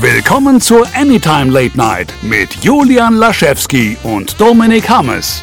[0.00, 5.42] Willkommen zur Anytime Late Night mit Julian Laschewski und Dominik Hammes.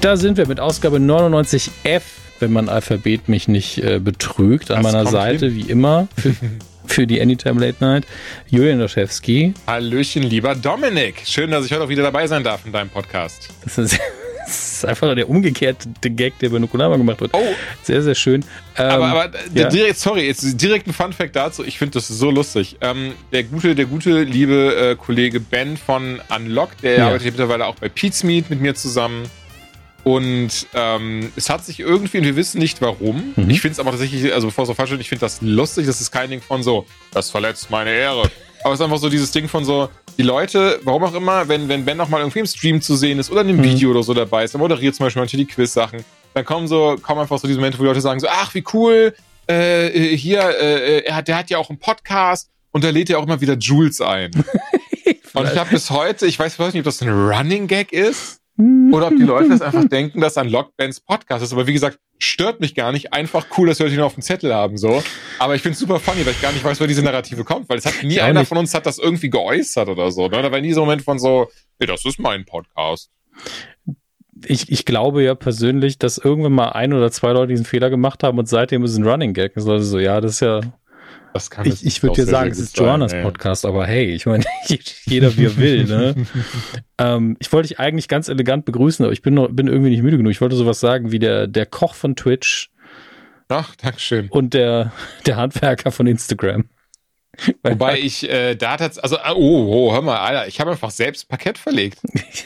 [0.00, 2.02] Da sind wir mit Ausgabe 99F,
[2.40, 5.54] wenn mein Alphabet mich nicht äh, betrügt, an Das meiner Seite, hin.
[5.56, 6.34] wie immer, für,
[6.86, 8.06] für die Anytime Late Night.
[8.48, 9.54] Julian Laschewski.
[9.66, 11.22] Hallöchen, lieber Dominik.
[11.24, 13.48] Schön, dass ich heute auch wieder dabei sein darf in deinem Podcast.
[13.62, 13.98] Das ist,
[14.44, 17.32] das ist einfach der umgekehrte Gag, der bei Nukulama gemacht wird.
[17.34, 17.42] Oh.
[17.82, 18.44] Sehr, sehr schön.
[18.76, 19.68] Ähm, Aber, aber ja.
[19.68, 21.64] direkt, sorry, jetzt direkt ein Fun-Fact dazu.
[21.64, 22.76] Ich finde das so lustig.
[22.80, 27.06] Ähm, der gute, der gute, liebe äh, Kollege Ben von Unlock, der Ja.
[27.06, 27.90] arbeitet mittlerweile auch bei
[28.24, 29.24] Meat mit mir zusammen.
[30.04, 33.32] Und ähm, es hat sich irgendwie, und wir wissen nicht warum.
[33.36, 33.48] Mhm.
[33.48, 35.86] Ich finde es aber tatsächlich, also bevor es so falsch wird, ich finde das lustig.
[35.86, 38.30] Das ist kein Ding von so, das verletzt meine Ehre.
[38.62, 41.68] Aber es ist einfach so dieses Ding von so, die Leute, warum auch immer, wenn,
[41.68, 43.64] wenn Ben noch mal irgendwie im Stream zu sehen ist oder in einem Mhm.
[43.64, 46.96] Video oder so dabei ist, dann moderiert zum Beispiel manche die Quiz-Sachen, dann kommen so,
[47.02, 49.14] kommen einfach so diese Momente, wo die Leute sagen so, ach, wie cool,
[49.48, 53.10] äh, äh, hier, äh, er hat, der hat ja auch einen Podcast und da lädt
[53.10, 54.30] er auch immer wieder Jules ein.
[55.34, 59.08] und ich habe bis heute, ich weiß nicht, ob das ein Running Gag ist oder
[59.08, 61.52] ob die Leute das einfach denken, dass ein Lockbands Podcast ist.
[61.52, 63.12] Aber wie gesagt, stört mich gar nicht.
[63.12, 65.02] Einfach cool, dass wir den auf dem Zettel haben, so.
[65.38, 67.78] Aber ich finde super funny, weil ich gar nicht weiß, woher diese Narrative kommt, weil
[67.78, 68.48] es hat nie einer nicht.
[68.48, 70.28] von uns hat das irgendwie geäußert oder so.
[70.28, 70.40] Ne?
[70.40, 71.48] Da war nie so ein Moment von so,
[71.80, 73.10] nee, das ist mein Podcast.
[74.46, 78.22] ich, ich glaube ja persönlich, dass irgendwann mal ein oder zwei Leute diesen Fehler gemacht
[78.22, 79.56] haben und seitdem ist es ein Running Gag.
[79.56, 80.60] Also so, ja, das ist ja
[81.34, 83.24] Das kann Ich, ich würde dir sagen, es ist Joannas sein.
[83.24, 84.44] Podcast, aber hey, ich meine,
[85.04, 86.14] jeder wie er will, ne?
[86.98, 90.04] ähm, ich wollte dich eigentlich ganz elegant begrüßen, aber ich bin noch, bin irgendwie nicht
[90.04, 90.30] müde genug.
[90.30, 92.70] Ich wollte sowas sagen wie der, der Koch von Twitch
[93.48, 94.28] Ach, Dankeschön.
[94.28, 94.92] und der,
[95.26, 96.68] der Handwerker von Instagram.
[97.62, 100.90] Wobei ich äh, da tats also ah, oh, oh, hör mal, Alter, ich habe einfach
[100.90, 101.98] selbst Parkett verlegt.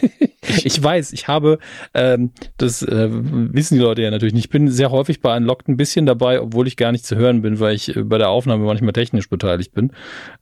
[0.64, 1.58] ich weiß, ich habe,
[1.94, 5.68] ähm, das äh, wissen die Leute ja natürlich nicht, ich bin sehr häufig bei Unlocked
[5.68, 8.30] ein bisschen dabei, obwohl ich gar nicht zu hören bin, weil ich äh, bei der
[8.30, 9.92] Aufnahme manchmal technisch beteiligt bin.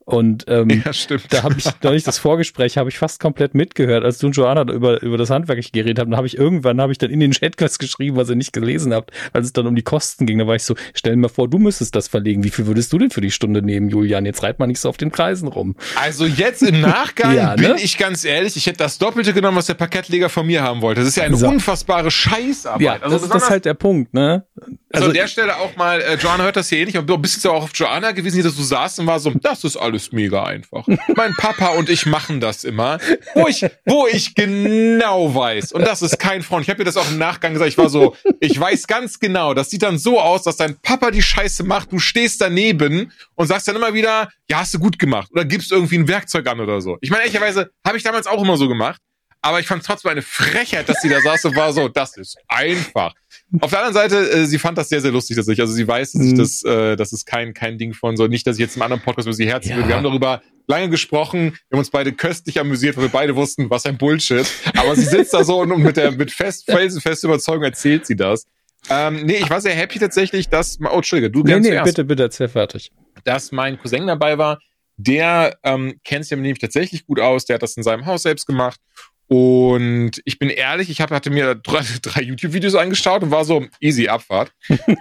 [0.04, 1.26] Und ähm, Ja, stimmt.
[1.30, 4.62] Da habe ich neulich das Vorgespräch habe ich fast komplett mitgehört, als du und Joanna
[4.62, 6.10] über, über das Handwerk geredet haben.
[6.10, 8.52] Da habe ich irgendwann habe ich dann in den Chat was geschrieben, was ihr nicht
[8.52, 10.38] gelesen habt, als es dann um die Kosten ging.
[10.38, 12.44] Da war ich so, stell mal vor, du müsstest das verlegen.
[12.44, 14.26] Wie viel würdest du denn für die Stunde nehmen, Julian?
[14.26, 15.76] Jetzt reit mal nicht so auf den Preisen rum.
[15.94, 17.80] Also jetzt im Nachgang Ja, bin ne?
[17.80, 21.00] ich ganz ehrlich, ich hätte das Doppelte genommen, was der Parkettleger von mir haben wollte.
[21.00, 21.48] Das ist ja eine So.
[21.48, 22.80] unfassbare Scheißarbeit.
[22.82, 24.46] Ja, also das ist das besonders- halt der Punkt, ne?
[24.92, 27.18] Also an der Stelle auch mal, äh, Joanna hört das hier eh nicht, aber du
[27.18, 29.76] bist ja auch auf Joanna gewesen, die da so saß und war so, das ist
[29.76, 30.86] alles mega einfach.
[31.16, 32.98] mein Papa und ich machen das immer,
[33.34, 36.96] wo ich, wo ich genau weiß, und das ist kein Freund, ich habe dir das
[36.96, 40.20] auch im Nachgang gesagt, ich war so, ich weiß ganz genau, das sieht dann so
[40.20, 44.30] aus, dass dein Papa die Scheiße macht, du stehst daneben und sagst dann immer wieder,
[44.48, 46.96] ja, hast du gut gemacht, oder gibst irgendwie ein Werkzeug an oder so.
[47.00, 49.00] Ich meine, ehrlicherweise habe ich damals auch immer so gemacht,
[49.46, 52.16] aber ich fand es trotzdem eine Frechheit, dass sie da saß und war so, das
[52.16, 53.14] ist einfach.
[53.60, 55.60] Auf der anderen Seite, äh, sie fand das sehr, sehr lustig tatsächlich.
[55.60, 56.38] Also sie weiß, dass ich Mhm.
[56.38, 59.02] das, äh, das ist kein, kein Ding von so, nicht, dass ich jetzt im anderen
[59.02, 59.78] Podcast über sie herziehen Ja.
[59.78, 59.88] will.
[59.88, 63.70] Wir haben darüber lange gesprochen, wir haben uns beide köstlich amüsiert, weil wir beide wussten,
[63.70, 64.46] was ein Bullshit.
[64.76, 68.46] Aber sie sitzt da so und, mit der mit fest, felsenfester Überzeugung erzählt sie das.
[68.90, 72.04] Ähm, nee, ich war sehr happy tatsächlich, dass, oh, Entschuldige, du Nee, nee, zuerst bitte,
[72.04, 72.90] bitte, erzähl fertig.
[73.24, 74.58] dass mein Cousin dabei war.
[74.98, 77.44] Der ähm, kennt sich nämlich tatsächlich gut aus.
[77.44, 78.80] Der hat das in seinem Haus selbst gemacht.
[79.28, 83.66] Und ich bin ehrlich, ich hab, hatte mir drei, drei YouTube-Videos angeschaut und war so
[83.80, 84.52] easy Abfahrt.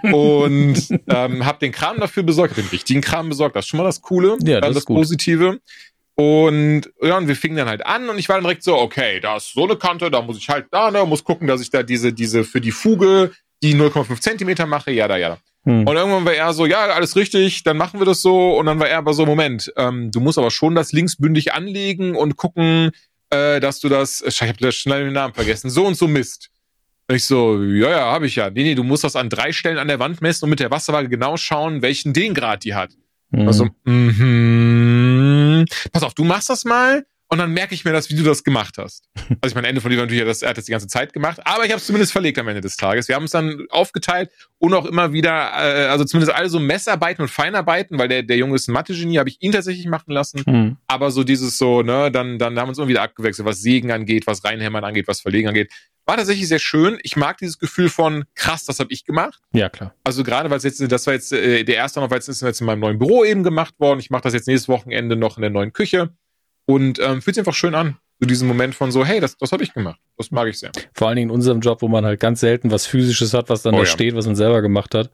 [0.02, 0.74] und
[1.08, 3.54] ähm, habe den Kram dafür besorgt, den richtigen Kram besorgt.
[3.56, 4.84] Das ist schon mal das Coole, Ja, das das.
[4.84, 5.60] Positive.
[6.16, 9.20] Und ja, und wir fingen dann halt an und ich war dann direkt so, okay,
[9.20, 11.68] da ist so eine Kante, da muss ich halt da, ne, muss gucken, dass ich
[11.68, 13.32] da diese, diese für die Fuge
[13.62, 15.36] die 0,5 Zentimeter mache, ja, da, ja.
[15.64, 15.86] Hm.
[15.86, 18.56] Und irgendwann war er so, ja, alles richtig, dann machen wir das so.
[18.56, 22.14] Und dann war er aber so, Moment, ähm, du musst aber schon das linksbündig anlegen
[22.14, 22.92] und gucken,
[23.30, 26.50] äh, dass du das, ich habe das schnell den Namen vergessen, so und so misst.
[27.08, 28.50] Und ich so, ja, ja, habe ich ja.
[28.50, 30.70] Nee, nee, du musst das an drei Stellen an der Wand messen und mit der
[30.70, 32.90] Wasserwaage genau schauen, welchen Dehngrad die hat.
[33.32, 33.46] Hm.
[33.46, 35.66] Also, mhm.
[35.92, 38.44] Pass auf, du machst das mal und dann merke ich mir das, wie du das
[38.44, 39.04] gemacht hast.
[39.40, 41.12] Also ich meine, Ende von dir war natürlich, das, er hat das die ganze Zeit
[41.12, 43.08] gemacht, aber ich habe es zumindest verlegt am Ende des Tages.
[43.08, 47.22] Wir haben es dann aufgeteilt und auch immer wieder, äh, also zumindest alle so Messarbeiten
[47.22, 50.42] und Feinarbeiten, weil der, der Junge ist ein Mathe-Genie, habe ich ihn tatsächlich machen lassen.
[50.46, 50.76] Hm.
[50.86, 53.90] Aber so dieses so, ne, dann, dann haben wir uns immer wieder abgewechselt, was Sägen
[53.90, 55.72] angeht, was Reinhämmern angeht, was Verlegen angeht.
[56.04, 56.98] War tatsächlich sehr schön.
[57.02, 59.40] Ich mag dieses Gefühl von, krass, das habe ich gemacht.
[59.52, 59.92] Ja, klar.
[60.04, 62.42] Also gerade, weil es jetzt, das war jetzt äh, der erste noch, weil es ist
[62.42, 63.98] jetzt in meinem neuen Büro eben gemacht worden.
[63.98, 66.10] Ich mache das jetzt nächstes Wochenende noch in der neuen Küche
[66.66, 67.96] und ähm, fühlt sich einfach schön an.
[68.18, 70.00] So diesen Moment von so, hey, das, das habe ich gemacht.
[70.18, 70.70] Das mag ich sehr.
[70.94, 73.62] Vor allen Dingen in unserem Job, wo man halt ganz selten was Physisches hat, was
[73.62, 73.86] dann Oh da ja.
[73.90, 75.10] steht, was man selber gemacht hat.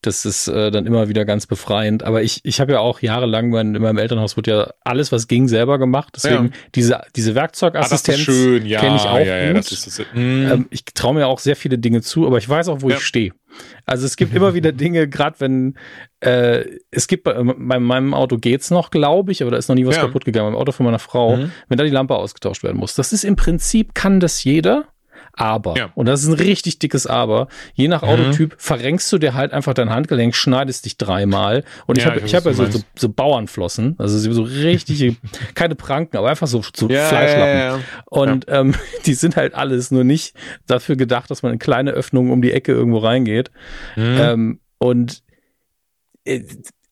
[0.00, 2.04] Das ist äh, dann immer wieder ganz befreiend.
[2.04, 5.26] Aber ich, ich habe ja auch jahrelang, mein, in meinem Elternhaus wurde ja alles, was
[5.26, 6.12] ging, selber gemacht.
[6.16, 6.50] Deswegen Ja.
[6.74, 8.26] diese, diese Ah, Werkzeugassistenz
[8.64, 8.78] ja.
[8.80, 9.72] kenne ich auch gut.
[9.72, 12.68] das das mm, Ähm, ich traue mir auch sehr viele Dinge zu, aber ich weiß
[12.68, 13.32] auch, wo ich stehe.
[13.86, 15.76] Also es gibt immer wieder Dinge, gerade wenn
[16.18, 19.76] äh, es gibt bei, bei meinem Auto geht's noch, glaube ich, aber da ist noch
[19.76, 20.52] nie was kaputt gegangen.
[20.52, 21.52] Beim Auto von meiner Frau, Mhm.
[21.68, 22.94] wenn da die Lampe ausgetauscht werden muss.
[22.96, 24.84] Das ist im Prinzip kann das jeder.
[25.36, 25.90] Aber, Ja.
[25.96, 28.08] und das ist ein richtig dickes Aber, je nach Mhm.
[28.08, 31.64] Autotyp verrenkst du dir halt einfach dein Handgelenk, schneidest dich dreimal.
[31.86, 35.16] Und ich Ja, habe ich ich hab ja so, so, so Bauernflossen, also so richtige,
[35.56, 37.84] keine Pranken, aber einfach so, so ja, Fleischlappen.
[38.06, 38.74] Und ähm,
[39.06, 40.36] die sind halt alles nur nicht
[40.68, 43.50] dafür gedacht, dass man in kleine Öffnungen um die Ecke irgendwo reingeht.
[43.96, 44.16] Mhm.
[44.20, 45.22] Ähm, und
[46.24, 46.42] äh,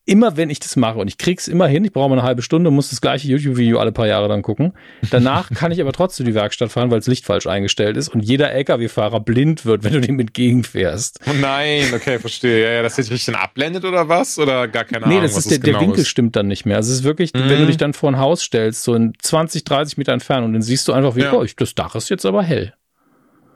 [0.05, 2.43] immer wenn ich das mache und ich krieg's immer hin, ich brauche mal eine halbe
[2.43, 4.73] Stunde, muss das gleiche YouTube-Video alle paar Jahre dann gucken.
[5.11, 8.21] Danach kann ich aber trotzdem die Werkstatt fahren, weil das Licht falsch eingestellt ist und
[8.21, 11.21] jeder LKW-Fahrer blind wird, wenn du dem entgegenfährst.
[11.29, 12.65] Oh nein, okay, verstehe.
[12.65, 14.39] Ja, ja, dass sich richtig ablendet oder was?
[14.39, 16.09] Oder gar keine nee, Ahnung, das was ist der, es der genau Winkel ist.
[16.09, 16.77] stimmt dann nicht mehr.
[16.77, 17.49] Also es ist wirklich, Mhm.
[17.49, 20.63] wenn du dich dann vor ein Haus stellst, so in 20, 30 Meter Entfernung, dann
[20.63, 21.33] siehst du einfach, wie, Ja.
[21.33, 22.75] oh, ich, das Dach ist jetzt aber hell.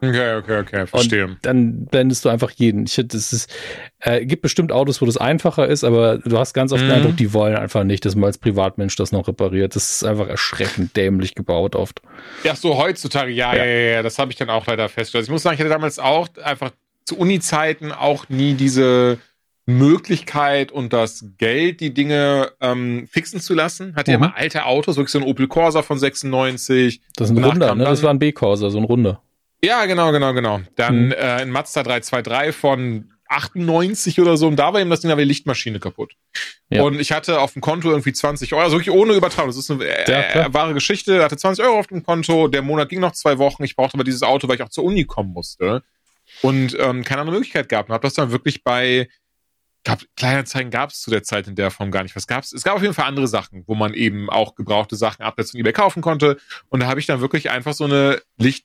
[0.02, 1.24] Okay, okay, okay, verstehe.
[1.24, 2.84] Und dann blendest du einfach jeden.
[2.84, 3.50] Ich, das ist,
[4.00, 6.94] äh, gibt bestimmt Autos, wo das einfacher ist, aber du hast ganz oft den Mhm.
[6.94, 9.74] Eindruck, die wollen einfach nicht, dass man als Privatmensch das noch repariert.
[9.74, 12.02] Das ist einfach erschreckend dämlich gebaut oft.
[12.44, 13.70] Ja, so heutzutage, ja, ja, Ja.
[13.70, 15.22] ja, ja, das habe ich dann auch leider festgestellt.
[15.22, 16.72] Also ich muss sagen, ich hatte damals auch einfach
[17.06, 19.18] zu Uni-Zeiten auch nie diese
[19.64, 23.94] Möglichkeit und das Geld, die Dinge ähm, fixen zu lassen.
[23.96, 24.24] Hatte ja Mhm.
[24.24, 27.00] immer alte Autos, wirklich so ein Opel Corsa von 96.
[27.16, 27.84] Das ist ein Runder, ne?
[27.84, 29.22] Das war ein B-Corsa, so ein Runder.
[29.66, 30.60] Ja, genau, genau, genau.
[30.76, 31.12] Dann Mhm.
[31.12, 35.16] äh, ein Mazda 323 von 98 oder so und da war eben das Ding, da
[35.16, 36.12] war die Lichtmaschine kaputt.
[36.70, 36.82] Ja.
[36.82, 39.48] Und ich hatte auf dem Konto irgendwie 20 Euro, also wirklich ohne Übertragung.
[39.50, 41.22] Das ist eine äh, Ja, äh, wahre Geschichte.
[41.24, 43.64] Hatte 20 Euro auf dem Konto, der Monat ging noch zwei Wochen.
[43.64, 45.82] Ich brauchte aber dieses Auto, weil ich auch zur Uni kommen musste
[46.42, 47.88] und ähm, keine andere Möglichkeit gab.
[47.88, 49.08] Und habe das dann wirklich bei
[49.86, 52.16] gab, Kleinanzeigen gab es zu der Zeit in der Form gar nicht.
[52.16, 52.52] Was gab's?
[52.52, 55.60] Es gab auf jeden Fall andere Sachen, wo man eben auch gebrauchte Sachen abseits von
[55.60, 56.38] eBay kaufen konnte.
[56.68, 58.20] Und da habe ich dann wirklich einfach so eine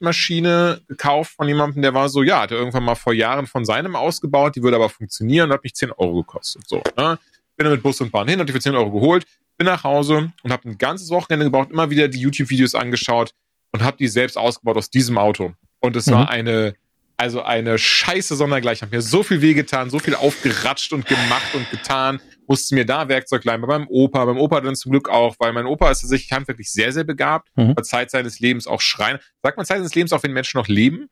[0.05, 3.65] Lichtmaschine gekauft von jemandem, der war so, ja, hat er irgendwann mal vor Jahren von
[3.65, 6.67] seinem ausgebaut, die würde aber funktionieren und hat mich 10 Euro gekostet.
[6.67, 7.19] So, ne?
[7.55, 9.25] Bin dann mit Bus und Bahn hin, hab die für 10 Euro geholt,
[9.57, 13.33] bin nach Hause und habe ein ganzes Wochenende gebraucht, immer wieder die YouTube-Videos angeschaut
[13.71, 15.53] und habe die selbst ausgebaut aus diesem Auto.
[15.79, 16.11] Und es Mhm.
[16.13, 16.75] war eine
[17.21, 18.81] also eine scheiße Sondergleich.
[18.81, 22.19] Hat mir so viel wehgetan, so viel aufgeratscht und gemacht und getan.
[22.47, 24.25] Musste mir da Werkzeug leihen, bei meinem Opa.
[24.25, 27.47] Beim Opa dann zum Glück auch, weil mein Opa ist tatsächlich handwerklich sehr, sehr begabt.
[27.55, 27.75] Mhm.
[27.77, 29.19] War Zeit seines Lebens auch Schreiner.
[29.43, 31.07] Sagt man Zeit seines Lebens auch, wenn Menschen noch leben?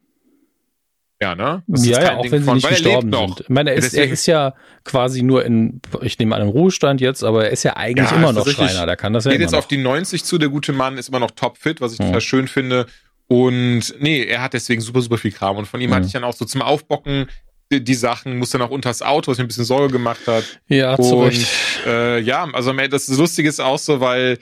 [1.22, 1.64] Ja, ne?
[1.68, 3.42] Das ist ja, ja, auch Ding wenn sie von- nicht weil er gestorben sind.
[3.42, 4.54] Ich meine, er ist, er ist ja
[4.86, 8.16] quasi nur in, ich nehme an, im Ruhestand jetzt, aber er ist ja eigentlich Ja,
[8.16, 8.86] immer noch Schreiner.
[8.86, 9.60] Der kann das ja Geht jetzt noch.
[9.60, 12.06] auf die 90 zu, der gute Mann ist immer noch topfit, was ich Mhm.
[12.06, 12.86] total schön finde.
[13.30, 15.56] Und nee, er hat deswegen super, super viel Kram.
[15.58, 15.94] Und von ihm Mhm.
[15.96, 17.28] hatte ich dann auch so zum Aufbocken
[17.72, 20.44] die, die Sachen, muss dann auch unters Auto, was mir ein bisschen Sorge gemacht hat.
[20.68, 21.48] ja, zu Und Recht.
[21.86, 24.40] äh, ja, also das Lustige ist auch so, weil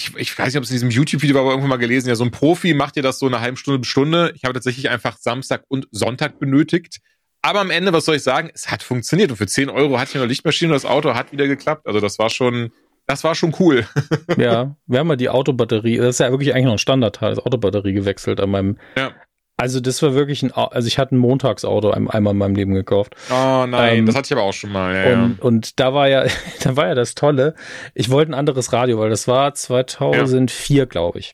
[0.00, 2.14] ich, ich weiß nicht, ob es in diesem YouTube-Video war, aber irgendwann mal gelesen, ja,
[2.14, 4.32] so ein Profi macht dir das so eine halbe Stunde bis Stunde.
[4.34, 7.00] Ich habe tatsächlich einfach Samstag und Sonntag benötigt.
[7.42, 9.30] Aber am Ende, was soll ich sagen, es hat funktioniert.
[9.30, 11.86] Und für 10 Euro hatte ich eine Lichtmaschine und das Auto hat wieder geklappt.
[11.86, 12.72] Also das war schon,
[13.06, 13.86] das war schon cool.
[14.36, 17.44] Ja, wir haben mal die Autobatterie, das ist ja wirklich eigentlich noch ein Standardteil, das
[17.44, 18.78] Autobatterie gewechselt an meinem.
[18.96, 19.10] Ja.
[19.58, 22.74] Also das war wirklich ein, also ich hatte ein Montagsauto ein- einmal in meinem Leben
[22.74, 23.16] gekauft.
[23.30, 24.94] Oh nein, Ähm, das hatte ich aber auch schon mal.
[24.94, 26.24] Ja, Und, und da war ja,
[26.62, 27.54] da war ja das Tolle.
[27.94, 31.32] Ich wollte ein anderes Radio, weil das war 2004, glaube ich.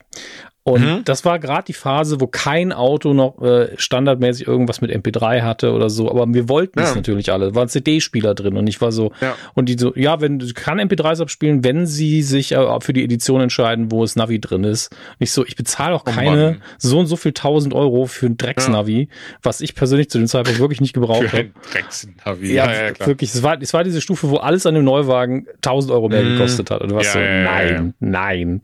[0.65, 1.05] Und Mhm.
[1.05, 5.73] das war gerade die Phase, wo kein Auto noch äh, standardmäßig irgendwas mit MP3 hatte
[5.73, 6.09] oder so.
[6.09, 6.95] Aber wir wollten es Ja.
[6.95, 7.49] natürlich alle.
[7.49, 9.35] Da waren CD-Spieler drin und ich war so, Ja.
[9.55, 13.03] und die so, ja, wenn du kann MP3s abspielen, wenn sie sich äh, für die
[13.03, 14.93] Edition entscheiden, wo es Navi drin ist.
[14.93, 16.63] Und ich so, ich bezahle auch Oh keine Mann.
[16.79, 19.09] so und so viel tausend Euro für ein Drecksnavi,
[19.43, 21.39] was ich persönlich zu dem Zeitpunkt wirklich nicht gebraucht habe.
[21.39, 22.53] ein Drecksnavi.
[22.53, 22.71] Ja,
[23.05, 23.35] wirklich.
[23.35, 26.35] Es war, es war diese Stufe, wo alles an dem Neuwagen 1000 Euro mehr Mhm.
[26.35, 26.83] gekostet hat.
[26.83, 28.61] Und du warst Ja, so, ja, ja, nein, nein.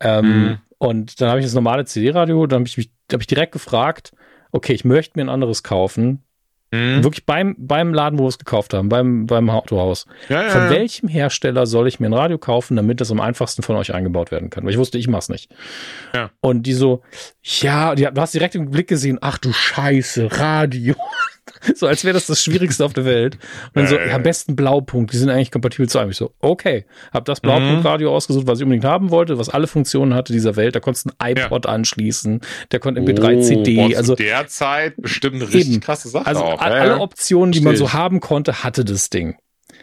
[0.00, 0.58] Ähm, Mhm.
[0.82, 4.10] Und dann habe ich das normale CD-Radio, dann habe ich mich, habe ich direkt gefragt,
[4.50, 6.24] okay, ich möchte mir ein anderes kaufen.
[6.72, 7.04] Mhm.
[7.04, 10.06] Wirklich beim, beim Laden, wo wir es gekauft haben, beim, beim Autohaus.
[10.28, 10.70] Ja, ja, Von ja.
[10.70, 14.30] welchem Hersteller soll ich mir ein Radio kaufen, damit das am einfachsten von euch eingebaut
[14.30, 14.64] werden kann?
[14.64, 15.50] Weil ich wusste, ich mach's nicht.
[16.14, 16.30] Ja.
[16.40, 17.02] Und die so,
[17.42, 20.94] ja, die, du hast direkt im Blick gesehen, ach du Scheiße, Radio.
[21.74, 23.34] so als wäre das das Schwierigste auf der Welt.
[23.34, 24.14] Und dann Ja, so, ja, ja, ja.
[24.16, 26.10] am besten Blaupunkt, die sind eigentlich kompatibel zu einem.
[26.10, 27.24] Ich so, okay, hab Mhm.
[27.26, 30.74] das Blaupunkt-Radio ausgesucht, was ich unbedingt haben wollte, was alle Funktionen hatte dieser Welt.
[30.76, 35.36] Da konntest du ein iPod anschließen, der konnte MP3, Oh, also zu der Zeit bestimmt
[35.36, 35.80] eine richtig Eben.
[35.80, 36.60] krasse Sache also auch.
[36.62, 37.00] All- ja, alle.
[37.00, 39.36] Optionen, die man so haben konnte, hatte das Ding.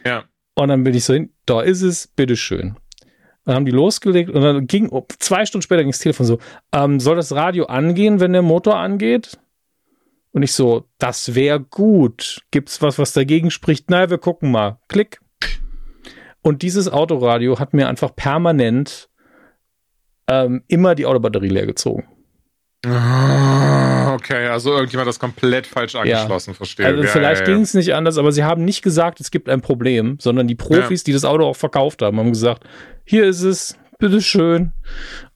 [0.05, 0.24] Ja.
[0.55, 2.75] Und dann bin ich so hin, da ist es, bitteschön.
[3.45, 6.39] Dann haben die losgelegt und dann ging, zwei Stunden später ging das Telefon so,
[6.74, 9.39] ähm, soll das Radio angehen, wenn der Motor angeht?
[10.31, 12.41] Und ich so, das wäre gut.
[12.51, 13.89] Gibt's was, was dagegen spricht?
[13.89, 14.77] Naja, wir gucken mal.
[14.88, 15.19] Klick.
[16.41, 19.09] Und dieses Autoradio hat mir einfach permanent
[20.27, 22.07] ähm, immer die Autobatterie leer gezogen.
[22.86, 26.86] Ah, Okay, also irgendjemand hat das komplett falsch angeschlossen, verstehe.
[26.86, 27.53] Also Ja, vielleicht ja, ja.
[27.53, 30.55] ging es nicht anders, aber sie haben nicht gesagt, es gibt ein Problem, sondern die
[30.55, 32.63] Profis, die das Auto auch verkauft haben, haben gesagt,
[33.05, 34.71] hier ist es, bitteschön.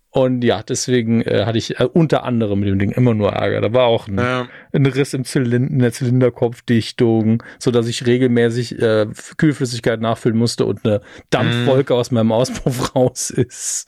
[0.09, 3.61] Und ja, deswegen äh, hatte ich äh, unter anderem mit dem Ding immer nur Ärger.
[3.61, 4.47] Da war auch ein, Ja.
[4.71, 9.07] ein Riss im Zylinder, in der Zylinderkopfdichtung, so dass ich regelmäßig äh,
[9.37, 13.87] Kühlflüssigkeit nachfüllen musste und eine Dampfwolke aus meinem Auspuff raus ist.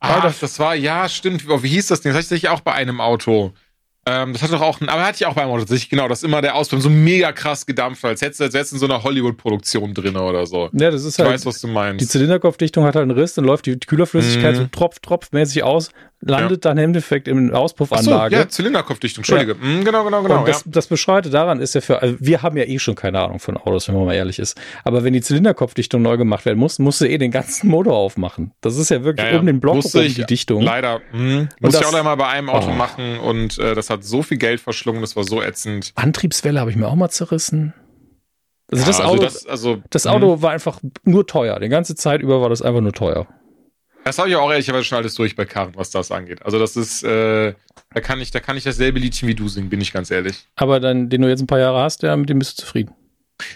[0.00, 1.46] Ah, das- das, war, ja, stimmt.
[1.48, 2.12] Wie hieß das Ding?
[2.12, 3.52] Das hatte ich auch bei einem Auto.
[4.06, 6.22] Ähm, das hat doch auch, aber hatte ich auch bei einem Auto tatsächlich, genau, dass
[6.22, 9.02] immer der Auspuff so mega krass gedampft als hättest du als wärst in so einer
[9.02, 10.70] Hollywood-Produktion drin oder so.
[10.72, 11.34] Ja, das ist Ich halt.
[11.34, 12.08] weiß, was du die meinst.
[12.10, 14.58] Zylinderkopfdichtung hat halt einen Riss, dann läuft die Kühlerflüssigkeit Mhm.
[14.60, 18.34] so tropf, tropfmäßig aus, landet dann im Endeffekt der Ach so, Auspuffanlage.
[18.36, 19.54] ja, Zylinderkopfdichtung, Entschuldige.
[19.54, 20.40] Mm, genau, genau, genau.
[20.40, 23.20] und das, das Bescheuerte daran ist ja für, also wir haben ja eh schon keine
[23.20, 24.60] Ahnung von Autos, wenn man mal ehrlich ist.
[24.84, 28.52] Aber wenn die Zylinderkopfdichtung neu gemacht werden muss, musst du eh den ganzen Motor aufmachen.
[28.60, 29.38] Das ist ja wirklich Ja, ja.
[29.40, 30.62] um den Block rum ich die Dichtung.
[30.62, 31.00] Leider.
[31.12, 32.74] Mm, musste ich das- auch einmal bei einem Auto Oh.
[32.74, 35.92] machen und äh, das hat so viel Geld verschlungen, das war so ätzend.
[35.94, 37.74] Antriebswelle habe ich mir auch mal zerrissen.
[38.70, 39.78] Also Ja, das Auto, das, das, also,
[40.10, 41.58] Auto war einfach nur teuer.
[41.60, 43.26] Die ganze Zeit über war das einfach nur teuer.
[44.08, 46.42] Das habe ich auch ehrlicherweise schon alles durch bei Karren, was das angeht.
[46.42, 47.52] Also das ist, äh,
[47.92, 50.46] da kann ich, da kann ich dasselbe Liedchen wie du singen, bin ich ganz ehrlich.
[50.56, 52.94] Aber dann, den du jetzt ein paar Jahre hast, ja, mit dem bist du zufrieden.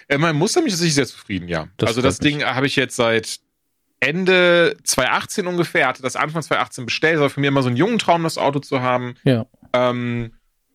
[0.09, 1.69] Äh, man muss damit tatsächlich sehr zufrieden, ja.
[1.79, 2.35] Das also das mich.
[2.35, 3.41] Ding habe ich jetzt seit
[4.01, 7.15] Ende 2018 ungefähr, hatte das Anfang 2018 bestellt.
[7.15, 9.15] Das war für mich immer so ein jungen Traum, das Auto zu haben.
[9.25, 9.47] Ja.
[9.73, 10.33] Ähm,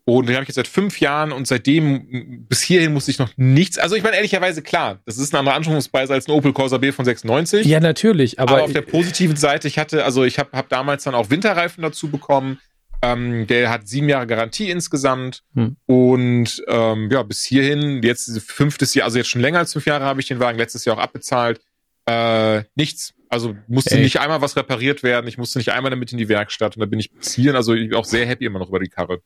[0.10, 3.30] und den habe ich jetzt seit fünf Jahren und seitdem, bis hierhin musste ich noch
[3.36, 3.78] nichts.
[3.78, 6.94] Also ich meine, ehrlicherweise, klar, das ist ein anderer Anschaffungspreis als ein Opel Corsa B
[6.94, 7.66] von 96.
[7.66, 11.04] Ja, natürlich, Aber, aber, auf der positiven Seite, ich hatte, also ich habe hab damals
[11.04, 12.58] dann auch Winterreifen dazu bekommen.
[13.02, 15.44] Ähm, der hat sieben Jahre Garantie insgesamt.
[15.56, 15.76] Hm.
[15.88, 20.06] Und ähm, ja, bis hierhin, jetzt fünftes Jahr, also jetzt schon länger als fünf Jahre
[20.06, 21.60] habe ich den Wagen letztes Jahr auch abbezahlt.
[22.06, 23.14] Äh, nichts.
[23.28, 24.04] Also musste Echt?
[24.04, 25.28] nicht einmal was repariert werden.
[25.28, 26.78] Ich musste nicht einmal damit in die Werkstatt.
[26.78, 28.80] Und da bin ich bis hierhin, also ich bin auch sehr happy immer noch über
[28.80, 29.22] die Karre.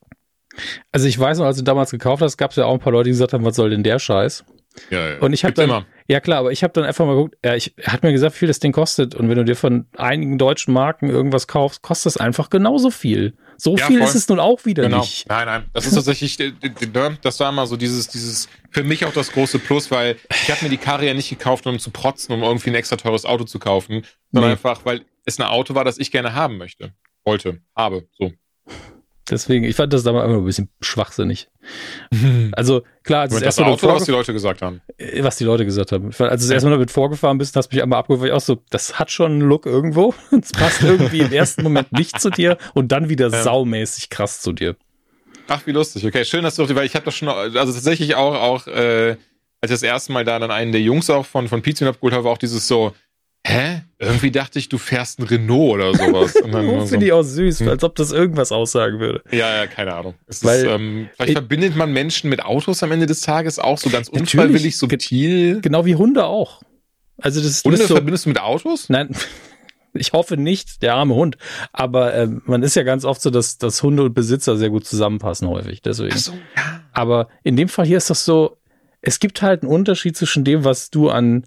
[0.91, 2.91] Also ich weiß noch, als du damals gekauft hast, gab es ja auch ein paar
[2.94, 4.44] Leute, die gesagt haben, was soll denn der Scheiß?
[4.89, 5.20] Ja, ja.
[5.20, 5.86] Und ich habe dann, immer.
[6.08, 8.36] ja klar, aber ich habe dann einfach mal geguckt, ja, ich, er hat mir gesagt,
[8.36, 9.15] wie viel das Ding kostet.
[9.15, 13.34] Und wenn du dir von einigen deutschen Marken irgendwas kaufst, kostet es einfach genauso viel.
[13.58, 14.08] So Ja, viel voll.
[14.08, 15.00] ist es nun auch wieder Genau.
[15.01, 15.27] nicht.
[15.27, 15.65] Nein, nein.
[15.74, 16.53] Das ist tatsächlich, äh,
[17.22, 20.63] das war immer so dieses, dieses, für mich auch das große Plus, weil ich habe
[20.63, 23.44] mir die Karre ja nicht gekauft, um zu protzen, um irgendwie ein extra teures Auto
[23.44, 24.53] zu kaufen, sondern Nee.
[24.53, 26.94] einfach, weil es ein Auto war, das ich gerne haben möchte.
[27.25, 28.32] Wollte, habe, so.
[29.32, 31.50] Deswegen, ich fand das damals einfach ein bisschen schwachsinnig.
[32.54, 34.82] Also klar, als Moment, es das erstmal Auto, oder was die Leute gesagt haben.
[34.98, 36.12] äh, was die Leute gesagt haben.
[36.12, 38.58] Fand, Als du erstmal damit vorgefahren bist, hast du mich einmal abgeholt, ich auch so,
[38.70, 40.14] das hat schon einen Look irgendwo.
[40.42, 43.44] Es passt irgendwie im ersten Moment nicht zu dir und dann wieder Ja.
[43.44, 44.76] saumäßig krass zu dir.
[45.48, 46.06] Ach, wie lustig.
[46.06, 49.12] Okay, schön, dass du, weil ich habe das schon, also tatsächlich auch, auch, äh,
[49.62, 52.14] als ich das erste Mal da dann einen der Jungs auch von, von Pizza abgeholt
[52.14, 52.94] habe, war auch dieses so,
[53.46, 53.82] hä?
[54.00, 56.34] Irgendwie dachte ich, du fährst ein Renault oder sowas.
[56.82, 57.70] So, Finde ich auch süß, Hm.
[57.70, 59.22] als ob das irgendwas aussagen würde.
[59.32, 60.16] Ja, ja, keine Ahnung.
[60.28, 63.60] Es Weil- ist, ähm, vielleicht ich- verbindet man Menschen mit Autos am Ende des Tages
[63.60, 65.62] auch so ganz unfreiwillig subtil.
[65.62, 66.62] Genau wie Hunde auch.
[67.22, 68.90] Also das Hunde ist so, verbindest du mit Autos?
[68.90, 69.10] Nein,
[69.94, 71.38] ich hoffe nicht, der arme Hund.
[71.72, 74.86] Aber ähm, man ist ja ganz oft so, dass, dass Hunde und Besitzer sehr gut
[74.86, 75.82] zusammenpassen häufig.
[75.82, 76.18] Deswegen.
[76.18, 76.82] so, ja.
[76.94, 78.58] Aber in dem Fall hier ist das so,
[79.02, 81.46] es gibt halt einen Unterschied zwischen dem, was du an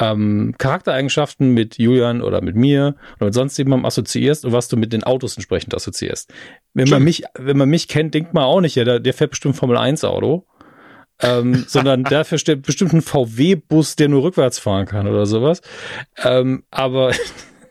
[0.00, 4.76] ähm, Charaktereigenschaften mit Julian oder mit mir oder mit sonst jemandem assoziierst und was du
[4.76, 6.32] mit den Autos entsprechend assoziierst.
[6.72, 7.04] Wenn man Stimmt.
[7.04, 9.76] mich, wenn man mich kennt, denkt man auch nicht, ja, der, der fährt bestimmt Formel
[9.76, 10.46] 1 Auto.
[11.20, 15.60] ähm, sondern der fährt bestimmt einen VW-Bus, der nur rückwärts fahren kann oder sowas.
[16.24, 17.12] Ähm, aber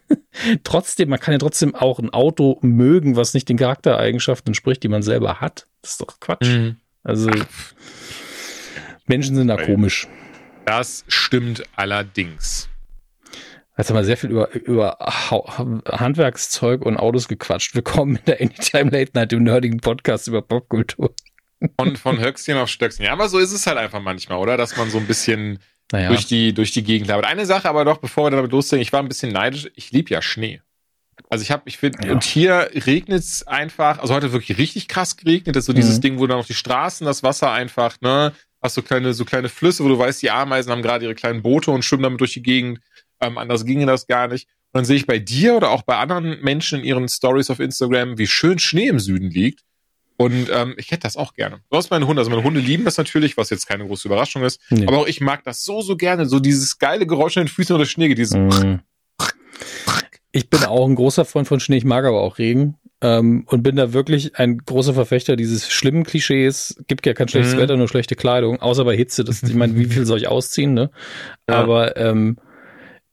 [0.63, 4.87] trotzdem, man kann ja trotzdem auch ein Auto mögen, was nicht den Charaktereigenschaften entspricht, die
[4.87, 5.65] man selber hat.
[5.81, 6.47] Das ist doch Quatsch.
[6.47, 6.75] Mhm.
[7.03, 7.31] Also
[9.07, 10.07] Menschen sind da komisch.
[10.69, 12.69] Das stimmt allerdings.
[13.75, 14.99] Jetzt haben wir sehr viel über, über
[15.87, 17.73] Handwerkszeug und Autos gequatscht.
[17.73, 21.15] Willkommen in der Anytime Late Night, dem nerdigen Podcast über Popkultur.
[21.79, 23.03] Von, von Höchstchen auf Stöckchen.
[23.05, 24.57] Ja, aber so ist es halt einfach manchmal, oder?
[24.57, 25.57] Dass man so ein bisschen
[25.91, 27.25] Naja, durch, die, durch die Gegend labert.
[27.25, 29.71] Eine Sache aber doch, bevor wir damit loslegen, ich war ein bisschen neidisch.
[29.73, 30.61] Ich liebe ja Schnee.
[31.31, 32.13] Also ich habe, ich finde, Ja.
[32.13, 35.55] und hier regnet es einfach, also heute wirklich richtig krass geregnet.
[35.55, 36.01] Das ist so dieses Mhm.
[36.01, 39.49] Ding, wo dann auf die Straßen das Wasser einfach, ne, hast so kleine, so kleine
[39.49, 42.33] Flüsse, wo du weißt, die Ameisen haben gerade ihre kleinen Boote und schwimmen damit durch
[42.33, 42.79] die Gegend.
[43.21, 44.47] Ähm, anders ginge das gar nicht.
[44.71, 47.59] Und dann sehe ich bei dir oder auch bei anderen Menschen in ihren Stories auf
[47.59, 49.61] Instagram, wie schön Schnee im Süden liegt.
[50.17, 51.61] Und ähm, ich hätte das auch gerne.
[51.71, 54.43] Du hast meine Hunde, also meine Hunde lieben das natürlich, was jetzt keine große Überraschung
[54.43, 54.59] ist.
[54.69, 54.85] Nee.
[54.85, 56.25] Aber auch ich mag das so, so gerne.
[56.25, 58.81] So dieses geile Geräusch in den Füßen oder Schnee dieses Mm.
[60.31, 62.75] Ich bin auch ein großer Freund von Schnee, ich mag aber auch Regen.
[63.01, 66.75] Ähm, und bin da wirklich ein großer Verfechter dieses schlimmen Klischees.
[66.87, 67.59] Gibt ja kein schlechtes Mhm.
[67.59, 69.23] Wetter, nur schlechte Kleidung, außer bei Hitze.
[69.23, 70.91] Das, ich meine, wie viel soll ich ausziehen, ne?
[71.49, 71.55] Ja.
[71.55, 72.37] Aber ähm,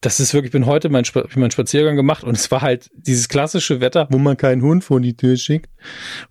[0.00, 1.04] das ist wirklich, ich bin heute mein,
[1.36, 5.00] meinen Spaziergang gemacht und es war halt dieses klassische Wetter, wo man keinen Hund vor
[5.00, 5.70] die Tür schickt,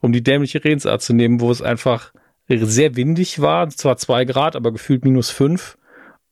[0.01, 2.11] um die dämliche Redensart zu nehmen, wo es einfach
[2.47, 5.77] sehr windig war, zwar zwei Grad, aber gefühlt minus fünf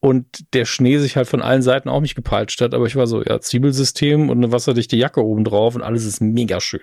[0.04, 3.08] und der Schnee sich halt von allen Seiten auch nicht gepeitscht hat, aber ich war
[3.08, 6.82] so, ja, Zwiebelsystem und eine wasserdichte Jacke oben drauf und alles ist mega schön.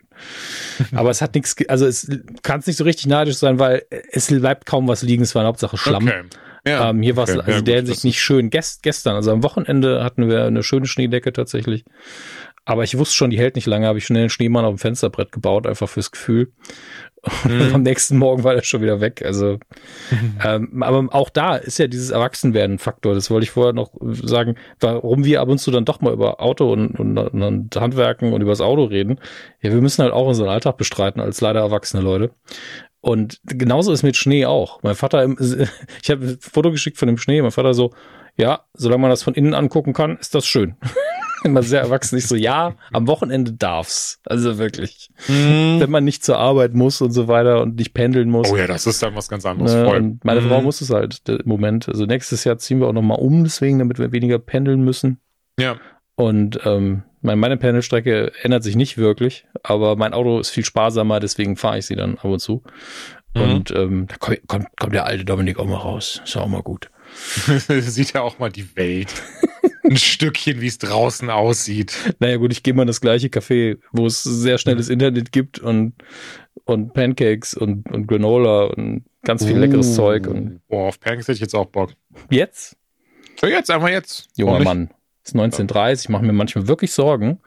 [0.94, 2.10] aber es hat nichts, also es
[2.42, 5.48] kann nicht so richtig neidisch sein, weil es bleibt kaum was liegen, es war in
[5.48, 6.08] Hauptsache Schlamm.
[6.08, 6.22] Okay.
[6.66, 6.90] Ja.
[6.90, 7.40] Ähm, hier war es okay.
[7.40, 8.48] also Ja, der gut, Hinsicht das nicht schön.
[8.48, 11.84] Gest, gestern, also am Wochenende hatten wir eine schöne Schneedecke tatsächlich.
[12.64, 14.78] Aber ich wusste schon, die hält nicht lange, habe ich schnell einen Schneemann auf dem
[14.78, 16.52] Fensterbrett gebaut, einfach fürs Gefühl.
[17.44, 17.74] Und Mhm.
[17.74, 19.22] am nächsten Morgen war der schon wieder weg.
[19.24, 19.58] Also,
[20.44, 23.14] ähm, aber auch da ist ja dieses Erwachsenwerden-Faktor.
[23.14, 23.90] Das wollte ich vorher noch
[24.22, 28.32] sagen, warum wir ab und zu dann doch mal über Auto und, und, und Handwerken
[28.32, 29.20] und über das Auto reden.
[29.60, 32.30] Ja, wir müssen halt auch unseren Alltag bestreiten als leider erwachsene Leute.
[33.02, 34.82] Und genauso ist mit Schnee auch.
[34.82, 35.36] Mein Vater, im-
[36.02, 37.92] ich habe ein Foto geschickt von dem Schnee, mein Vater so,
[38.36, 40.76] ja, solange man das von innen angucken kann, ist das schön.
[41.44, 42.18] Immer sehr erwachsen.
[42.18, 44.20] Ich so, ja, am Wochenende darf's.
[44.26, 45.10] Also wirklich.
[45.28, 45.76] Mhm.
[45.80, 48.50] Wenn man nicht zur Arbeit muss und so weiter und nicht pendeln muss.
[48.50, 49.72] Oh ja, das ist dann was ganz anderes.
[49.74, 49.96] Ne, Voll.
[49.96, 50.48] und meine Mhm.
[50.48, 51.88] Frau muss es halt im Moment.
[51.88, 55.18] Also nächstes Jahr ziehen wir auch nochmal um, deswegen, damit wir weniger pendeln müssen.
[55.58, 55.76] Ja.
[56.14, 61.20] Und ähm, meine, meine Pendelstrecke ändert sich nicht wirklich, aber mein Auto ist viel sparsamer,
[61.20, 62.62] deswegen fahre ich sie dann ab und zu.
[63.34, 63.42] Mhm.
[63.42, 66.20] Und ähm, da kommt, kommt, kommt der alte Dominik auch mal raus.
[66.24, 66.90] Ist auch mal gut.
[67.68, 69.12] Sieht ja auch mal die Welt.
[69.90, 72.14] Ein Stückchen, wie es draußen aussieht.
[72.20, 75.58] Naja gut, ich gehe mal in das gleiche Café, wo es sehr schnelles Internet gibt
[75.58, 75.94] und,
[76.64, 79.94] und Pancakes und, und Granola und ganz viel leckeres Uh.
[79.96, 80.26] Zeug.
[80.28, 81.90] Und Boah, auf Pancakes hätte ich jetzt auch Bock.
[82.30, 82.76] jetzt,
[83.40, 84.28] So, jetzt, einfach jetzt.
[84.36, 84.60] junger?
[84.60, 84.90] Mann,
[85.24, 87.40] ist 1930, ich mache mir manchmal wirklich Sorgen.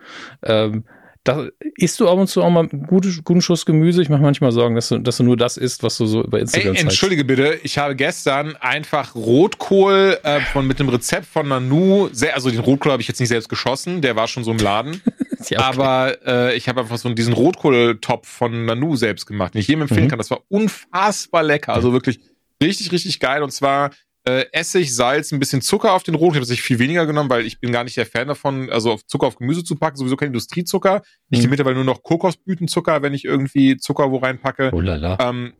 [0.43, 0.83] Ähm,
[1.25, 4.01] da isst du ab und zu auch mal gute, guten Schuss Gemüse.
[4.01, 6.37] Ich mache manchmal Sorgen, dass du, dass du nur das isst, was du so über
[6.37, 6.83] Ey, Instagram zeigst.
[6.83, 12.35] entschuldige bitte, ich habe gestern einfach Rotkohl äh, von mit dem Rezept von Nanu, sehr,
[12.35, 15.01] also den Rotkohl habe ich jetzt nicht selbst geschossen, der war schon so im Laden,
[15.49, 15.79] Ja, okay.
[15.81, 19.81] aber äh, ich habe einfach so diesen Rotkohltopf von Nanu selbst gemacht, den ich jedem
[19.83, 20.09] empfehlen Mhm.
[20.09, 20.17] kann.
[20.19, 22.19] Das war unfassbar lecker, also wirklich
[22.61, 23.43] richtig, richtig geil.
[23.43, 23.91] Und zwar
[24.25, 26.29] äh, Essig, Salz, ein bisschen Zucker auf den Rotkohl.
[26.29, 28.91] Ich habe tatsächlich viel weniger genommen, weil ich bin gar nicht der Fan davon, also
[28.93, 31.01] auf Zucker auf Gemüse zu packen, sowieso kein Industriezucker.
[31.29, 31.41] Ich Mhm.
[31.43, 34.69] nehme mittlerweile nur noch Kokosblütenzucker, wenn ich irgendwie Zucker wo reinpacke.
[34.73, 35.17] Oh lala.
[35.19, 35.53] Ähm,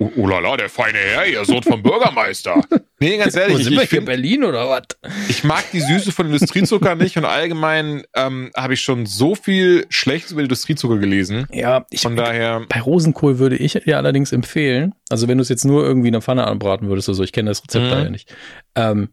[0.00, 2.62] oh, oh la la, der feine Herr, ihr Sohn vom Bürgermeister.
[3.02, 4.82] Nee, ganz ehrlich, ich, ich, find, Berlin oder was?
[5.30, 9.86] ich mag die Süße von Industriezucker nicht und allgemein ähm, habe ich schon so viel
[9.88, 11.46] Schlechtes über Industriezucker gelesen.
[11.50, 15.48] Ja, ich, Von daher, bei Rosenkohl würde ich dir allerdings empfehlen, also wenn du es
[15.48, 17.90] jetzt nur irgendwie in der Pfanne anbraten würdest oder so, ich kenne das Rezept Mhm.
[17.90, 18.34] da ja nicht.
[18.74, 19.08] Ähm,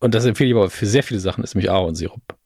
[0.00, 2.37] und das empfehle ich aber für sehr viele Sachen, ist nämlich Ahornsirup.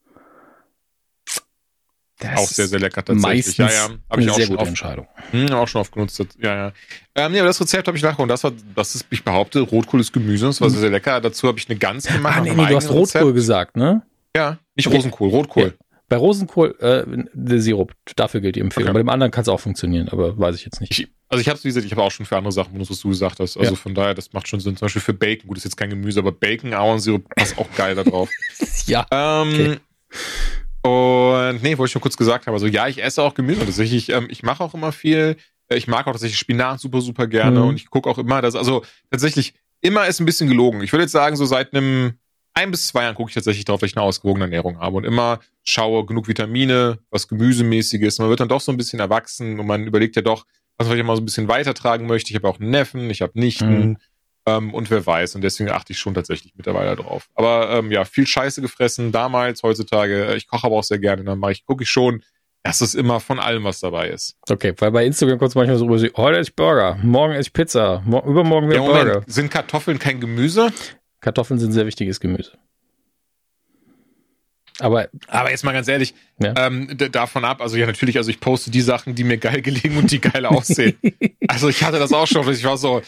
[2.22, 3.56] Das auch sehr, sehr lecker tatsächlich.
[3.56, 3.88] ja, ja.
[4.08, 5.06] Eine ich auch sehr schon, gute oft, Entscheidung.
[5.30, 6.22] hm, auch schon oft genutzt.
[6.40, 6.72] Ja, ja.
[7.14, 8.30] Ähm, ja, aber das Rezept habe ich nachgeholt.
[8.30, 10.46] Das war, das ist, ich behaupte, Rotkohl ist Gemüse.
[10.46, 11.20] Das war sehr, sehr lecker.
[11.20, 12.36] Dazu habe ich eine Gans gemacht.
[12.38, 13.34] Ah, nee, nee, du hast Rotkohl Rezept.
[13.34, 14.02] gesagt, ne?
[14.36, 14.96] Ja, nicht Okay.
[14.96, 15.64] Rosenkohl, Rotkohl.
[15.64, 15.72] Ja.
[16.08, 18.88] Bei Rosenkohl, äh, der Sirup, dafür gilt die Empfehlung.
[18.90, 18.94] Okay.
[18.94, 20.90] Bei dem anderen kann es auch funktionieren, aber weiß ich jetzt nicht.
[20.98, 23.00] Ich, also ich habe wie gesagt, ich habe auch schon für andere Sachen benutzt, was
[23.00, 23.56] du gesagt hast.
[23.56, 23.76] Also Ja.
[23.76, 24.76] von daher, das macht schon Sinn.
[24.76, 25.48] Zum Beispiel für Bacon.
[25.48, 28.28] Gut, ist jetzt kein Gemüse, aber Bacon, Ahornsirup passt auch geil da drauf.
[28.86, 29.06] ja.
[29.10, 29.78] ähm,
[30.82, 32.54] Und nee, wollte ich nur kurz gesagt haben.
[32.54, 33.64] Also ja, ich esse auch Gemüse.
[33.64, 35.36] Tatsächlich, ähm, ich mache auch immer viel.
[35.68, 37.60] Äh, Ich mag auch tatsächlich Spinat super, super gerne.
[37.60, 37.68] Mhm.
[37.68, 40.82] Und ich gucke auch immer, dass, also tatsächlich, immer ist ein bisschen gelogen.
[40.82, 42.14] Ich würde jetzt sagen, so seit einem
[42.54, 45.04] ein bis zwei Jahren gucke ich tatsächlich darauf, dass ich eine ausgewogene Ernährung habe und
[45.04, 48.18] immer schaue, genug Vitamine, was Gemüsemäßiges.
[48.18, 50.44] Man wird dann doch so ein bisschen erwachsen und man überlegt ja doch,
[50.76, 52.30] was man vielleicht mal so ein bisschen weitertragen möchte.
[52.30, 53.96] Ich habe auch einen Neffen, ich habe Nichten Mhm.
[54.46, 55.34] Ähm, und wer weiß.
[55.34, 57.28] Und deswegen achte ich schon tatsächlich mittlerweile drauf.
[57.34, 60.34] Aber ähm, ja, viel Scheiße gefressen damals, heutzutage.
[60.34, 61.24] Ich koche aber auch sehr gerne.
[61.24, 62.22] Dann mache ich, gucke ich schon,
[62.64, 64.36] dass es immer von allem was dabei ist.
[64.48, 67.48] Okay, weil bei Instagram es manchmal so rüber, so, heute esse ich Burger, morgen esse
[67.48, 69.24] ich Pizza, mo übermorgen wieder Ja, Moment, Burger.
[69.26, 70.72] sind Kartoffeln kein Gemüse?
[71.20, 72.52] Kartoffeln sind sehr wichtiges Gemüse.
[74.80, 76.54] Aber Aber jetzt mal ganz ehrlich, Ja.
[76.56, 79.96] ähm, davon ab, also ja natürlich, also ich poste die Sachen, die mir geil gelegen
[79.98, 80.96] und die geil aussehen.
[81.48, 83.02] also ich hatte das auch schon, ich war so,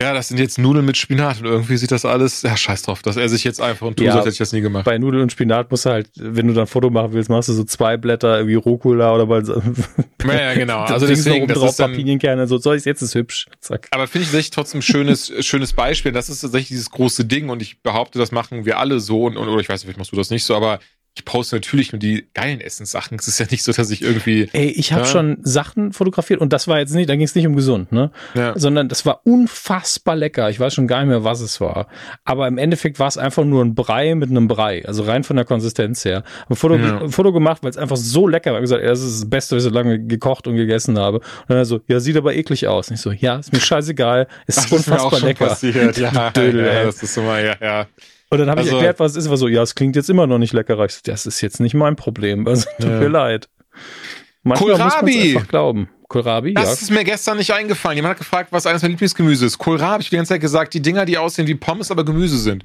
[0.00, 3.02] ja, das sind jetzt Nudeln mit Spinat und irgendwie sieht das alles, ja, scheiß drauf,
[3.02, 4.12] das esse ich jetzt einfach und tu Ja.
[4.12, 4.84] so, hätte ich das nie gemacht.
[4.84, 7.48] bei Nudeln und Spinat musst du halt, wenn du dann ein Foto machen willst, machst
[7.48, 9.62] du so zwei Blätter irgendwie Rucola oder so.
[10.24, 10.78] Ja, ja, genau.
[10.84, 13.46] Also deswegen, das drauf, ist dann, Pinienkerne, so, so ist jetzt ist hübsch.
[13.60, 13.88] Zack.
[13.90, 16.12] aber finde ich tatsächlich trotzdem ein schönes, schönes Beispiel.
[16.12, 19.36] Das ist tatsächlich dieses große Ding und ich behaupte, das machen wir alle so und,
[19.36, 20.78] und oder ich weiß nicht, vielleicht machst du das nicht so, aber
[21.16, 23.18] ich poste natürlich nur die geilen Essenssachen.
[23.18, 24.48] Es ist ja nicht so, dass ich irgendwie.
[24.52, 25.08] Ey, ich habe Ja.
[25.08, 28.12] schon Sachen fotografiert und das war jetzt nicht, da ging es nicht um gesund, ne?
[28.34, 28.52] Ja.
[28.56, 30.48] Sondern das war unfassbar lecker.
[30.50, 31.88] Ich weiß schon gar nicht mehr, was es war.
[32.24, 34.84] Aber im Endeffekt war es einfach nur ein Brei mit einem Brei.
[34.86, 36.22] Also rein von der Konsistenz her.
[36.48, 37.08] Ein Foto, Ja.
[37.08, 38.58] Foto gemacht, weil es einfach so lecker war.
[38.60, 41.18] Ich gesagt, ey, das ist das Beste, was ich so lange gekocht und gegessen habe.
[41.18, 42.88] Und dann so, ja, sieht aber eklig aus.
[42.88, 44.28] Und ich so, ja, ist mir scheißegal.
[44.46, 45.46] Es ist Das ist mir auch unfassbar schon lecker.
[45.46, 45.98] passiert.
[45.98, 47.86] Ja, Dödel, ja, das ist immer, ja, ja.
[48.30, 49.30] Und dann habe ich Also- erklärt, was es ist.
[49.30, 50.82] War so, ja, es klingt jetzt immer noch nicht lecker.
[50.84, 52.46] Ich so, das ist jetzt nicht mein Problem.
[52.46, 52.98] Also, tut Ja.
[53.00, 53.48] mir leid.
[54.42, 55.34] Manchmal muss man Kohlrabi!
[55.36, 55.88] einfach glauben.
[56.08, 56.62] Kohlrabi, ja.
[56.62, 57.96] Das ist mir gestern nicht eingefallen.
[57.96, 59.58] Jemand hat gefragt, was eines meiner Lieblingsgemüse ist.
[59.58, 62.38] Kohlrabi, hab ich die ganze Zeit gesagt, die Dinger, die aussehen wie Pommes, aber Gemüse
[62.38, 62.64] sind.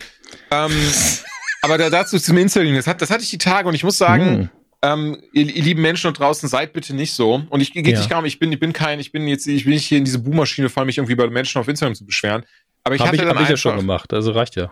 [0.52, 0.72] Ähm,
[1.62, 3.98] aber da, dazu zum Insulin, das, hat, das hatte ich die Tage und ich muss
[3.98, 4.50] sagen, Hm.
[4.84, 7.44] ähm, ihr, ihr lieben Menschen dort draußen, seid bitte nicht so.
[7.50, 7.98] Und ich geht Ja.
[8.00, 9.98] nicht gar nicht, ich bin, ich bin kein, ich bin jetzt, ich bin nicht hier
[10.00, 12.46] in diese Boommaschine, vor allem mich irgendwie bei Menschen auf Instagram zu beschweren.
[12.84, 14.72] Aber ich Habe hatte ich, dann hab ich ja schon gemacht, also reicht ja.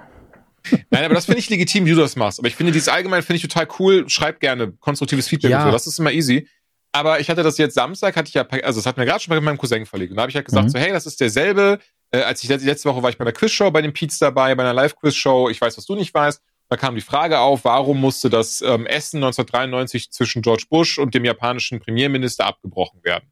[0.89, 2.39] Nein, aber das finde ich legitim, wie du das machst.
[2.39, 4.07] Aber ich finde dies allgemein finde ich total cool.
[4.09, 5.59] Schreib gerne konstruktives Feedback Ja.
[5.59, 5.71] und so.
[5.71, 6.47] Das ist immer easy.
[6.93, 9.33] Aber ich hatte das jetzt Samstag, hatte ich ja, also das hat mir gerade schon
[9.33, 10.11] mit meinem Cousin verlegt.
[10.11, 10.69] Und da habe ich halt gesagt, Mhm.
[10.69, 11.79] so, hey, das ist derselbe.
[12.11, 14.61] Äh, als ich letzte, Woche war ich bei einer Quizshow bei den Peets dabei, bei
[14.63, 15.49] einer Live-Quiz-Show.
[15.49, 16.41] Ich weiß, was du nicht weißt.
[16.69, 21.13] Da kam die Frage auf, warum musste das ähm, Essen 1993 zwischen George Bush und
[21.15, 23.25] dem japanischen Premierminister abgebrochen werden?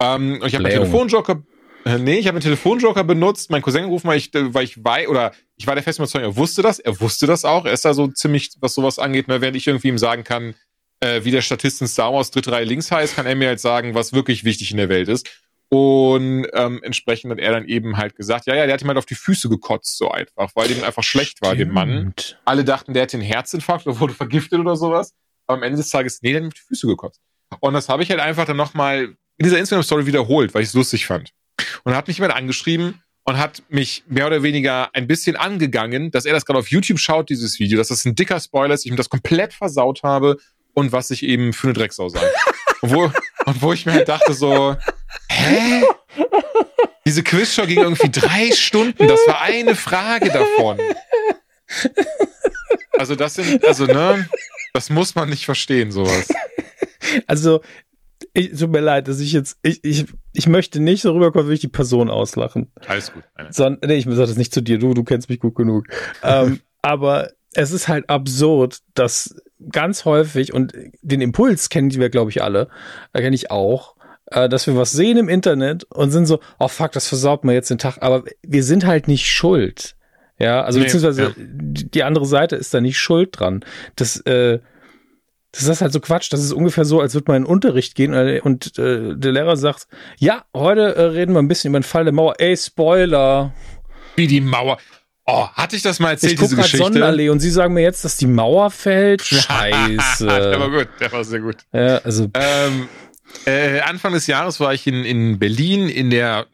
[0.00, 0.74] Ähm, und ich habe einen.
[0.78, 1.42] Telefonjoker,
[1.86, 5.08] nee, ich habe einen Telefonjoker benutzt, meinen Cousin gerufen, weil ich, äh, weil ich weiß,
[5.08, 7.84] oder ich war der festen Überzeugung, er wusste das, er wusste das auch, er ist
[7.84, 10.54] da so ziemlich, was sowas angeht, ne, während ich irgendwie ihm sagen kann,
[11.00, 13.60] äh, wie der Statist in Star Wars dritte Reihe links heißt, kann er mir halt
[13.60, 15.28] sagen, was wirklich wichtig in der Welt ist.
[15.68, 18.98] Und ähm, entsprechend hat er dann eben halt gesagt, ja, ja, der hat ihm halt
[18.98, 21.90] auf die Füße gekotzt, so einfach, weil ihm einfach schlecht war, dem Mann.
[21.90, 22.40] Stimmt.
[22.44, 25.12] Alle dachten, der hätte einen Herzinfarkt oder wurde vergiftet oder sowas.
[25.46, 27.20] Aber am Ende des Tages, nee, der hat ihm auf die Füße gekotzt.
[27.60, 30.74] Und das habe ich halt einfach dann nochmal in dieser Instagram-Story wiederholt, weil ich es
[30.74, 31.32] lustig fand.
[31.84, 36.24] Und hat mich jemand angeschrieben und hat mich mehr oder weniger ein bisschen angegangen, dass
[36.24, 38.90] er das gerade auf YouTube schaut, dieses Video, dass das ein dicker Spoiler ist, ich
[38.90, 40.36] ihm das komplett versaut habe
[40.74, 42.20] und was ich eben für eine Drecksau sei.
[42.82, 43.12] und, wo,
[43.46, 44.76] und wo ich mir halt dachte so,
[45.28, 45.82] hä?
[47.04, 50.78] Diese Quizshow ging irgendwie drei Stunden, das war eine Frage davon.
[52.98, 54.28] Also das sind, also ne,
[54.72, 56.28] das muss man nicht verstehen, sowas.
[57.26, 57.62] Also,
[58.32, 61.54] ich, tut mir leid, dass ich jetzt, ich, ich, ich möchte nicht so rüberkommen, will
[61.54, 62.70] ich die Person auslachen.
[62.86, 63.22] Alles gut.
[63.50, 65.86] Sondern, nee, ich sage das nicht zu dir, du, du kennst mich gut genug.
[66.22, 69.36] ähm, aber es ist halt absurd, dass
[69.72, 72.68] ganz häufig, und den Impuls kennen wir, glaube ich, alle,
[73.12, 76.68] äh, kenne ich auch, äh, dass wir was sehen im Internet und sind so, oh
[76.68, 79.94] fuck, das versaut mir jetzt den Tag, aber wir sind halt nicht schuld.
[80.38, 81.30] Ja, also Nee, beziehungsweise ja.
[81.36, 83.64] die die andere Seite ist da nicht schuld dran.
[83.94, 84.58] Das, äh,
[85.52, 86.32] das ist halt so Quatsch.
[86.32, 89.32] Das ist ungefähr so, als würde man in den Unterricht gehen äh, und äh, der
[89.32, 89.86] Lehrer sagt,
[90.18, 92.34] ja, heute äh, reden wir ein bisschen über den Fall der Mauer.
[92.38, 93.52] Ey, Spoiler.
[94.16, 94.78] Wie die Mauer.
[95.28, 96.84] Oh, hatte ich das mal erzählt, Ich gucke diese Geschichte?
[96.84, 99.22] Sonnenallee und Sie sagen mir jetzt, dass die Mauer fällt?
[99.24, 100.26] Scheiße.
[100.26, 101.56] der war gut, der war sehr gut.
[101.72, 102.88] ja, also, Ähm,
[103.44, 106.46] äh, Anfang des Jahres war ich in, in Berlin in der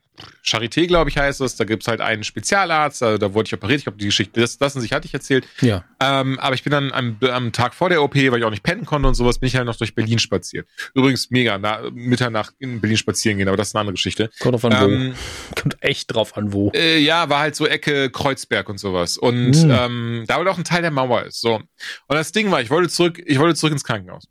[0.44, 1.56] Charité, glaube ich, heißt es.
[1.56, 3.78] Da gibt's halt einen Spezialarzt, also da wurde ich operiert.
[3.78, 5.46] Ich glaube, die Geschichte, das lassen sich hatte ich erzählt.
[5.60, 5.84] ja.
[6.00, 8.62] Ähm, aber ich bin dann am, am Tag vor der OP, weil ich auch nicht
[8.62, 10.68] pennen konnte und sowas, bin ich halt noch durch Berlin spaziert.
[10.94, 14.30] Übrigens mega, na, Mitternacht in Berlin spazieren gehen, aber das ist eine andere Geschichte.
[14.40, 15.60] Kommt drauf an, Ähm, wo.
[15.60, 16.70] Kommt echt drauf an, wo.
[16.74, 19.16] äh, ja, war halt so Ecke Kreuzberg und sowas.
[19.16, 19.70] Und Hm.
[19.70, 21.40] ähm, da wohl auch ein Teil der Mauer ist.
[21.40, 21.54] So.
[21.56, 21.66] Und
[22.08, 24.24] das Ding war, ich wollte zurück, ich wollte zurück ins Krankenhaus.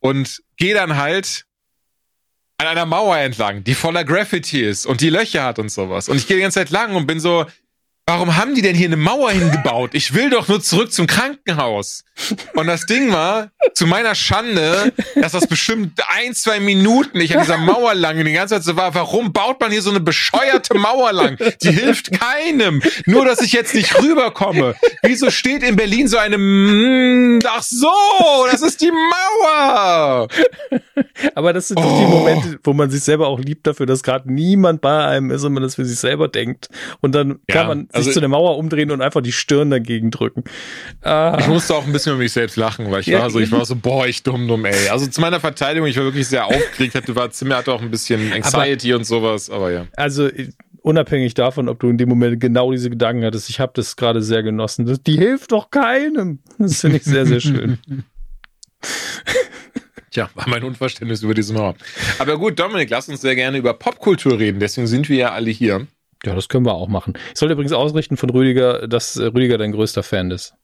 [0.00, 1.44] Und gehe dann halt
[2.64, 6.08] an einer Mauer entlang, die voller Graffiti ist und die Löcher hat und sowas.
[6.08, 7.46] Und ich gehe die ganze Zeit lang und bin so,
[8.06, 9.90] warum haben die denn hier eine Mauer hingebaut?
[9.94, 12.04] Ich will doch nur zurück zum Krankenhaus.
[12.54, 17.42] Und das Ding war, zu meiner Schande, dass das bestimmt ein, zwei Minuten ich an
[17.42, 20.00] dieser Mauer lang und die ganze Zeit so war, warum baut man hier so eine
[20.00, 21.38] bescheuerte Mauer lang?
[21.62, 22.82] Die hilft keinem.
[23.06, 24.74] Nur, dass ich jetzt nicht rüberkomme.
[25.02, 27.90] Wieso steht in Berlin so eine, mm, ach so,
[28.50, 30.28] das ist die Mauer.
[31.34, 32.08] Aber das sind doch die Oh.
[32.08, 35.54] Momente, wo man sich selber auch liebt dafür, dass gerade niemand bei einem ist und
[35.54, 36.68] man das für sich selber denkt.
[37.00, 39.70] Und dann Ja, kann man sich also- zu der Mauer umdrehen und einfach die Stirn
[39.70, 40.44] dagegen drücken.
[41.02, 43.40] Ah, Ich musste auch ein bisschen über mich selbst lachen, weil ich Ja, war so,
[43.40, 44.88] ich war so, boah, ich dumm, dumm, ey.
[44.88, 47.90] Also zu meiner Verteidigung, ich war wirklich sehr aufgeregt, hatte, war Zimmer hatte auch ein
[47.90, 49.86] bisschen Anxiety und sowas, aber ja.
[49.96, 50.28] also
[50.82, 54.22] unabhängig davon, ob du in dem Moment genau diese Gedanken hattest, ich habe das gerade
[54.22, 54.84] sehr genossen.
[54.86, 56.40] Das, die hilft doch keinem.
[56.58, 57.78] Das finde ich sehr, sehr schön.
[60.10, 61.74] Tja, war mein Unverständnis über diese Mauer.
[62.18, 65.50] Aber gut, Dominik, lass uns sehr gerne über Popkultur reden, deswegen sind wir ja alle
[65.50, 65.86] hier.
[66.24, 67.14] Ja, das können wir auch machen.
[67.32, 70.54] Ich sollte übrigens ausrichten von Rüdiger, dass äh, Rüdiger dein größter Fan ist.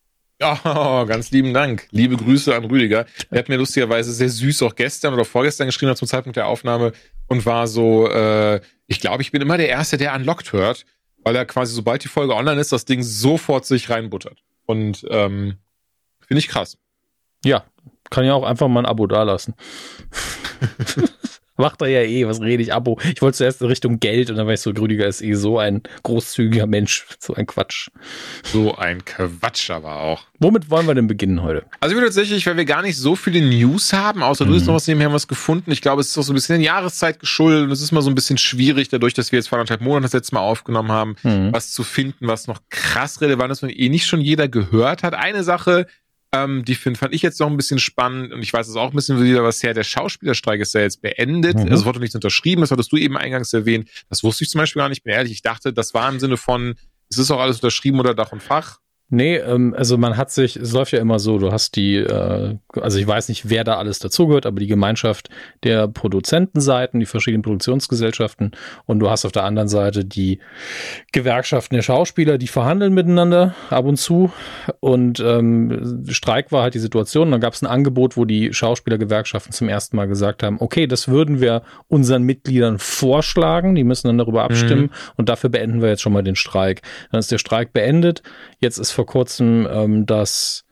[0.43, 0.57] Oh,
[1.07, 1.87] ganz lieben Dank.
[1.91, 3.07] Liebe Grüße an Rüdiger.
[3.31, 6.93] Er hat mir lustigerweise sehr süß auch gestern oder vorgestern geschrieben zum Zeitpunkt der Aufnahme
[7.27, 10.87] und war so, äh, ich glaube, ich bin immer der Erste, der Unlocked hört,
[11.23, 14.43] weil er quasi, sobald die Folge online ist, das Ding sofort sich reinbuttert.
[14.65, 15.59] Und ähm,
[16.27, 16.79] finde ich krass.
[17.45, 17.65] Ja,
[18.09, 19.55] kann ja auch einfach mal ein Abo dalassen.
[21.61, 22.99] Macht er ja eh, was rede ich, Abo.
[23.15, 25.59] Ich wollte zuerst in Richtung Geld und dann war ich so, Grüdiger ist eh so
[25.59, 27.07] ein großzügiger Mensch.
[27.19, 27.89] So ein Quatsch.
[28.45, 30.25] So ein Quatsch aber auch.
[30.39, 31.65] Womit wollen wir denn beginnen heute?
[31.81, 34.67] Also ich würde tatsächlich, weil wir gar nicht so viele News haben, außer du hast
[34.67, 35.71] noch was nebenher was gefunden.
[35.71, 38.01] Ich glaube, es ist auch so ein bisschen in Jahreszeit geschuldet und es ist mal
[38.01, 40.91] so ein bisschen schwierig, dadurch, dass wir jetzt vor anderthalb Monaten das letzte Mal aufgenommen
[40.91, 41.53] haben, Mhm.
[41.53, 45.13] was zu finden, was noch krass relevant ist und eh nicht schon jeder gehört hat.
[45.15, 45.87] Eine Sache,
[46.33, 48.91] ähm, die find, fand ich jetzt noch ein bisschen spannend und ich weiß es auch
[48.91, 49.75] ein bisschen wieder was her.
[49.75, 51.57] Der Schauspielerstreik ist ja jetzt beendet.
[51.57, 51.63] Mhm.
[51.63, 53.89] Also es wurde nichts unterschrieben, das hattest du eben eingangs erwähnt.
[54.09, 54.99] Das wusste ich zum Beispiel gar nicht.
[54.99, 56.75] Ich bin ehrlich, ich dachte, das war im Sinne von,
[57.09, 58.79] es ist auch alles unterschrieben oder Dach und Fach.
[59.13, 62.57] Nee, ähm, also man hat sich, es läuft ja immer so, du hast die, äh,
[62.81, 65.31] also ich weiß nicht, wer da alles dazugehört, aber die Gemeinschaft
[65.65, 68.53] der Produzentenseiten, die verschiedenen Produktionsgesellschaften
[68.87, 70.39] und du hast auf der anderen Seite die
[71.11, 74.31] Gewerkschaften der Schauspieler, die verhandeln miteinander ab und zu
[74.79, 79.53] und ähm, Streik war halt die Situation, dann gab es ein Angebot, wo die Schauspielergewerkschaften
[79.53, 84.19] zum ersten Mal gesagt haben, okay, das würden wir unseren Mitgliedern vorschlagen, die müssen dann
[84.19, 86.83] darüber abstimmen und dafür beenden wir jetzt schon mal den Streik.
[87.11, 88.23] Dann ist der Streik beendet,
[88.61, 90.67] jetzt ist vor kurzem ähm, das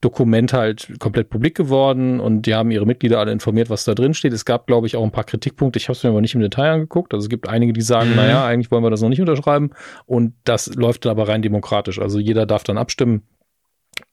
[0.00, 4.14] Dokument halt komplett publik geworden und die haben ihre Mitglieder alle informiert, was da drin
[4.14, 4.32] steht.
[4.32, 5.78] Es gab, glaube ich, auch ein paar Kritikpunkte.
[5.78, 7.12] Ich habe es mir aber nicht im Detail angeguckt.
[7.12, 8.16] Also es gibt einige, die sagen, Mhm.
[8.16, 9.72] naja, eigentlich wollen wir das noch nicht unterschreiben.
[10.06, 11.98] Und das läuft dann aber rein demokratisch.
[11.98, 13.26] Also jeder darf dann abstimmen.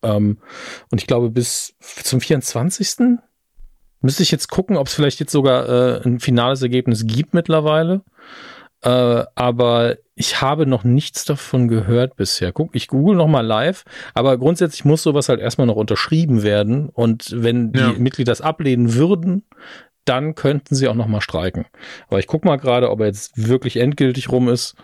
[0.02, 0.39] Ähm,
[0.91, 3.19] und ich glaube, bis zum 24.
[4.02, 8.02] müsste ich jetzt gucken, ob es vielleicht jetzt sogar äh, ein finales Ergebnis gibt mittlerweile.
[8.82, 12.52] Äh, aber ich habe noch nichts davon gehört bisher.
[12.52, 16.89] Guck, ich google noch mal live, aber grundsätzlich muss sowas halt erstmal noch unterschrieben werden
[16.89, 17.93] und wenn die Ja.
[17.93, 19.43] Mitglieder das ablehnen würden,
[20.06, 21.65] dann könnten sie auch noch mal streiken.
[22.10, 24.76] Aber ich guck mal gerade, ob er jetzt wirklich endgültig rum ist,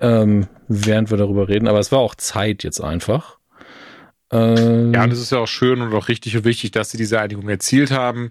[0.00, 1.68] ähm, während wir darüber reden.
[1.68, 3.38] Aber es war auch Zeit jetzt einfach.
[4.30, 6.98] Ähm, Ja, und es ist ja auch schön und auch richtig und wichtig, dass sie
[6.98, 8.30] diese Einigung erzielt haben.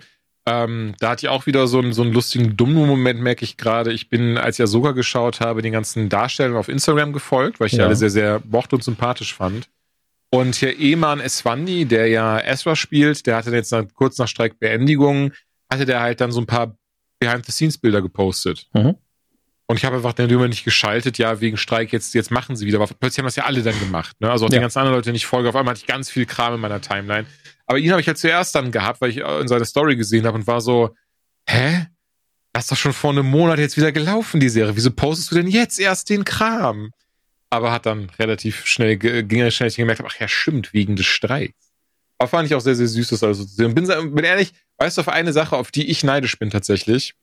[0.49, 3.57] Ähm, da hatte ich auch wieder so einen, so einen lustigen, dummen Moment, merke ich
[3.57, 3.91] gerade.
[3.91, 7.71] Ich bin, als ich Ahsoka geschaut habe, den ganzen Darstellern auf Instagram gefolgt, weil ich
[7.73, 7.85] die Ja.
[7.85, 9.67] alle sehr, sehr mochte und sympathisch fand.
[10.29, 15.33] Und hier Eman Eswandi, der ja Ezra spielt, der hatte jetzt nach, kurz nach Streikbeendigung,
[15.69, 16.77] hatte der halt dann so ein paar
[17.19, 18.67] Behind-the-Scenes-Bilder gepostet.
[18.73, 18.95] Mhm.
[19.69, 22.65] Und ich habe einfach dann immer nicht geschaltet, ja, wegen Streik, jetzt, jetzt machen sie
[22.65, 22.79] wieder.
[22.79, 24.15] Aber plötzlich haben das ja alle dann gemacht.
[24.21, 24.31] Ne?
[24.31, 24.57] Also auch Ja.
[24.59, 25.49] die ganzen anderen Leute, denen ich folge.
[25.49, 27.27] Auf einmal hatte ich ganz viel Kram in meiner Timeline.
[27.67, 30.25] Aber ihn habe ich halt zuerst dann gehabt, weil ich äh, in seiner Story gesehen
[30.25, 30.95] habe und war so,
[31.47, 31.87] hä?
[32.53, 34.75] Das ist doch schon vor einem Monat jetzt wieder gelaufen, die Serie.
[34.75, 36.91] Wieso postest du denn jetzt erst den Kram?
[37.51, 41.53] Aber hat dann relativ schnell, ging er schnell, gemerkt ach ja, stimmt, wegen des Streiks.
[42.17, 43.75] Aber fand ich auch sehr, sehr süß, das also zu sehen.
[43.75, 47.13] Bin, bin ehrlich, weißt du, auf eine Sache, auf die ich neidisch bin tatsächlich,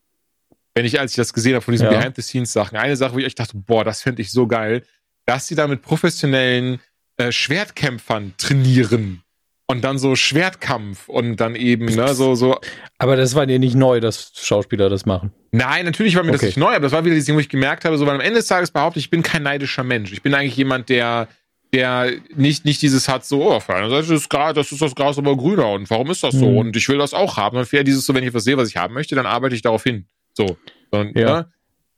[0.75, 1.99] wenn ich, als ich das gesehen habe von diesen Ja.
[1.99, 4.85] Behind-the-Scenes-Sachen, eine Sache, wo ich echt dachte, boah, das fände ich so geil,
[5.27, 6.81] dass sie da mit professionellen
[7.17, 9.24] äh, Schwertkämpfern trainieren
[9.67, 12.59] und dann so Schwertkampf und dann eben, ne, so, so.
[12.99, 15.33] Aber das war dir nicht neu, dass Schauspieler das machen.
[15.53, 16.47] Nein, natürlich war mir das Okay.
[16.49, 18.21] nicht neu, aber das war wieder dieses Ding, wo ich gemerkt habe, so, weil am
[18.21, 20.13] Ende des Tages behaupte ich, ich bin kein neidischer Mensch.
[20.13, 21.29] Ich bin eigentlich jemand, der,
[21.73, 24.83] der nicht, nicht dieses hat, so, oh, auf der einen Seite ist Gras, das ist
[24.83, 26.51] das Gras aber grüner und warum ist das so?
[26.51, 26.57] Mhm.
[26.59, 27.57] Und ich will das auch haben.
[27.57, 29.63] Und eher dieses so, wenn ich etwas sehe, was ich haben möchte, dann arbeite ich
[29.63, 30.07] darauf hin.
[30.35, 30.57] So.
[30.91, 31.41] Und, Ja.
[31.41, 31.51] ne?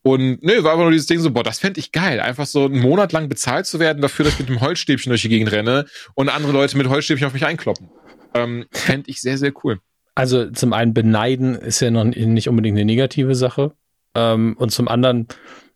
[0.07, 2.21] Und nö, war einfach nur dieses Ding so, boah, das fände ich geil.
[2.21, 5.23] Einfach so einen Monat lang bezahlt zu werden dafür, dass ich mit dem Holzstäbchen durch
[5.23, 7.89] die Gegend renne und andere Leute mit Holzstäbchen auf mich einkloppen.
[8.33, 9.81] Ähm, fände ich sehr, sehr cool.
[10.15, 13.73] Also zum einen beneiden ist ja noch nicht unbedingt eine negative Sache.
[14.15, 15.27] Ähm, und zum anderen,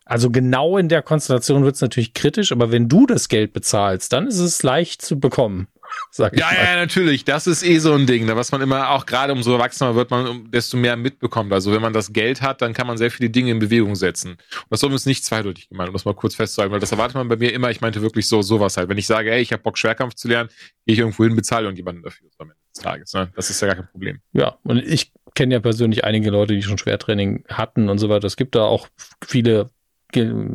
[0.04, 4.12] also genau in der Konstellation wird es natürlich kritisch, aber wenn du das Geld bezahlst,
[4.12, 5.66] dann ist es leicht zu bekommen.
[6.12, 6.55] Sag ich Ja, mal.
[6.57, 7.24] ja, natürlich.
[7.24, 10.11] Das ist eh so ein Ding, ne, was man immer auch gerade umso erwachsener wird
[10.11, 11.53] man, um- desto mehr mitbekommt.
[11.53, 14.31] Also wenn man das Geld hat, dann kann man sehr viele Dinge in Bewegung setzen.
[14.33, 14.38] Und
[14.70, 17.37] das ist nicht zweideutig gemeint, um das mal kurz festzuhalten, weil das erwartet man bei
[17.37, 17.70] mir immer.
[17.70, 18.88] Ich meinte wirklich so sowas halt.
[18.88, 20.48] Wenn ich sage, ey, ich habe Bock Schwerkampf zu lernen,
[20.87, 23.12] gehe ich irgendwo hin, bezahle irgendjemanden dafür am Ende des Tages.
[23.14, 23.31] Ne?
[23.37, 24.20] Das ist ja gar kein Problem.
[24.33, 28.26] Ja, und ich kenne ja persönlich einige Leute, die schon Schwertraining hatten und so weiter.
[28.26, 28.88] Es gibt da auch
[29.24, 29.70] viele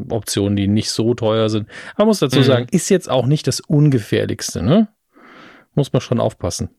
[0.10, 1.69] Optionen, die nicht so teuer sind.
[1.98, 2.43] Man muss dazu Mhm.
[2.43, 4.89] sagen, ist jetzt auch nicht das ungefährlichste, ne?
[5.75, 6.69] Muss man schon aufpassen.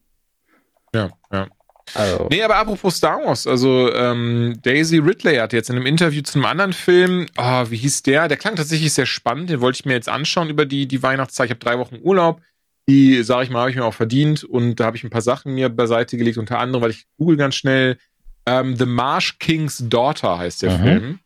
[0.94, 1.46] Ja, ja.
[1.94, 6.20] Also, Nee, aber apropos Star Wars, also ähm, Daisy Ridley hat jetzt in einem Interview
[6.22, 8.26] zu einem anderen Film, oh, wie hieß der?
[8.26, 11.46] Der klang tatsächlich sehr spannend, den wollte ich mir jetzt anschauen über die, die Weihnachtszeit.
[11.46, 12.40] Ich habe drei Wochen Urlaub,
[12.88, 15.20] die, sage ich mal, habe ich mir auch verdient und da habe ich ein paar
[15.22, 17.98] Sachen mir beiseite gelegt, unter anderem, weil ich google ganz schnell,
[18.46, 20.82] ähm, The Marsh King's Daughter heißt der Mhm.
[20.82, 21.18] Film,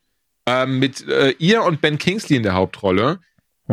[0.46, 3.20] ähm, mit äh, ihr und Ben Kingsley in der Hauptrolle.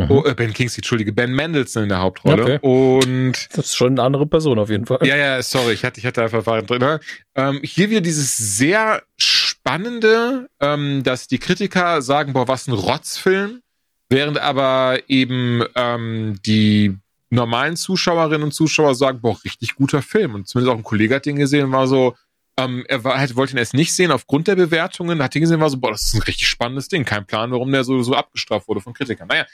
[0.06, 0.12] Mhm.
[0.12, 2.44] Oh, äh, Ben Kingsley, Entschuldige, Ben Mendelssohn in der Hauptrolle.
[2.44, 2.60] Okay.
[2.62, 5.00] Und das ist schon eine andere Person auf jeden Fall.
[5.04, 6.80] ja, ja, sorry, ich hatte, ich hatte einfach Waren drin.
[6.80, 7.00] ne?
[7.36, 13.62] Ähm, hier wieder dieses sehr spannende, ähm, dass die Kritiker sagen, boah, was ein Rotzfilm,
[14.10, 16.96] während aber eben ähm, die
[17.30, 20.36] normalen Zuschauerinnen und Zuschauer sagen, boah, richtig guter Film.
[20.36, 22.16] Und zumindest auch ein Kollege hat den gesehen war so,
[22.60, 25.60] ähm, er war, halt, wollte ihn erst nicht sehen aufgrund der Bewertungen, hat ihn gesehen,
[25.60, 27.06] war so, boah, das ist ein richtig spannendes Ding.
[27.06, 29.28] Kein Plan, warum der so, so abgestraft wurde von Kritikern.
[29.28, 29.46] Naja,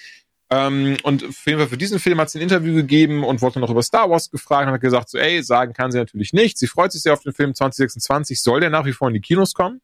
[0.53, 3.59] ähm, und auf jeden Fall für diesen Film hat sie ein Interview gegeben und wurde
[3.59, 6.59] noch über Star Wars gefragt und hat gesagt, so, ey, sagen kann sie natürlich nicht.
[6.59, 8.39] Sie freut sich sehr auf den Film 2026.
[8.39, 9.81] Soll der nach wie vor in die Kinos kommen?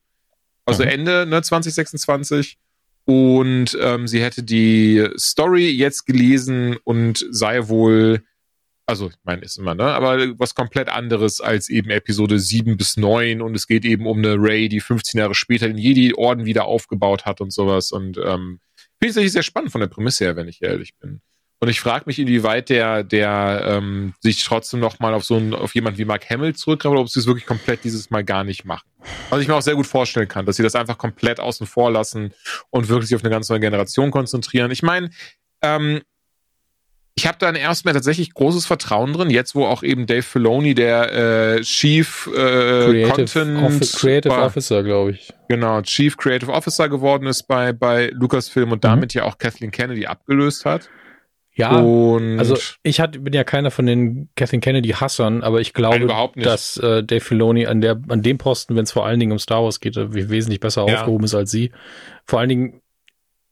[0.65, 0.89] Also mhm.
[0.89, 2.59] Ende ne, 2026.
[3.05, 8.21] Und ähm, sie hätte die Story jetzt gelesen und sei wohl,
[8.85, 9.85] also ich meine, ist immer, ne?
[9.85, 14.19] Aber was komplett anderes als eben Episode 7 bis 9 und es geht eben um
[14.19, 17.91] eine Ray, die 15 Jahre später den Jedi-Orden wieder aufgebaut hat und sowas.
[17.91, 18.59] Und ähm,
[18.99, 21.21] finde ich sehr spannend von der Prämisse her, wenn ich ehrlich bin.
[21.61, 25.53] Und ich frage mich, inwieweit der, der ähm, sich trotzdem noch mal auf so einen,
[25.53, 28.45] auf jemanden wie Mark Hamill zurückgreift oder ob sie es wirklich komplett dieses Mal gar
[28.45, 28.87] nicht machen.
[29.29, 31.91] Was ich mir auch sehr gut vorstellen kann, dass sie das einfach komplett außen vor
[31.91, 32.33] lassen
[32.69, 34.71] und wirklich sich auf eine ganz neue Generation konzentrieren.
[34.71, 35.09] Ich meine,
[35.61, 36.01] ähm,
[37.19, 41.57] ich habe da erstmal tatsächlich großes Vertrauen drin, jetzt wo auch eben Dave Filoni, der
[41.57, 45.33] äh, Chief äh, Creative Content Office, Creative war, Officer, glaube ich.
[45.49, 48.87] Genau, Chief Creative Officer geworden ist bei, bei Lucasfilm und mhm.
[48.87, 50.89] damit ja auch Kathleen Kennedy abgelöst hat.
[51.55, 56.07] Ja, und also ich hat, bin ja keiner von den Kathleen Kennedy-Hassern, aber ich glaube,
[56.37, 59.39] dass äh, Dave Filoni an, der, an dem Posten, wenn es vor allen Dingen um
[59.39, 61.01] Star Wars geht, wesentlich besser ja.
[61.01, 61.73] aufgehoben ist als sie.
[62.25, 62.81] Vor allen Dingen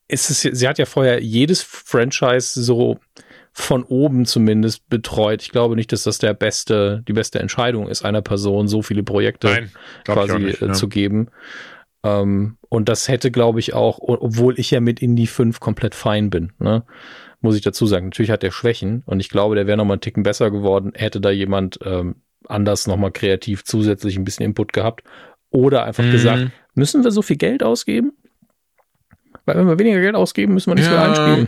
[0.08, 2.98] ist es, sie hat ja vorher jedes Franchise so
[3.60, 5.41] von oben zumindest betreut.
[5.41, 9.02] Ich glaube nicht, dass das der beste, die beste Entscheidung ist, einer Person so viele
[9.02, 9.72] Projekte Nein,
[10.06, 10.74] quasi nicht, äh, ja.
[10.74, 11.30] zu geben.
[12.04, 16.30] Ähm, und das hätte, glaube ich, auch, obwohl ich ja mit Indie 5 komplett fein
[16.30, 16.84] bin, ne,
[17.41, 18.06] muss ich dazu sagen.
[18.06, 20.91] Natürlich hat er Schwächen und ich glaube, der wäre noch mal einen Ticken besser geworden,
[20.93, 25.04] hätte da jemand ähm, anders noch mal kreativ zusätzlich ein bisschen Input gehabt
[25.50, 26.12] oder einfach mhm.
[26.12, 28.13] gesagt, müssen wir so viel Geld ausgeben?
[29.46, 30.91] Weil wenn wir weniger Geld ausgeben, müssen wir nicht ja.
[30.91, 31.48] so einspielen.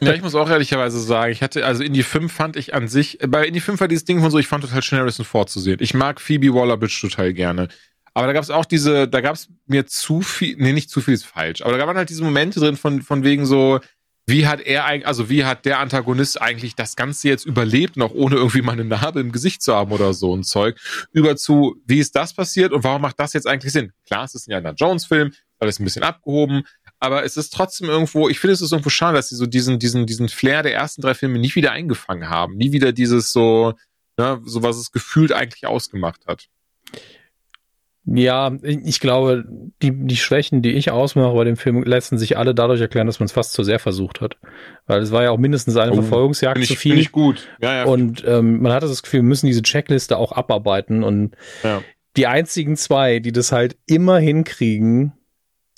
[0.00, 3.18] Ja, ich muss auch ehrlicherweise sagen, ich hatte, also Indie 5 fand ich an sich,
[3.26, 5.60] bei Indie 5 war dieses Ding von so, ich fand total schön Harrison Ford zu
[5.60, 5.78] sehen.
[5.80, 7.68] Ich mag Phoebe Waller-Bridge total gerne.
[8.14, 11.00] Aber da gab es auch diese, da gab es mir zu viel, nee, nicht zu
[11.00, 13.80] viel ist falsch, aber da waren halt diese Momente drin von, von wegen so,
[14.26, 18.12] wie hat er eigentlich, also wie hat der Antagonist eigentlich das Ganze jetzt überlebt, noch
[18.12, 20.78] ohne irgendwie mal eine Narbe im Gesicht zu haben oder so ein Zeug,
[21.12, 23.92] über zu, wie ist das passiert und warum macht das jetzt eigentlich Sinn?
[24.06, 26.62] Klar, es ist ein Indiana Jones Film, alles ein bisschen abgehoben,
[27.00, 29.78] aber es ist trotzdem irgendwo, ich finde es ist irgendwo schade, dass sie so diesen,
[29.78, 32.56] diesen, diesen Flair der ersten drei Filme nie wieder eingefangen haben.
[32.56, 33.72] Nie wieder dieses so,
[34.18, 36.48] ne, so was es gefühlt eigentlich ausgemacht hat.
[38.04, 39.44] Ja, ich glaube,
[39.82, 43.20] die, die Schwächen, die ich ausmache bei dem Film, lassen sich alle dadurch erklären, dass
[43.20, 44.36] man es fast zu sehr versucht hat.
[44.86, 46.92] Weil es war ja auch mindestens eine oh, Verfolgungsjagd ich, zu viel.
[46.92, 47.48] Finde ich gut.
[47.60, 47.84] Ja, ja.
[47.84, 51.04] Und ähm, man hatte das Gefühl, wir müssen diese Checkliste auch abarbeiten.
[51.04, 51.82] Und ja.
[52.16, 55.12] die einzigen zwei, die das halt immer hinkriegen,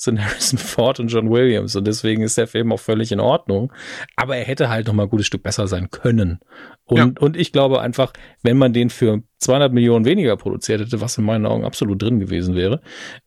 [0.05, 3.73] sind Harrison Ford und John Williams und deswegen ist der Film auch völlig in Ordnung.
[4.17, 6.41] Aber er hätte halt noch mal ein gutes Stück besser sein können.
[6.85, 7.13] Und, ja.
[7.21, 8.13] und ich glaube einfach,
[8.43, 12.21] wenn man den für 200 Millionen weniger produziert hätte, was in meinen Augen absolut drin
[12.21, 12.81] gewesen wäre,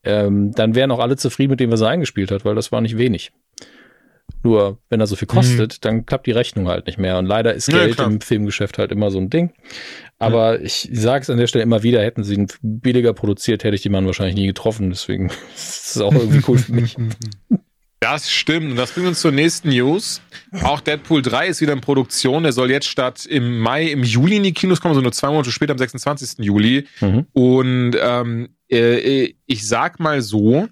[0.03, 2.81] ähm, dann wären auch alle zufrieden mit dem, was er eingespielt hat, weil das war
[2.81, 3.31] nicht wenig.
[4.45, 5.77] Nur, wenn er so viel kostet, mhm.
[5.81, 7.17] dann klappt die Rechnung halt nicht mehr.
[7.17, 9.51] Und leider ist Geld ja, im Filmgeschäft halt immer so ein Ding.
[10.19, 10.65] Aber mhm.
[10.65, 13.81] ich sage es an der Stelle immer wieder, hätten sie ihn billiger produziert, hätte ich
[13.81, 14.91] die Mann wahrscheinlich nie getroffen.
[14.91, 16.95] Deswegen ist es auch irgendwie cool für mich.
[18.01, 18.69] Das stimmt.
[18.69, 20.21] Und das bringt uns zur nächsten News.
[20.61, 22.43] Auch Deadpool 3 ist wieder in Produktion.
[22.43, 25.29] Der soll jetzt statt im Mai, im Juli in die Kinos kommen, so nur zwei
[25.29, 26.45] Monate später, am 26.
[26.45, 26.87] Juli.
[27.01, 27.25] Mhm.
[27.33, 30.67] Und ähm, äh, ich sag mal so,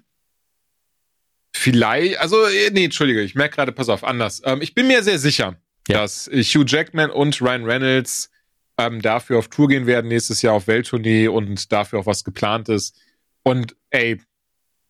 [1.56, 4.42] Vielleicht, also, äh, nee, entschuldige, ich merke gerade, pass auf, anders.
[4.44, 5.56] Ähm, ich bin mir sehr sicher,
[5.88, 6.00] ja.
[6.00, 8.30] dass Hugh Jackman und Ryan Reynolds
[8.76, 12.68] ähm, dafür auf Tour gehen werden, nächstes Jahr auf Welttournee und dafür auch was geplant
[12.68, 12.96] ist.
[13.44, 14.20] Und ey,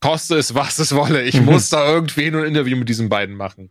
[0.00, 1.22] koste es, was es wolle.
[1.22, 1.44] Ich mhm.
[1.52, 3.70] muss da irgendwie ein Interview mit diesen beiden machen.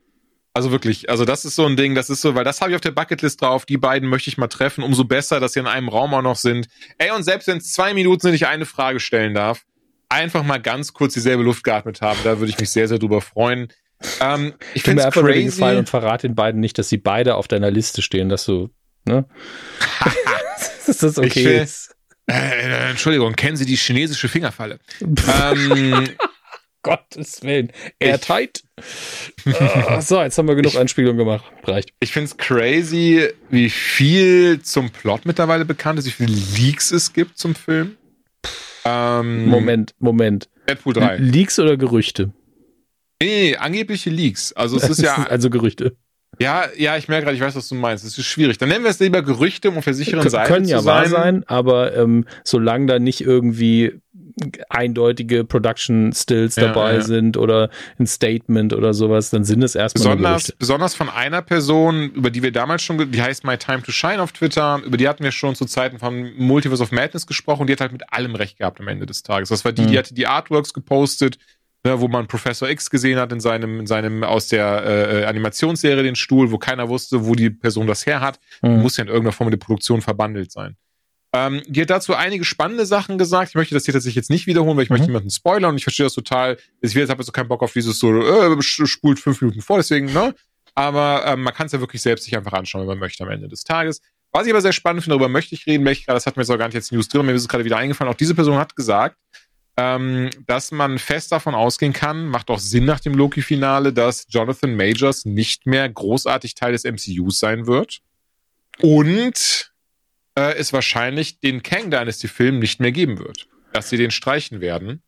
[0.54, 2.76] Also wirklich, also das ist so ein Ding, das ist so, weil das habe ich
[2.76, 5.66] auf der Bucketlist drauf, die beiden möchte ich mal treffen, umso besser, dass sie in
[5.66, 6.68] einem Raum auch noch sind.
[7.00, 9.66] Ey, und selbst wenn es zwei Minuten sind, ich eine Frage stellen darf,
[10.14, 12.20] einfach mal ganz kurz dieselbe Luft geatmet haben.
[12.24, 13.68] Da würde ich mich sehr, sehr drüber freuen.
[14.20, 15.46] Ähm, ich finde mir einfach crazy.
[15.46, 18.70] gefallen und verrate den beiden nicht, dass sie beide auf deiner Liste stehen, dass du,
[19.06, 19.26] ne?
[20.88, 21.96] dass das okay ist.
[22.28, 24.80] Äh, Entschuldigung, kennen Sie die chinesische Fingerfalle?
[25.02, 26.10] ähm,
[26.84, 27.72] Gottes Willen.
[28.00, 28.64] Airtight.
[29.46, 31.46] uh, so, jetzt haben wir genug Anspielung gemacht.
[31.64, 31.94] Reicht.
[32.02, 37.14] Ich finde es crazy, wie viel zum Plot mittlerweile bekannt ist, wie viele Leaks es
[37.14, 37.98] gibt zum Film.
[38.86, 40.50] Ähm, Moment, Moment.
[40.68, 41.18] Deadpool 3.
[41.18, 42.32] Leaks oder Gerüchte?
[43.22, 44.54] Nee, nee, angebliche Leaks.
[44.54, 45.16] Also es ist ja.
[45.30, 45.96] also Gerüchte.
[46.40, 48.04] Ja, ja, ich merke gerade, ich weiß, was du meinst.
[48.04, 48.58] Es ist schwierig.
[48.58, 50.96] Dann nennen wir es lieber Gerüchte, um auf der sicheren Seite können ja zu sein.
[50.96, 54.02] wahr sein, aber ähm, solange da nicht irgendwie
[54.70, 57.02] eindeutige Production Stills Ja, dabei ja.
[57.02, 57.70] sind oder
[58.00, 62.42] ein Statement oder sowas, dann sind es erstmal Besonders, besonders von einer Person, über die
[62.44, 65.32] wir damals schon, die heißt My Time to Shine auf Twitter, über die hatten wir
[65.32, 68.58] schon zu Zeiten von Multiverse of Madness gesprochen und die hat halt mit allem recht
[68.58, 69.50] gehabt am Ende des Tages.
[69.50, 69.88] Das war die, Mhm.
[69.88, 71.38] die hatte die Artworks gepostet,
[71.86, 76.02] ne, wo man Professor X gesehen hat in seinem, in seinem aus der äh, Animationsserie
[76.04, 78.40] den Stuhl, wo keiner wusste, wo die Person das her hat.
[78.62, 78.82] Mhm.
[78.82, 80.76] Muss ja in irgendeiner Form mit der Produktion verbandelt sein.
[81.36, 83.50] Ähm, die hat dazu einige spannende Sachen gesagt.
[83.50, 84.94] Ich möchte das hier tatsächlich jetzt nicht wiederholen, weil ich Mhm.
[84.96, 86.58] möchte niemanden spoilern und ich verstehe das total.
[86.82, 90.14] Ich habe jetzt so keinen Bock auf dieses so, äh, spult fünf Minuten vor, deswegen,
[90.14, 90.36] ne?
[90.76, 93.30] Aber ähm, man kann es ja wirklich selbst sich einfach anschauen, wenn man möchte am
[93.32, 94.02] Ende des Tages.
[94.32, 96.36] Was ich aber sehr spannend finde, darüber möchte ich reden, möchte ich gerade, das hat
[96.38, 98.12] mir jetzt auch gar nicht jetzt News drin, mir ist es gerade wieder eingefallen.
[98.12, 99.18] Auch diese Person hat gesagt,
[99.78, 104.76] ähm, dass man fest davon ausgehen kann, macht auch Sinn nach dem Loki-Finale, dass Jonathan
[104.76, 108.00] Majors nicht mehr großartig Teil des MCUs sein wird.
[108.82, 109.73] Und
[110.36, 113.48] äh, es wahrscheinlich den Kang Dynasty-Film nicht mehr geben wird.
[113.74, 115.02] Dass sie den streichen werden.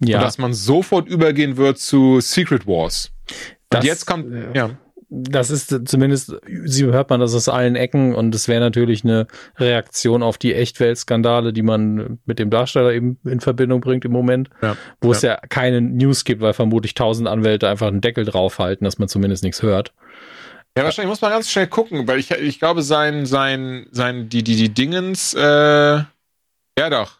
[0.00, 3.12] Ja, Und dass man sofort übergehen wird zu Secret Wars.
[3.70, 4.70] das, Und jetzt kommt, äh, ja.
[5.08, 6.34] das ist zumindest,
[6.64, 10.52] sie hört man das aus allen Ecken und es wäre natürlich eine Reaktion auf die
[10.54, 14.76] Echtwelt-Skandale, die man mit dem Darsteller eben in Verbindung bringt im Moment, Ja.
[15.00, 18.98] wo es ja keine News gibt, weil vermutlich tausend Anwälte einfach einen Deckel draufhalten, dass
[18.98, 19.94] man zumindest nichts hört.
[20.76, 24.42] Ja, wahrscheinlich muss man ganz schnell gucken, weil ich, ich glaube, sein, sein, sein, die,
[24.42, 27.18] die, die Dingens, äh, ja doch.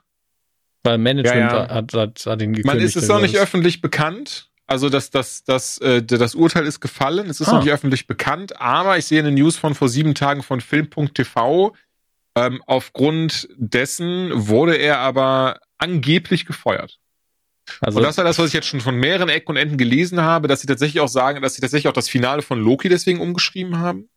[0.83, 1.75] Weil Management Ja, ja.
[1.75, 2.67] Hat, hat, hat ihn gekündigt.
[2.67, 4.51] Man ist es noch nicht öffentlich bekannt.
[4.67, 7.29] Also das, das, das, äh, das Urteil ist gefallen.
[7.31, 7.53] Es ist Ah.
[7.55, 11.75] noch nicht öffentlich bekannt, aber ich sehe eine News von vor sieben Tagen von Film.tv.
[12.37, 16.99] Ähm, aufgrund dessen wurde er aber angeblich gefeuert.
[17.81, 20.21] Also, Und das war das, was ich jetzt schon von mehreren Ecken und Enden gelesen
[20.21, 23.21] habe, dass sie tatsächlich auch sagen, dass sie tatsächlich auch das Finale von Loki deswegen
[23.21, 24.09] umgeschrieben haben.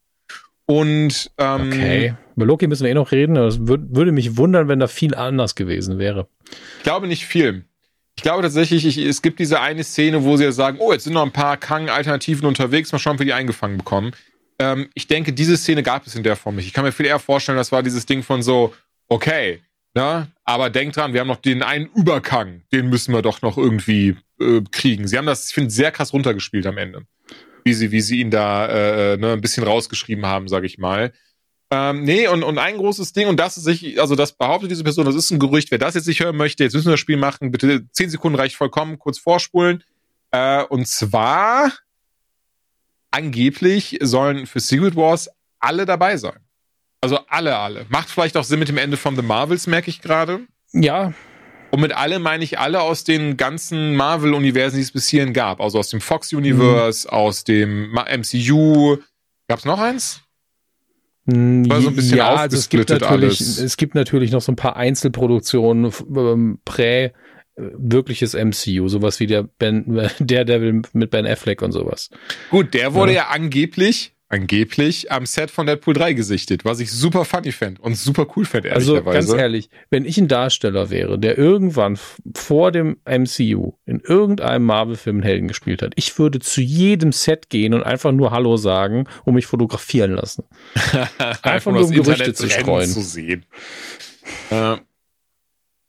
[0.66, 2.14] Und ähm, okay.
[2.36, 5.16] Über Loki müssen wir eh noch reden, es würd, würde mich wundern, wenn da viel
[5.16, 6.28] anders gewesen wäre.
[6.78, 7.66] ich glaube nicht viel.
[8.18, 11.06] Ich glaube tatsächlich, ich, es gibt diese eine Szene, wo sie ja sagen, oh, jetzt
[11.06, 14.12] sind noch ein paar Kang-Alternativen unterwegs, mal schauen, ob wir die eingefangen bekommen.
[14.60, 16.66] Ähm, ich denke, diese Szene gab es in der Form nicht.
[16.66, 18.74] Ich kann mir viel eher vorstellen, das war dieses Ding von so,
[19.08, 19.62] okay,
[19.98, 23.58] ne, aber denkt dran, wir haben noch den einen Überkang, den müssen wir doch noch
[23.58, 25.08] irgendwie äh, kriegen.
[25.08, 27.06] Sie haben das, ich finde, sehr krass runtergespielt am Ende.
[27.64, 31.12] Wie sie, wie sie ihn da äh, ne, ein bisschen rausgeschrieben haben, sage ich mal.
[31.72, 34.84] Ähm, nee, und, und ein großes Ding, und das ist sich, also das behauptet diese
[34.84, 37.00] Person, das ist ein Gerücht, wer das jetzt nicht hören möchte, jetzt müssen wir das
[37.00, 39.84] Spiel machen, bitte zehn Sekunden reicht vollkommen, kurz vorspulen.
[40.32, 41.74] Äh, und zwar,
[43.12, 45.30] angeblich sollen für Secret Wars
[45.60, 46.47] alle dabei sein.
[47.02, 47.86] Also alle, alle.
[47.90, 50.42] Macht vielleicht auch Sinn mit dem Ende von The Marvels, merke ich gerade.
[50.74, 51.14] Ja,
[51.72, 55.62] Und mit alle meine ich alle aus den ganzen Marvel-Universen, die es bis hierhin gab.
[55.62, 58.98] Also aus dem Fox-Universe, aus dem MCU.
[59.48, 60.22] Gab es noch eins?
[61.26, 63.58] War so ein bisschen ja, also es gibt natürlich, alles.
[63.60, 67.12] es gibt natürlich noch so ein paar Einzelproduktionen, ähm, prä äh,
[67.56, 72.10] wirkliches MCU, sowas wie der Ben, der Devil mit Ben Affleck und sowas.
[72.50, 73.24] Gut, der wurde Ja.
[73.24, 77.96] ja, angeblich, angeblich am Set von Deadpool 3 gesichtet, was ich super funny fände und
[77.96, 81.98] super cool fände, Also ganz ehrlich, wenn ich ein Darsteller wäre, der irgendwann
[82.36, 87.50] vor dem MCU in irgendeinem Marvel-Film einen Helden gespielt hat, ich würde zu jedem Set
[87.50, 90.44] gehen und einfach nur Hallo sagen und mich fotografieren lassen.
[91.42, 92.90] einfach nur, um Gerüchte zu streuen.
[92.90, 93.46] Zu sehen.
[94.50, 94.78] Äh,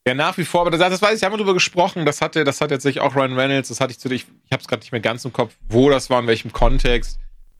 [0.06, 2.44] ja, nach wie vor, aber das, das weiß ich, haben wir drüber gesprochen, das hatte,
[2.44, 4.62] das hat jetzt sich auch Ryan Reynolds, das hatte ich zu dir, ich, ich habe
[4.62, 7.18] es gerade nicht mehr ganz im Kopf, wo das war, in welchem Kontext,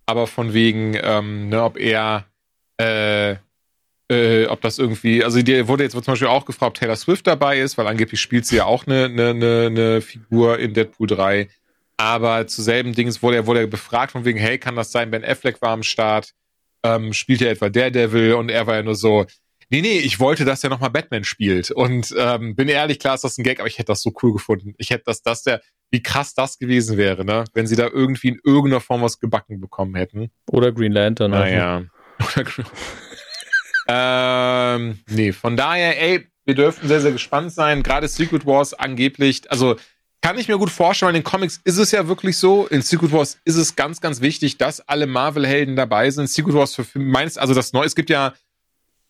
[0.09, 2.25] aber von wegen, ähm, ne, ob er,
[2.81, 3.37] äh,
[4.11, 7.27] äh, ob das irgendwie, also dir wurde jetzt zum Beispiel auch gefragt, ob Taylor Swift
[7.27, 11.09] dabei ist, weil angeblich spielt sie ja auch eine, eine, eine, eine Figur in Deadpool
[11.09, 11.49] 3.
[11.99, 15.11] Aber zu selben Dings wurde er, wurde er befragt von wegen, hey, kann das sein,
[15.11, 16.33] Ben Affleck war am Start,
[16.85, 19.27] ähm, spielt er etwa Daredevil und er war ja nur so,
[19.71, 21.71] nee, nee, ich wollte, dass er nochmal Batman spielt.
[21.71, 24.33] Und ähm, bin ehrlich, klar ist das ein Gag, aber ich hätte das so cool
[24.33, 24.75] gefunden.
[24.79, 25.61] Ich hätte das, das der,
[25.91, 27.45] wie krass das gewesen wäre, ne?
[27.55, 30.31] Wenn sie da irgendwie in irgendeiner Form was gebacken bekommen hätten.
[30.51, 31.33] Oder Green Lantern.
[31.35, 31.85] einfach.
[32.19, 32.75] Naja.
[34.77, 37.83] ähm, nee, von daher, ey, wir dürften sehr, sehr gespannt sein.
[37.83, 39.77] Gerade Secret Wars angeblich, also
[40.21, 42.67] kann ich mir gut vorstellen, in den Comics ist es ja wirklich so.
[42.67, 46.29] In Secret Wars ist es ganz, ganz wichtig, dass alle Marvel-Helden dabei sind.
[46.29, 48.35] Secret Wars für für meines, also das neue, es gibt ja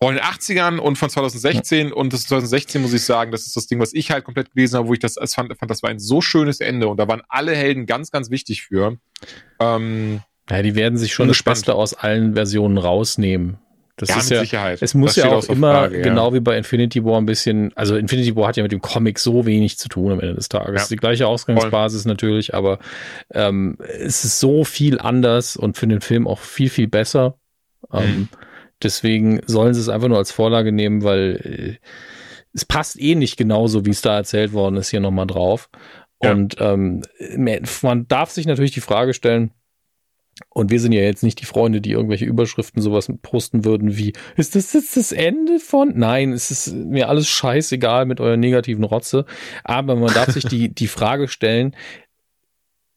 [0.01, 3.67] von den 80ern und von 2016 und das 2016 muss ich sagen, das ist das
[3.67, 5.89] Ding, was ich halt komplett gelesen habe, wo ich das als fand, fand, das war
[5.89, 8.97] ein so schönes Ende und da waren alle Helden ganz, ganz wichtig für.
[9.59, 11.43] Ähm, Ja, die werden sich schon das.
[11.43, 13.57] Beste aus allen Versionen rausnehmen.
[13.97, 14.81] Das ja, ist mit ja, Sicherheit.
[14.81, 16.03] es muss Das ja auch immer, Frage, ja.
[16.03, 19.19] genau wie bei Infinity War, ein bisschen, also Infinity War hat ja mit dem Comic
[19.19, 20.83] so wenig zu tun am Ende des Tages.
[20.83, 20.87] Ja.
[20.87, 22.79] Die gleiche Ausgangsbasis natürlich, aber
[23.33, 27.35] ähm, es ist so viel anders und für den Film auch viel, viel besser.
[27.91, 28.29] Ähm, Mhm.
[28.83, 31.79] Deswegen sollen sie es einfach nur als Vorlage nehmen, weil
[32.53, 35.69] es passt eh nicht genauso, wie es da erzählt worden ist, hier nochmal drauf.
[36.21, 36.31] Ja.
[36.31, 37.03] Und ähm,
[37.37, 39.51] man darf sich natürlich die Frage stellen,
[40.49, 44.13] und wir sind ja jetzt nicht die Freunde, die irgendwelche Überschriften sowas posten würden wie,
[44.37, 45.93] ist das jetzt das Ende von?
[45.95, 49.25] Nein, es ist mir alles scheißegal mit eurer negativen Rotze.
[49.63, 51.75] Aber man darf sich die, die Frage stellen,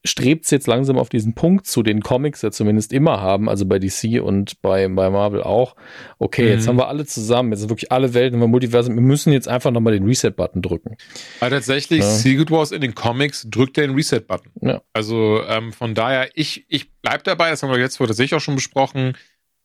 [0.05, 3.66] strebt es jetzt langsam auf diesen Punkt zu, den Comics ja zumindest immer haben, also
[3.66, 5.76] bei DC und bei, bei Marvel auch.
[6.18, 6.48] Okay, mhm.
[6.48, 8.94] jetzt haben wir alle zusammen, jetzt sind wirklich alle Welten im Multiversum.
[8.94, 10.96] Wir müssen jetzt einfach nochmal den Reset-Button drücken.
[11.40, 12.11] Aber tatsächlich, ja.
[12.11, 14.53] Secret Wars in den Comics drückt den Reset-Button.
[14.61, 14.82] Ja.
[14.92, 18.57] Also ähm, von daher, ich, ich bleib dabei, das haben wir jetzt tatsächlich auch schon
[18.57, 19.16] besprochen.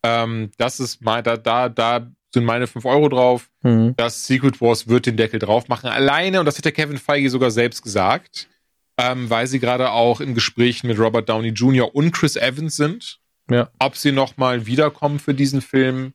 [0.03, 3.49] Ähm, das ist mal, da, da, da sind meine 5 Euro drauf.
[3.63, 3.95] Mhm.
[3.97, 5.89] Das Secret Wars wird den Deckel drauf machen.
[5.89, 8.47] Alleine, und das hat der Kevin Feige sogar selbst gesagt,
[8.97, 11.93] ähm, weil sie gerade auch in Gesprächen mit Robert Downey Jr.
[11.93, 13.19] und Chris Evans sind.
[13.49, 13.69] Ja.
[13.79, 16.13] Ob sie nochmal wiederkommen für diesen Film.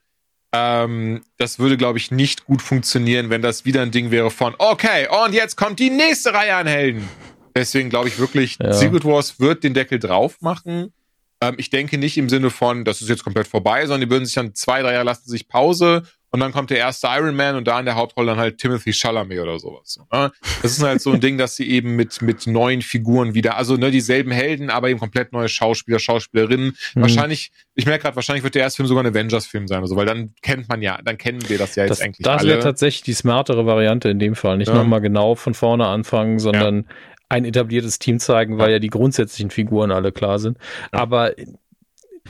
[0.52, 4.54] Ähm, das würde, glaube ich, nicht gut funktionieren, wenn das wieder ein Ding wäre von,
[4.58, 7.08] okay, und jetzt kommt die nächste Reihe an Helden.
[7.56, 8.72] Deswegen glaube ich wirklich, ja.
[8.72, 10.92] Secret Wars wird den Deckel drauf machen.
[11.40, 14.26] Ähm, ich denke nicht im Sinne von, das ist jetzt komplett vorbei, sondern die würden
[14.26, 16.02] sich dann zwei, drei Jahre lassen sich Pause
[16.32, 18.94] und dann kommt der erste Iron Man und da in der Hauptrolle dann halt Timothy
[18.94, 19.98] Chalamet oder sowas.
[20.10, 20.32] Ne?
[20.62, 23.76] Das ist halt so ein Ding, dass sie eben mit, mit neuen Figuren wieder, also
[23.76, 26.74] ne, dieselben Helden, aber eben komplett neue Schauspieler, Schauspielerinnen.
[26.94, 27.00] Mhm.
[27.00, 30.06] Wahrscheinlich, ich merke gerade, wahrscheinlich wird der erste Film sogar ein Avengers-Film sein, also, weil
[30.06, 32.48] dann kennt man ja, dann kennen wir das ja jetzt eigentlich das alle.
[32.48, 34.56] Das wäre tatsächlich die smartere Variante in dem Fall.
[34.56, 34.74] Nicht ja.
[34.74, 36.94] nochmal genau von vorne anfangen, sondern ja.
[37.28, 40.56] ein etabliertes Team zeigen, weil ja die grundsätzlichen Figuren alle klar sind.
[40.92, 41.32] Aber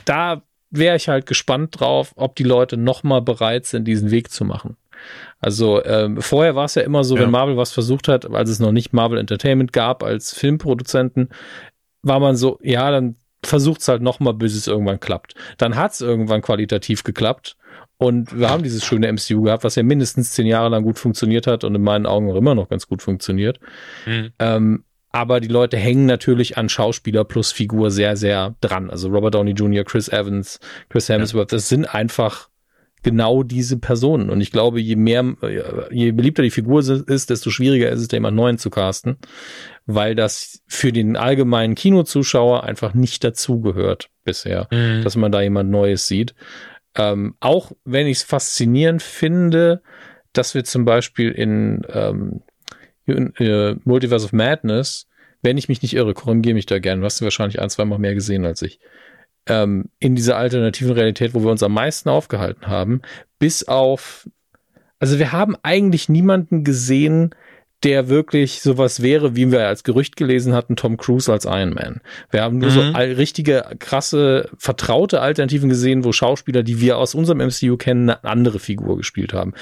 [0.03, 0.43] da
[0.73, 4.75] wäre ich halt gespannt drauf, ob die Leute nochmal bereit sind, diesen Weg zu machen.
[5.39, 7.23] Also ähm, vorher war es ja immer so, ja.
[7.23, 11.29] wenn Marvel was versucht hat, als es noch nicht Marvel Entertainment gab als Filmproduzenten,
[12.01, 15.35] war man so, ja, dann versucht es halt nochmal, bis es irgendwann klappt.
[15.57, 17.57] Dann hat es irgendwann qualitativ geklappt
[17.97, 21.47] und wir haben dieses schöne MCU gehabt, was ja mindestens zehn Jahre lang gut funktioniert
[21.47, 23.59] hat und in meinen Augen auch immer noch ganz gut funktioniert.
[24.05, 24.31] Mhm.
[24.39, 24.83] Ähm,
[25.13, 28.89] aber die Leute hängen natürlich an Schauspieler plus Figur sehr, sehr dran.
[28.89, 30.59] Also Robert Downey Jr., Chris Evans,
[30.89, 31.57] Chris Hemsworth, ja.
[31.57, 32.49] das sind einfach
[33.03, 34.31] genau diese Personen.
[34.31, 35.35] Und ich glaube, je mehr,
[35.91, 39.17] je beliebter die Figur ist, desto schwieriger ist es, da jemand neuen zu casten,
[39.85, 45.03] weil das für den allgemeinen Kinozuschauer einfach nicht dazugehört bisher, mhm.
[45.03, 46.33] dass man da jemand Neues sieht.
[46.95, 49.83] Ähm, auch wenn ich es faszinierend finde,
[50.31, 52.41] dass wir zum Beispiel in ähm,
[53.07, 55.07] äh, Multiverse of Madness,
[55.41, 57.85] wenn ich mich nicht irre, korrigiere mich da gern, du hast du wahrscheinlich ein, zwei
[57.85, 58.79] Mal mehr gesehen als ich,
[59.47, 63.01] ähm, in dieser alternativen Realität, wo wir uns am meisten aufgehalten haben,
[63.39, 64.29] bis auf,
[64.99, 67.35] also wir haben eigentlich niemanden gesehen,
[67.83, 72.01] der wirklich sowas wäre, wie wir als Gerücht gelesen hatten, Tom Cruise als Iron Man.
[72.31, 72.73] Wir haben nur mhm.
[72.73, 78.23] so richtige, krasse, vertraute Alternativen gesehen, wo Schauspieler, die wir aus unserem MCU kennen, eine
[78.23, 79.53] andere Figur gespielt haben.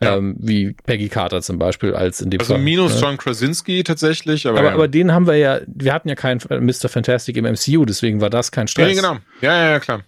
[0.00, 0.16] Ja.
[0.16, 3.00] Ähm, wie Peggy Carter zum Beispiel als in dem Also Fall, minus ne?
[3.00, 4.46] John Krasinski tatsächlich.
[4.46, 4.74] Aber, aber, ja.
[4.74, 6.88] aber den haben wir ja, wir hatten ja keinen Mr.
[6.88, 8.94] Fantastic im MCU, deswegen war das kein Stress.
[8.94, 9.20] Ja, genau.
[9.40, 10.02] Ja, ja, ja klar.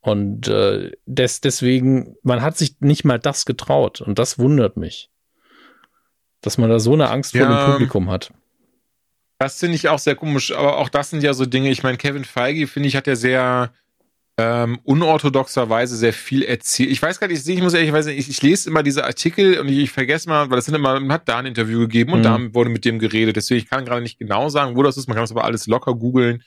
[0.00, 5.08] Und äh, des, deswegen, man hat sich nicht mal das getraut und das wundert mich
[6.46, 8.32] dass man da so eine Angst ja, vor dem Publikum hat.
[9.38, 11.96] Das finde ich auch sehr komisch, aber auch das sind ja so Dinge, ich meine,
[11.96, 13.72] Kevin Feige, finde ich, hat ja sehr
[14.36, 16.90] ähm, unorthodoxerweise sehr viel erzählt.
[16.90, 19.68] Ich weiß gar nicht, ich muss ehrlich sagen, ich, ich lese immer diese Artikel und
[19.68, 22.20] ich, ich vergesse mal, weil das sind immer, man hat da ein Interview gegeben und
[22.20, 22.24] mhm.
[22.24, 25.08] da wurde mit dem geredet, deswegen ich kann gerade nicht genau sagen, wo das ist,
[25.08, 26.42] man kann das aber alles locker googeln.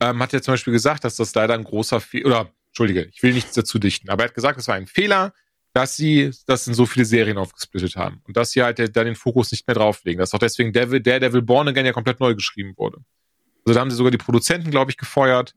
[0.00, 3.22] Ähm, hat ja zum Beispiel gesagt, dass das leider ein großer Fehler, oder Entschuldige, ich
[3.22, 5.32] will nichts dazu dichten, aber er hat gesagt, das war ein Fehler,
[5.72, 9.14] dass sie das in so viele Serien aufgesplittet haben und dass sie halt da den
[9.14, 10.18] Fokus nicht mehr drauflegen.
[10.18, 12.98] Dass auch deswegen Devil, der Devil Born Again ja komplett neu geschrieben wurde.
[13.64, 15.54] Also da haben sie sogar die Produzenten, glaube ich, gefeuert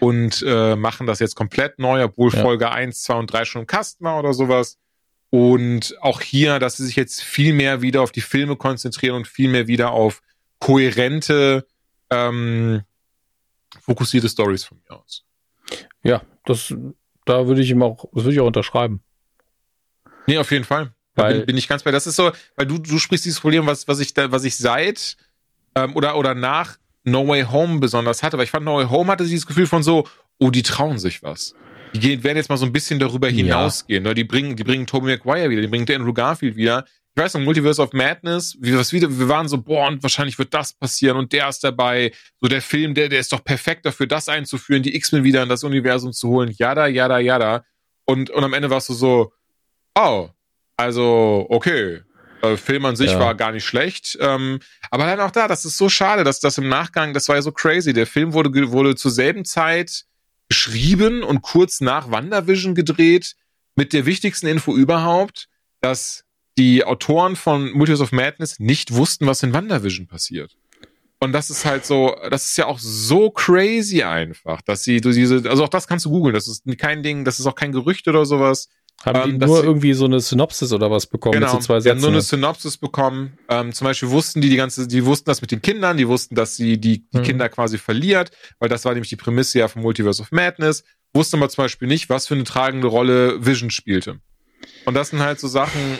[0.00, 2.42] und äh, machen das jetzt komplett neu, obwohl ja.
[2.42, 4.78] Folge 1, 2 und 3 schon im Kasten war oder sowas.
[5.30, 9.26] Und auch hier, dass sie sich jetzt viel mehr wieder auf die Filme konzentrieren und
[9.26, 10.22] viel mehr wieder auf
[10.60, 11.66] kohärente,
[12.10, 12.82] ähm,
[13.80, 15.24] fokussierte Stories von mir aus.
[16.02, 16.72] Ja, das,
[17.24, 19.02] da würde ich ihm auch, das würde ich auch unterschreiben.
[20.26, 20.92] Nee, auf jeden Fall.
[21.14, 21.90] Da bin, bin, ich ganz bei.
[21.90, 24.56] Das ist so, weil du, du sprichst dieses Problem, was, was ich da, was ich
[24.56, 25.16] seit
[25.76, 28.36] ähm, oder, oder nach No Way Home besonders hatte.
[28.36, 30.08] Weil ich fand, No Way Home hatte dieses Gefühl von so,
[30.38, 31.54] oh, die trauen sich was.
[31.94, 34.02] Die gehen, werden jetzt mal so ein bisschen darüber hinausgehen.
[34.04, 34.10] Ja.
[34.10, 34.14] Ne?
[34.14, 36.84] Die bringen, die bringen Tobey Maguire wieder, die bringen Andrew Garfield wieder.
[37.16, 40.36] Ich weiß noch, Multiverse of Madness, wie was wieder, wir waren so, boah, und wahrscheinlich
[40.36, 42.10] wird das passieren und der ist dabei.
[42.40, 45.48] So der Film, der, der ist doch perfekt dafür, das einzuführen, die X-Men wieder in
[45.48, 46.52] das Universum zu holen.
[46.58, 47.64] Yada, yada, yada.
[48.04, 49.32] Und, und am Ende warst du so,
[49.94, 50.28] Oh,
[50.76, 52.02] also okay.
[52.42, 53.18] Äh, Film an sich ja.
[53.18, 54.18] war gar nicht schlecht.
[54.20, 57.36] Ähm, aber dann auch da, das ist so schade, dass das im Nachgang, das war
[57.36, 57.92] ja so crazy.
[57.92, 60.04] Der Film wurde, wurde zur selben Zeit
[60.48, 63.34] geschrieben und kurz nach WandaVision gedreht
[63.76, 65.48] mit der wichtigsten Info überhaupt,
[65.80, 66.24] dass
[66.58, 70.56] die Autoren von Multiverse of Madness nicht wussten, was in WandaVision passiert.
[71.18, 75.10] Und das ist halt so, das ist ja auch so crazy einfach, dass sie, du
[75.10, 77.72] diese, also auch das kannst du googeln, das ist kein Ding, das ist auch kein
[77.72, 78.68] Gerücht oder sowas.
[79.04, 81.34] Haben ähm, die nur irgendwie so eine Synopsis oder was bekommen?
[81.34, 81.84] Genau, so zwei Sätzen?
[81.84, 83.38] Die haben nur eine Synopsis bekommen.
[83.48, 86.34] Ähm, zum Beispiel wussten die die ganze, die wussten das mit den Kindern, die wussten,
[86.34, 87.22] dass sie die, die mhm.
[87.22, 90.84] Kinder quasi verliert, weil das war nämlich die Prämisse ja vom Multiverse of Madness.
[91.12, 94.20] Wussten aber zum Beispiel nicht, was für eine tragende Rolle Vision spielte.
[94.86, 95.98] Und das sind halt so Sachen,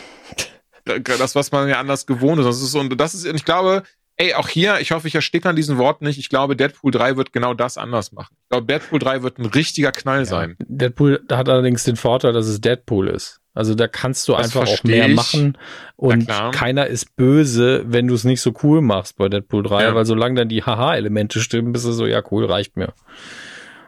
[0.84, 2.46] das, was man ja anders gewohnt ist.
[2.46, 3.82] Das ist, und das ist, ich glaube,
[4.16, 6.18] ey, auch hier, ich hoffe, ich ersticke an diesen Worten nicht.
[6.18, 8.36] Ich glaube, Deadpool 3 wird genau das anders machen.
[8.42, 10.24] Ich glaube, Deadpool 3 wird ein richtiger Knall ja.
[10.24, 10.56] sein.
[10.60, 13.40] Deadpool hat allerdings den Vorteil, dass es Deadpool ist.
[13.54, 15.14] Also da kannst du das einfach auch mehr ich.
[15.14, 15.56] machen
[15.94, 19.94] und keiner ist böse, wenn du es nicht so cool machst bei Deadpool 3, ja.
[19.94, 22.92] weil solange dann die Haha-Elemente stimmen, bist du so, ja cool, reicht mir.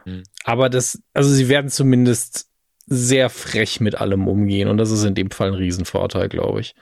[0.05, 0.23] Mhm.
[0.45, 2.47] Aber das, also sie werden zumindest
[2.85, 6.73] sehr frech mit allem umgehen und das ist in dem Fall ein Riesenvorteil, glaube ich.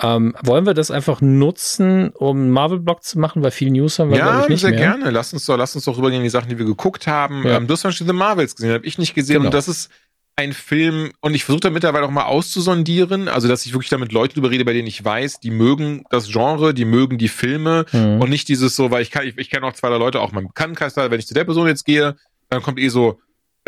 [0.00, 3.42] Ähm, wollen wir das einfach nutzen, um Marvel-Blog zu machen?
[3.42, 4.78] Weil viel News haben wir, ja, ich, nicht sehr mehr.
[4.78, 5.10] gerne.
[5.10, 7.44] Lass uns doch, lass uns doch rübergehen, die Sachen, die wir geguckt haben.
[7.44, 7.56] Ja.
[7.56, 9.36] Ähm, du hast zum Beispiel The Marvels gesehen, habe ich nicht gesehen.
[9.36, 9.46] Genau.
[9.46, 9.90] Und das ist
[10.36, 14.12] ein Film, und ich versuche da mittlerweile auch mal auszusondieren, also dass ich wirklich damit
[14.12, 17.86] Leute drüber rede, bei denen ich weiß, die mögen das Genre, die mögen die Filme
[17.90, 18.20] mhm.
[18.20, 20.46] und nicht dieses so, weil ich kann, ich, ich kenne auch zwei Leute auch meinem
[20.46, 22.14] Bekanntenkreis, wenn ich zu der Person jetzt gehe,
[22.50, 23.18] dann kommt eh so,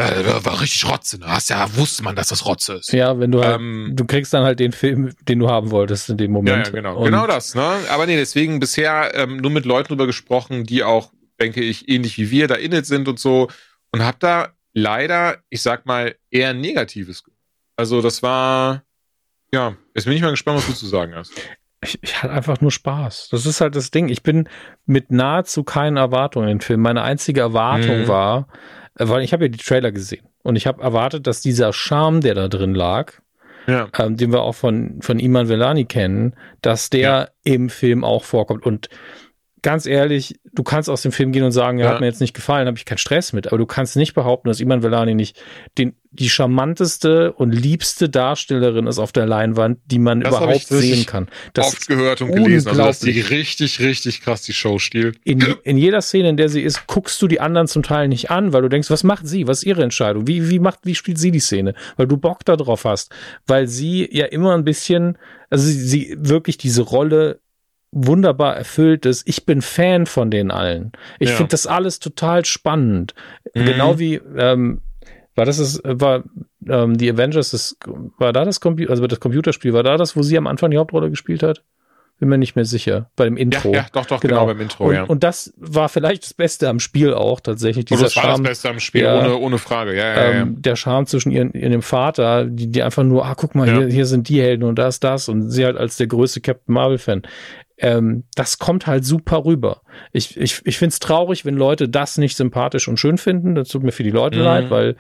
[0.01, 1.27] ja, war richtig Rotze, ne?
[1.27, 2.93] Hast ja, wusste man, dass das Rotze ist.
[2.93, 6.11] Ja, wenn du halt, ähm, du kriegst dann halt den Film, den du haben wolltest
[6.11, 6.67] in dem Moment.
[6.69, 6.99] Ja, ja genau.
[6.99, 7.79] Und genau das, ne?
[7.91, 12.19] Aber nee, deswegen bisher ähm, nur mit Leuten drüber gesprochen, die auch, denke ich, ähnlich
[12.19, 13.49] wie wir da innet sind und so.
[13.93, 17.25] Und hab da leider, ich sag mal, eher Negatives.
[17.77, 18.85] Also das war,
[19.53, 21.33] ja, jetzt bin ich mal gespannt, was du zu sagen hast.
[21.83, 23.29] Ich, ich hatte einfach nur Spaß.
[23.31, 24.09] Das ist halt das Ding.
[24.09, 24.49] Ich bin
[24.85, 26.83] mit nahezu keinen Erwartungen in den Film.
[26.83, 28.09] Meine einzige Erwartung mhm.
[28.09, 28.49] war,
[28.95, 32.35] weil ich habe ja die Trailer gesehen und ich habe erwartet, dass dieser Charme, der
[32.35, 33.15] da drin lag,
[33.67, 33.89] ja.
[33.99, 37.29] ähm, den wir auch von, von Iman Velani kennen, dass der ja.
[37.45, 38.67] im Film auch vorkommt.
[38.67, 38.89] Und
[39.63, 41.93] ganz ehrlich, du kannst aus dem Film gehen und sagen, er ja.
[41.93, 43.49] hat mir jetzt nicht gefallen, habe ich keinen Stress mit.
[43.49, 45.43] Aber du kannst nicht behaupten, dass Iman Velani nicht
[45.79, 51.07] den, die charmanteste und liebste Darstellerin ist auf der Leinwand, die man das überhaupt sehen
[51.07, 51.29] kann.
[51.53, 55.19] Das oft gehört und gelesen, also dass die richtig, richtig krass die Show stiehlt.
[55.25, 58.31] In, in jeder Szene, in der sie ist, guckst du die anderen zum Teil nicht
[58.31, 59.47] an, weil du denkst, was macht sie?
[59.47, 60.27] Was ist ihre Entscheidung?
[60.27, 61.75] Wie, wie macht, wie spielt sie die Szene?
[61.97, 63.13] Weil du Bock darauf hast.
[63.47, 65.17] Weil sie ja immer ein bisschen,
[65.49, 67.41] also sie, sie wirklich diese Rolle
[67.93, 69.27] wunderbar erfüllt ist.
[69.29, 70.93] Ich bin Fan von den allen.
[71.19, 71.37] Ich ja.
[71.37, 73.15] finde das alles total spannend.
[73.55, 73.65] Mhm.
[73.65, 74.81] Genau wie ähm,
[75.35, 76.25] war das ist, war
[76.69, 77.77] ähm, die Avengers das,
[78.19, 80.79] war da das Computer also das Computerspiel war da das wo sie am Anfang die
[80.79, 81.63] Hauptrolle gespielt hat
[82.19, 84.61] bin mir nicht mehr sicher bei dem Intro ja, ja doch doch genau, genau beim
[84.61, 88.17] Intro und, ja und das war vielleicht das Beste am Spiel auch tatsächlich dieser das
[88.17, 90.77] war Charme, das Beste am Spiel ja, ohne ohne Frage ja, ja, ähm, ja, der
[90.77, 94.29] Charme zwischen ihren ihrem Vater die die einfach nur ah guck mal hier, hier sind
[94.29, 97.23] die Helden und das das und sie halt als der größte Captain Marvel Fan
[97.81, 99.83] ähm, das kommt halt super rüber.
[100.13, 103.55] Ich, ich, ich finde es traurig, wenn Leute das nicht sympathisch und schön finden.
[103.55, 104.45] Das tut mir für die Leute mhm.
[104.45, 104.97] leid, weil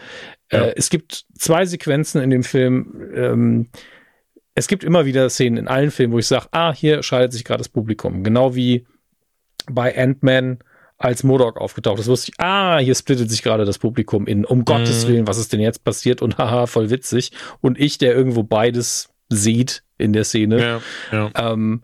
[0.48, 0.64] äh, ja.
[0.76, 3.10] es gibt zwei Sequenzen in dem Film.
[3.14, 3.68] Ähm,
[4.54, 7.44] es gibt immer wieder Szenen in allen Filmen, wo ich sage, ah, hier schaltet sich
[7.44, 8.24] gerade das Publikum.
[8.24, 8.86] Genau wie
[9.70, 10.58] bei Ant-Man
[10.96, 14.58] als Modok aufgetaucht ist, wusste ich, ah, hier splittet sich gerade das Publikum in, um
[14.58, 14.64] mhm.
[14.64, 17.32] Gottes Willen, was ist denn jetzt passiert und haha, voll witzig.
[17.60, 20.60] Und ich, der irgendwo beides sieht in der Szene.
[20.60, 21.52] Ja, ja.
[21.52, 21.82] Ähm,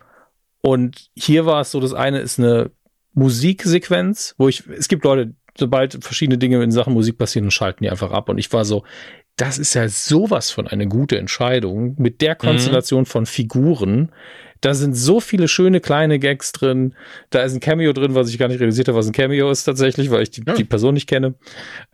[0.66, 2.72] und hier war es so, das eine ist eine
[3.14, 7.90] Musiksequenz, wo ich, es gibt Leute, sobald verschiedene Dinge in Sachen Musik passieren, schalten die
[7.90, 8.28] einfach ab.
[8.28, 8.82] Und ich war so,
[9.36, 12.38] das ist ja sowas von eine gute Entscheidung mit der mhm.
[12.38, 13.06] Konstellation mhm.
[13.06, 14.10] von Figuren.
[14.60, 16.96] Da sind so viele schöne kleine Gags drin.
[17.30, 19.62] Da ist ein Cameo drin, was ich gar nicht realisiert habe, was ein Cameo ist
[19.62, 20.54] tatsächlich, weil ich die, ja.
[20.54, 21.36] die Person nicht kenne.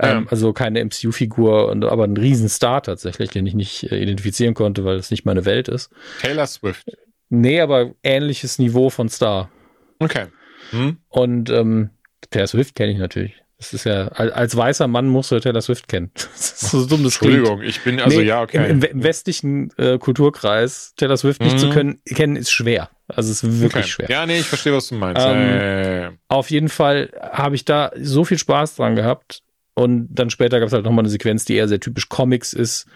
[0.01, 0.13] Ja.
[0.13, 4.97] Ähm, also keine MCU-Figur, aber ein Riesenstar tatsächlich, den ich nicht äh, identifizieren konnte, weil
[4.97, 5.91] es nicht meine Welt ist.
[6.23, 6.87] Taylor Swift.
[7.35, 9.51] Nee, aber ähnliches Niveau von Star.
[9.99, 10.27] Okay.
[10.69, 10.99] Hm.
[11.09, 11.89] Und ähm,
[12.29, 13.35] Taylor Swift kenne ich natürlich.
[13.57, 16.11] Das ist ja, als weißer Mann musst du Taylor Swift kennen.
[16.33, 17.71] Das ist so dumm, das Entschuldigung, klingt.
[17.71, 18.69] ich bin, also nee, ja, okay.
[18.69, 21.47] Im, im westlichen äh, Kulturkreis Taylor Swift mhm.
[21.47, 21.71] nicht zu mhm.
[21.71, 22.91] können, kennen, ist schwer.
[23.09, 23.93] Also es ist wirklich okay.
[23.93, 24.11] schwer.
[24.11, 25.23] Ja, nee, ich verstehe, was du meinst.
[25.25, 26.11] Ähm, äh.
[26.29, 29.43] Auf jeden Fall habe ich da so viel Spaß dran gehabt.
[29.75, 32.87] Und dann später gab es halt nochmal eine Sequenz, die eher sehr typisch Comics ist.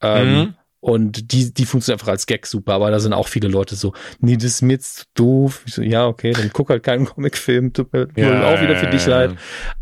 [0.00, 0.54] Ähm, mhm.
[0.82, 3.92] Und die, die funktioniert einfach als Gag super, aber da sind auch viele Leute so,
[4.20, 5.62] nee, das ist mir jetzt doof.
[5.66, 9.04] So, ja, okay, dann guck halt keinen Comicfilm, tut mir ja, auch wieder für dich
[9.04, 9.32] leid.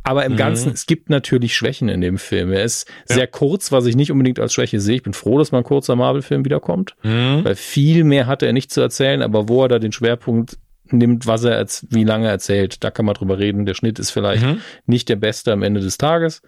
[0.02, 0.36] Aber im mhm.
[0.36, 2.52] Ganzen, es gibt natürlich Schwächen in dem Film.
[2.52, 3.14] Er ist ja.
[3.14, 4.96] sehr kurz, was ich nicht unbedingt als Schwäche sehe.
[4.96, 7.44] Ich bin froh, dass mal ein kurzer Marvel-Film wiederkommt, mhm.
[7.44, 10.58] weil viel mehr hatte er nicht zu erzählen, aber wo er da den Schwerpunkt
[10.90, 13.66] nimmt, was er, wie lange er erzählt, da kann man drüber reden.
[13.66, 14.62] Der Schnitt ist vielleicht mhm.
[14.86, 16.42] nicht der beste am Ende des Tages.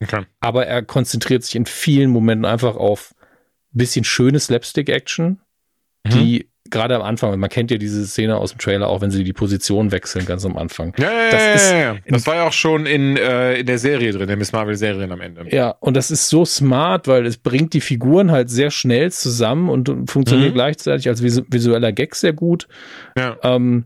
[0.00, 0.24] Okay.
[0.38, 3.14] Aber er konzentriert sich in vielen Momenten einfach auf
[3.72, 5.40] bisschen schöne Slapstick-Action
[6.04, 9.24] die gerade am Anfang, man kennt ja diese Szene aus dem Trailer auch, wenn sie
[9.24, 10.94] die Position wechseln, ganz am Anfang.
[10.98, 11.96] Ja, ja, Das ja, ist ja, ja.
[12.08, 15.20] Das war ja auch schon in, äh, in der Serie drin, der Miss Marvel-Serie am
[15.20, 15.46] Ende.
[15.54, 19.68] Ja, und das ist so smart, weil es bringt die Figuren halt sehr schnell zusammen
[19.68, 20.54] und funktioniert Mhm.
[20.54, 22.66] gleichzeitig als visu visueller Gag sehr gut.
[23.16, 23.36] Ja.
[23.42, 23.84] Ähm,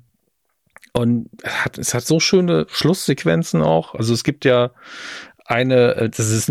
[0.93, 3.95] und es hat, es hat so schöne Schlusssequenzen auch.
[3.95, 4.71] Also es gibt ja
[5.45, 6.51] eine, äh, das ist,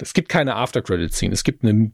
[0.00, 1.32] es gibt keine After-Credit-Scene.
[1.32, 1.90] Es gibt eine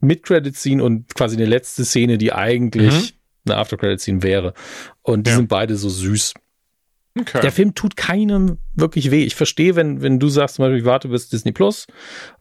[0.00, 3.14] Mid-Credit-Scene und quasi eine letzte Szene, die eigentlich
[3.46, 4.54] eine After-Credit-Scene wäre.
[5.02, 5.32] Und die Mhm.
[5.32, 5.36] Ja.
[5.38, 6.34] sind beide so süß.
[7.18, 7.40] Okay.
[7.40, 9.24] Der Film tut keinem wirklich weh.
[9.24, 11.86] Ich verstehe, wenn, wenn du sagst, zum Beispiel, ich warte bis Disney Plus,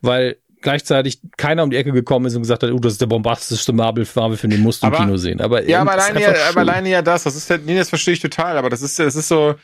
[0.01, 3.05] weil gleichzeitig keiner um die Ecke gekommen ist und gesagt hat, oh, das ist der
[3.07, 5.39] bombastischste Marvel, Marvel-Film, den musst du im Kino sehen.
[5.41, 8.19] Aber Ja, aber alleine, ja, aber alleine ja das, das ist nee, das verstehe ich
[8.19, 9.55] total, aber das ist, das ist so,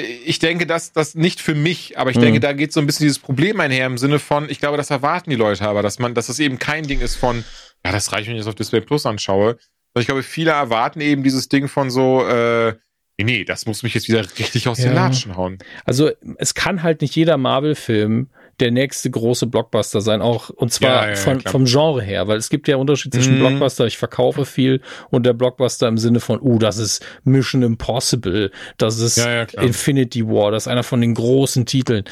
[0.00, 2.22] ich denke, dass das nicht für mich, aber ich Mhm.
[2.22, 4.90] denke, da geht so ein bisschen dieses Problem einher im Sinne von, ich glaube, das
[4.90, 7.44] erwarten die Leute aber, dass man, dass das eben kein Ding ist von,
[7.84, 9.58] ja, das reicht, wenn ich das auf Display Plus anschaue.
[9.94, 12.74] Und ich glaube, viele erwarten eben dieses Ding von so, äh,
[13.18, 14.94] nee, das muss mich jetzt wieder richtig aus den Ja.
[14.94, 15.58] Latschen hauen.
[15.84, 18.28] Also es kann halt nicht jeder Marvel-Film
[18.60, 22.38] der nächste große Blockbuster sein, auch und zwar Ja, ja, von, vom Genre her, weil
[22.38, 23.40] es gibt ja Unterschied zwischen Mhm.
[23.40, 24.80] Blockbuster, ich verkaufe viel,
[25.10, 29.18] und der Blockbuster im Sinne von, uh, das ist Mission Impossible, das ist.
[29.60, 32.04] Infinity War, das ist einer von den großen Titeln.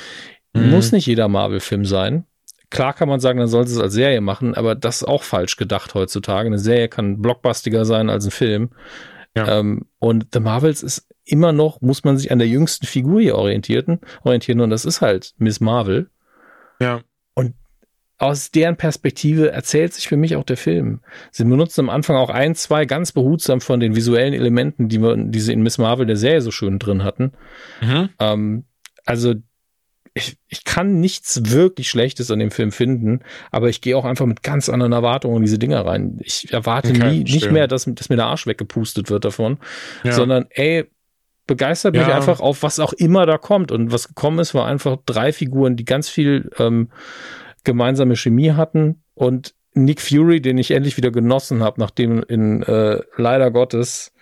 [0.53, 0.71] Mhm.
[0.71, 2.25] Muss nicht jeder Marvel-Film sein.
[2.71, 5.57] Klar kann man sagen, dann sollte es als Serie machen, aber das ist auch falsch
[5.57, 6.49] gedacht heutzutage.
[6.49, 8.71] Eine Serie kann blockbustiger sein als ein Film.
[9.37, 9.61] Ja.
[9.61, 13.37] Ähm, und The Marvels ist immer noch, muss man sich an der jüngsten Figur hier
[13.37, 16.11] orientieren, orientieren und das ist halt Miss Marvel.
[16.81, 17.01] Ja.
[18.17, 21.01] Aus deren Perspektive erzählt sich für mich auch der Film.
[21.33, 25.17] Sie benutzen am Anfang auch ein, zwei ganz behutsam von den visuellen Elementen, die, wir,
[25.17, 27.33] die sie in Miss Marvel der Serie so schön drin hatten.
[27.83, 28.09] Mhm.
[28.21, 28.65] Ähm,
[29.05, 29.35] also
[30.15, 33.21] ich, ich kann nichts wirklich Schlechtes an dem Film finden,
[33.51, 36.19] aber ich gehe auch einfach mit ganz anderen Erwartungen in diese Dinger rein.
[36.23, 39.59] Ich erwarte Okay, nie, nicht mehr, dass, dass mir der Arsch weggepustet wird davon,
[40.05, 40.13] Ja.
[40.13, 40.85] sondern ey,
[41.47, 42.17] begeistert mich Ja.
[42.17, 43.73] einfach auf was auch immer da kommt.
[43.73, 46.91] Und was gekommen ist, war einfach drei Figuren, die ganz viel ähm,
[47.65, 53.01] gemeinsame Chemie hatten und Nick Fury, den ich endlich wieder genossen habe, nachdem in äh,
[53.17, 54.13] leider Gottes,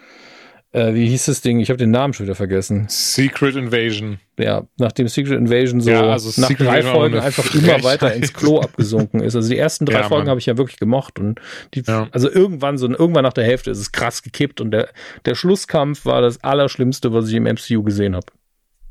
[0.72, 1.60] äh, wie hieß das Ding?
[1.60, 2.86] Ich habe den Namen schon wieder vergessen.
[2.88, 4.18] Secret Invasion.
[4.38, 7.84] Ja, nachdem Secret Invasion so Ja, also nach Secret drei Invasion Folgen einfach immer Frechheit.
[7.84, 9.36] weiter ins Klo abgesunken ist.
[9.36, 11.40] Also die ersten drei Ja, Folgen habe ich ja wirklich gemocht und
[11.74, 12.08] die, Ja.
[12.12, 14.88] also irgendwann so irgendwann nach der Hälfte ist es krass gekippt und der
[15.26, 18.26] der Schlusskampf war das Allerschlimmste, was ich im MCU gesehen habe.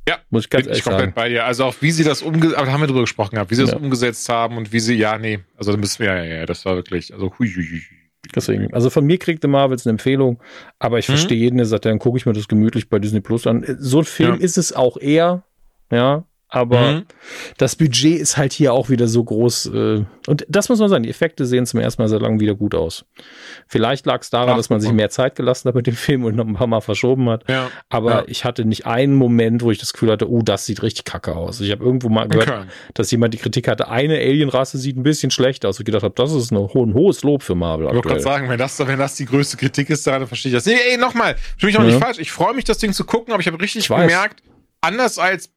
[0.08, 1.14] Ja, Muss ich ganz Bin ich komplett sagen.
[1.16, 1.46] bei dir.
[1.46, 3.62] Also auch wie sie das umgesetzt, aber da haben wir drüber gesprochen gehabt, wie sie
[3.66, 6.46] das umgesetzt haben und wie sie, ja, nee, also da müssen wir, ja, ja, ja,
[6.48, 7.82] das war wirklich, also hui, hui, hui.
[8.36, 10.40] Deswegen, also von mir kriegt The Marvels eine Empfehlung,
[10.80, 11.14] aber ich Mhm.
[11.14, 13.66] verstehe jeden, der sagt, dann gucke ich mir das gemütlich bei Disney Plus an.
[13.80, 14.40] So ein Film Ja.
[14.42, 15.44] ist es auch eher,
[15.92, 16.24] ja,
[16.54, 17.06] aber Mhm.
[17.58, 19.68] das Budget ist halt hier auch wieder so groß.
[19.68, 22.56] Äh, und das muss man sagen, die Effekte sehen zum ersten Mal seit langem wieder
[22.56, 23.06] gut aus.
[23.68, 24.96] Vielleicht lag es daran, Ach, dass man sich mal.
[24.98, 27.46] mehr Zeit gelassen hat mit dem Film und noch ein paar Mal verschoben hat.
[27.50, 28.24] Ja, Aber Ja.
[28.28, 31.36] ich hatte nicht einen Moment, wo ich das Gefühl hatte, oh, das sieht richtig kacke
[31.36, 31.62] aus.
[31.62, 32.64] Ich habe irgendwo mal gehört, okay.
[32.94, 35.78] dass jemand die Kritik hatte, eine Alienrasse sieht ein bisschen schlecht aus.
[35.78, 38.08] Und ich gedacht habe, das ist ein, ho ein hohes Lob für Marvel Ich wollte
[38.10, 40.66] gerade sagen, wenn das, wenn das die größte Kritik ist, dann verstehe ich das.
[40.66, 41.88] Nee, ey, nochmal, für mich auch Ja.
[41.88, 42.20] nicht falsch.
[42.20, 44.44] Ich freue mich, das Ding zu gucken, aber ich habe richtig Ich gemerkt,
[44.82, 45.50] anders als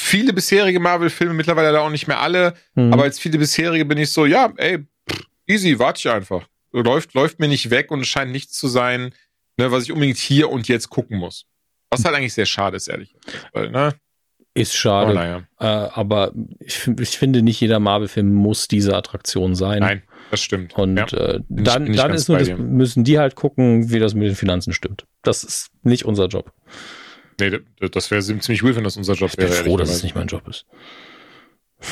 [0.00, 2.92] viele bisherige Marvel-Filme, mittlerweile da auch nicht mehr alle, Mhm.
[2.92, 4.78] aber als viele bisherige bin ich so, ja, ey,
[5.10, 6.46] pff, easy, warte ich einfach.
[6.72, 9.14] Läuft, läuft mir nicht weg und es scheint nichts zu sein,
[9.56, 11.46] ne, was ich unbedingt hier und jetzt gucken muss.
[11.90, 13.48] Was halt eigentlich sehr schade ist, ehrlich gesagt.
[13.52, 13.94] Weil, ne?
[14.54, 15.14] ist schade.
[15.14, 15.42] naja.
[15.60, 19.78] Äh, aber ich, ich finde, nicht jeder Marvel-Film muss diese Attraktion sein.
[19.80, 20.76] Nein, das stimmt.
[20.76, 21.06] Und ja.
[21.06, 24.34] äh, dann, ich dann ist nur das, müssen die halt gucken, wie das mit den
[24.36, 25.06] Finanzen stimmt.
[25.22, 26.52] Das ist nicht unser Job.
[27.40, 27.58] Nee,
[27.90, 29.64] das wäre ziemlich weird, wenn das unser Job Ich bin wäre.
[29.64, 30.66] froh, dass es nicht mein Job ist.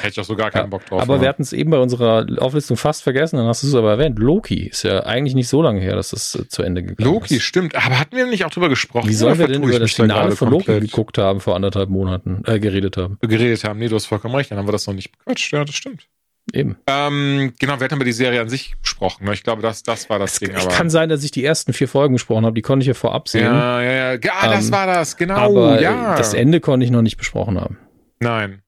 [0.00, 1.00] Hätte ich auch so gar keinen Ja, Bock drauf.
[1.02, 3.90] aber wir hatten es eben bei unserer Auflistung fast vergessen, dann hast du es aber
[3.92, 4.18] erwähnt.
[4.18, 7.36] Loki ist ja eigentlich nicht so lange her, dass das äh, zu Ende gegangen Loki,
[7.36, 7.42] ist.
[7.44, 7.74] stimmt.
[7.76, 9.08] Aber hatten wir nicht auch drüber gesprochen?
[9.08, 10.90] Wie sollen wir Oder denn über das da Finale von Loki komplett?
[10.90, 13.18] geguckt haben vor anderthalb Monaten, äh, geredet haben?
[13.20, 13.78] geredet haben?
[13.78, 14.50] Nee, du hast vollkommen recht.
[14.50, 15.52] Dann haben wir das noch nicht bequatscht.
[15.52, 16.08] Ja, das stimmt.
[16.52, 16.76] Eben.
[16.86, 19.24] Ähm, genau, wir hatten über die Serie an sich gesprochen.
[19.24, 19.34] ne?
[19.34, 20.52] Ich glaube, das, das war das Es Ding.
[20.54, 22.94] es kann sein, dass ich die ersten vier Folgen gesprochen habe, die konnte ich ja
[22.94, 23.44] vorab sehen.
[23.44, 24.12] ja, ja, ja.
[24.12, 24.18] Ja,
[24.52, 25.16] das Ähm, war das.
[25.16, 25.34] Genau.
[25.34, 26.14] aber ja.
[26.14, 27.78] äh, das Ende konnte ich noch nicht besprochen haben.
[28.20, 28.62] Nein.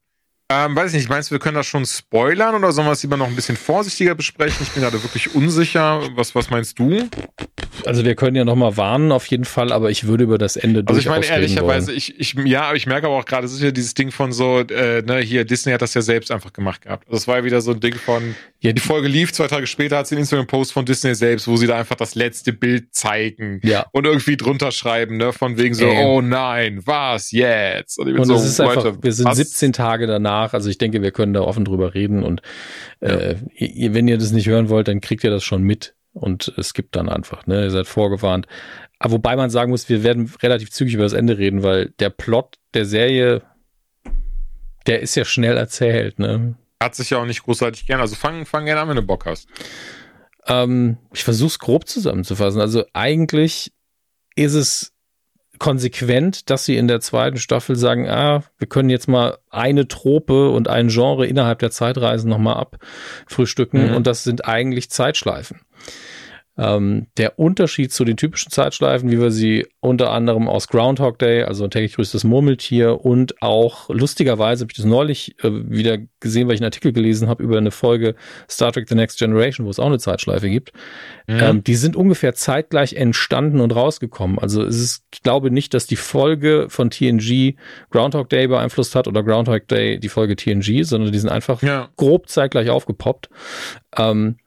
[0.50, 3.02] Ähm, weiß ich nicht, meinst du, wir können das schon spoilern oder sollen wir es
[3.02, 4.56] lieber noch ein bisschen vorsichtiger besprechen?
[4.62, 6.00] Ich bin gerade wirklich unsicher.
[6.16, 7.08] Was, was meinst du?
[7.88, 10.56] Also wir können ja noch mal warnen auf jeden Fall, aber ich würde über das
[10.56, 13.54] Ende Also ich meine ehrlicherweise, ich, ich, ja, aber ich merke aber auch gerade, es
[13.54, 16.52] ist ja dieses Ding von so, äh, ne, hier, Disney hat das ja selbst einfach
[16.52, 17.08] gemacht gehabt.
[17.08, 19.66] Also es war ja wieder so ein Ding von, Ja, die Folge lief, zwei Tage
[19.66, 22.94] später hat sie einen Instagram-Post von Disney selbst, wo sie da einfach das letzte Bild
[22.94, 23.86] zeigen ja.
[23.92, 25.96] und irgendwie drunter schreiben, ne, von wegen so, Ähm.
[25.96, 27.98] oh nein, was jetzt?
[27.98, 29.38] Und, ich bin Und so, es ist einfach, Leute, wir sind was?
[29.38, 32.42] 17 Tage danach, also ich denke, wir können da offen drüber reden und
[33.00, 35.94] äh, ihr, wenn ihr das nicht hören wollt, dann kriegt ihr das schon mit.
[36.18, 38.46] Und es gibt dann einfach, ne, ihr seid vorgewarnt.
[38.98, 42.10] Aber wobei man sagen muss, wir werden relativ zügig über das Ende reden, weil der
[42.10, 43.42] Plot der Serie,
[44.86, 46.56] der ist ja schnell erzählt, ne?
[46.82, 48.00] Hat sich ja auch nicht großartig gern.
[48.00, 49.48] Also fang, fang gerne an, wenn du Bock hast.
[50.46, 52.60] Ähm, ich versuche es grob zusammenzufassen.
[52.60, 53.72] Also eigentlich
[54.36, 54.92] ist es
[55.58, 60.50] konsequent, dass sie in der zweiten Staffel sagen, ah, wir können jetzt mal eine Trope
[60.50, 63.96] und ein Genre innerhalb der Zeitreisen nochmal abfrühstücken mhm.
[63.96, 65.60] und das sind eigentlich Zeitschleifen.
[66.58, 71.44] Ähm, der Unterschied zu den typischen Zeitschleifen, wie wir sie unter anderem aus Groundhog Day,
[71.44, 76.48] also täglich grüßt das Murmeltier und auch lustigerweise habe ich das neulich äh, wieder gesehen,
[76.48, 78.16] weil ich einen Artikel gelesen habe über eine Folge
[78.50, 80.72] Star Trek The Next Generation, wo es auch eine Zeitschleife gibt.
[81.28, 81.38] Mhm.
[81.40, 84.38] Ähm, die sind ungefähr zeitgleich entstanden und rausgekommen.
[84.38, 87.54] Also es ist, ich glaube nicht, dass die Folge von TNG
[87.90, 91.88] Groundhog Day beeinflusst hat oder Groundhog Day die Folge TNG, sondern die sind einfach ja.
[91.96, 93.28] grob zeitgleich aufgepoppt.
[93.96, 94.38] Ähm,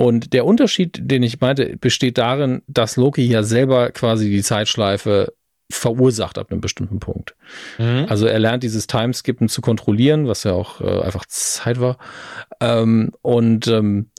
[0.00, 5.34] und der Unterschied, den ich meinte, besteht darin, dass Loki ja selber quasi die Zeitschleife
[5.72, 7.34] verursacht ab einem bestimmten Punkt.
[7.78, 8.06] Mhm.
[8.08, 11.98] Also er lernt dieses Timeskippen zu kontrollieren, was ja auch äh, einfach Zeit war.
[12.60, 14.10] Ähm, und ähm,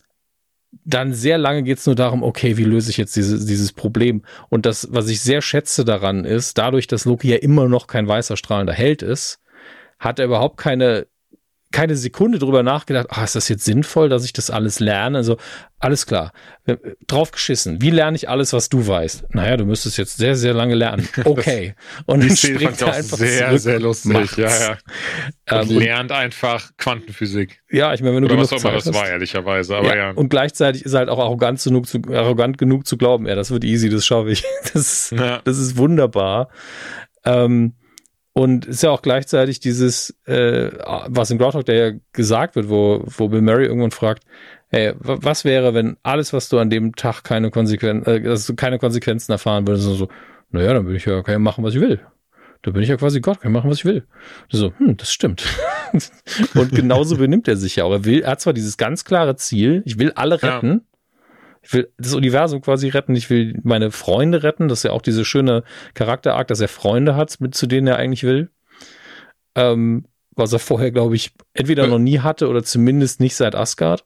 [0.83, 4.23] dann sehr lange geht es nur darum, okay, wie löse ich jetzt diese, dieses Problem?
[4.49, 8.05] Und das, was ich sehr schätze daran ist, dadurch, dass Loki ja immer noch kein
[8.05, 9.39] weißer strahlender Held ist,
[9.97, 11.07] hat er überhaupt keine
[11.71, 15.17] keine Sekunde drüber nachgedacht, ah, ist das jetzt sinnvoll, dass ich das alles lerne?
[15.17, 15.37] Also
[15.77, 16.33] alles klar,
[17.07, 17.81] drauf geschissen.
[17.81, 19.33] Wie lerne ich alles, was du weißt?
[19.33, 21.07] Naja, du müsstest jetzt sehr, sehr lange lernen.
[21.29, 21.75] Okay.
[22.05, 24.13] Und dann springt er einfach sehr, zurück sehr lustig.
[24.13, 24.37] Macht's.
[24.37, 25.59] Ja, ja.
[25.59, 27.61] Und ähm, lernt einfach Quantenphysik.
[27.69, 29.77] Ja, ich meine, wenn du Oder was auch immer das war, ehrlicherweise.
[29.77, 30.11] Aber ja, ja.
[30.11, 33.51] Und gleichzeitig ist er halt auch arrogant genug, zu, arrogant genug zu glauben, ja, das
[33.51, 34.43] wird easy, das schaffe ich.
[34.73, 35.41] Das, ja.
[35.43, 36.49] das ist wunderbar.
[37.25, 37.73] Ähm,
[38.39, 40.71] und ist ja auch gleichzeitig dieses, äh,
[41.07, 44.23] was in Groundhog Day ja gesagt wird, wo, wo Bill Murray irgendwann fragt,
[44.69, 48.79] hey, was wäre, wenn alles, was du an dem Tag keine Konsequenzen, äh, du keine
[48.79, 50.07] Konsequenzen erfahren würdest, so,
[50.51, 51.99] naja, dann würde ich ja kann machen, was ich will.
[52.61, 54.05] Da bin ich ja quasi Gott, kann ich machen, was ich will.
[54.47, 55.43] So, hm, das stimmt.
[56.55, 57.91] und genauso benimmt er sich ja auch.
[57.91, 60.79] Er will, er hat zwar dieses ganz klare Ziel, ich will alle retten, ja
[61.61, 64.67] ich will das Universum quasi retten, ich will meine Freunde retten.
[64.67, 67.97] Das ist ja auch diese schöne Charakterarg, dass er Freunde hat, mit zu denen er
[67.97, 68.49] eigentlich will.
[69.55, 70.05] Ähm,
[70.35, 74.05] was er vorher, glaube ich, entweder noch nie hatte oder zumindest nicht seit Asgard.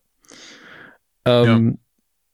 [1.26, 1.78] Ähm, ja.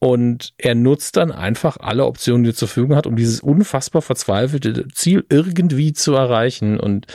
[0.01, 4.01] Und er nutzt dann einfach alle Optionen, die er zur Verfügung hat, um dieses unfassbar
[4.01, 6.79] verzweifelte Ziel irgendwie zu erreichen.
[6.79, 7.07] Und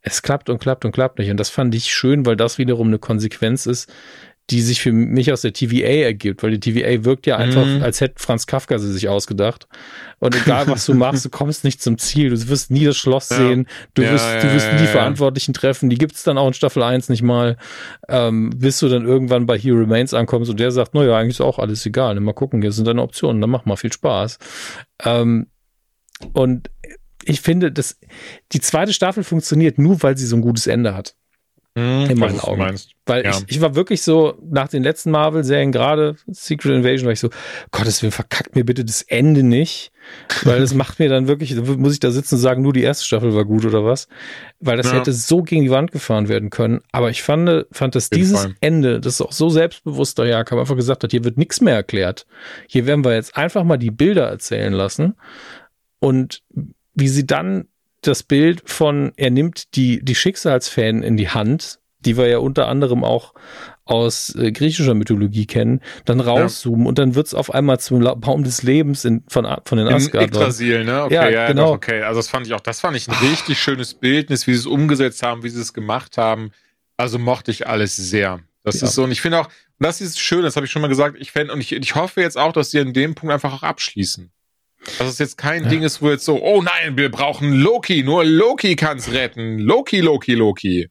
[0.00, 1.30] es klappt und klappt und klappt nicht.
[1.30, 3.92] Und das fand ich schön, weil das wiederum eine Konsequenz ist,
[4.50, 7.82] die sich für mich aus der TVA ergibt, weil die TVA wirkt ja einfach, mhm.
[7.82, 9.68] als hätte Franz Kafka sie sich ausgedacht.
[10.18, 12.30] Und egal was du machst, du kommst nicht zum Ziel.
[12.30, 13.36] Du wirst nie das Schloss ja.
[13.36, 13.66] sehen.
[13.94, 15.90] Du ja, wirst, ja, du wirst nie die Verantwortlichen treffen.
[15.90, 17.56] Die gibt's dann auch in Staffel 1 nicht mal.
[18.08, 21.40] Ähm, bis du dann irgendwann bei He Remains ankommst und der sagt, naja, eigentlich ist
[21.40, 22.18] auch alles egal.
[22.20, 24.38] Mal gucken, hier sind deine Optionen, dann mach mal viel Spaß.
[25.04, 25.46] Ähm,
[26.32, 26.68] und
[27.24, 27.98] ich finde, dass
[28.52, 31.14] die zweite Staffel funktioniert nur, weil sie so ein gutes Ende hat.
[31.74, 32.58] Hm, in meinen Augen.
[32.58, 32.90] Meinst.
[33.06, 33.30] Weil ja.
[33.30, 37.30] ich, ich war wirklich so, nach den letzten Marvel-Serien, gerade Secret Invasion, war ich so,
[37.70, 39.90] Gottes Willen, verkackt mir bitte das Ende nicht.
[40.44, 43.06] Weil das macht mir dann wirklich, muss ich da sitzen und sagen, nur die erste
[43.06, 44.06] Staffel war gut oder was.
[44.60, 44.98] Weil das ja.
[44.98, 46.80] hätte so gegen die Wand gefahren werden können.
[46.92, 48.54] Aber ich fand, fand dass dieses Fall.
[48.60, 52.26] Ende, das auch so selbstbewusst daherkam, einfach gesagt hat, hier wird nichts mehr erklärt.
[52.68, 55.14] Hier werden wir jetzt einfach mal die Bilder erzählen lassen.
[56.00, 56.42] Und
[56.94, 57.68] wie sie dann
[58.02, 62.68] das Bild von, er nimmt die, die Schicksalsfäden in die Hand, die wir ja unter
[62.68, 63.32] anderem auch
[63.84, 66.88] aus äh, griechischer Mythologie kennen, dann rauszoomen ja.
[66.88, 70.28] und dann wird's auf einmal zum Baum des Lebens in, von, von den Asgard.
[70.28, 71.04] Yggdrasil, ne?
[71.04, 71.66] Okay, ja, ja genau.
[71.66, 74.52] Doch, okay, also das fand ich auch, das fand ich ein richtig schönes Bildnis, wie
[74.52, 76.52] sie es umgesetzt haben, wie sie es gemacht haben.
[76.96, 78.40] Also mochte ich alles sehr.
[78.62, 78.86] Das ja.
[78.86, 79.48] ist so, und ich finde auch,
[79.80, 82.20] das ist schön, das habe ich schon mal gesagt, ich fände, und ich, ich hoffe
[82.20, 84.30] jetzt auch, dass sie an dem Punkt einfach auch abschließen.
[84.98, 85.68] Dass es jetzt kein ja.
[85.68, 89.58] Ding ist, wo jetzt so, oh nein, wir brauchen Loki, nur Loki kann's retten.
[89.58, 90.88] Loki, Loki, Loki.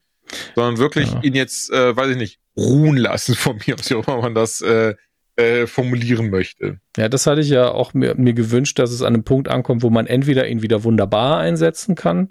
[0.56, 1.22] Sondern wirklich ja.
[1.24, 4.36] ihn jetzt, äh, weiß ich nicht, ruhen lassen von mir aus, wie auch immer man
[4.36, 4.96] das äh,
[5.36, 6.80] äh, formulieren möchte.
[6.98, 9.84] Ja, das hatte ich ja auch mir, mir gewünscht, dass es an einem Punkt ankommt,
[9.84, 12.30] wo man entweder ihn wieder wunderbar einsetzen kann,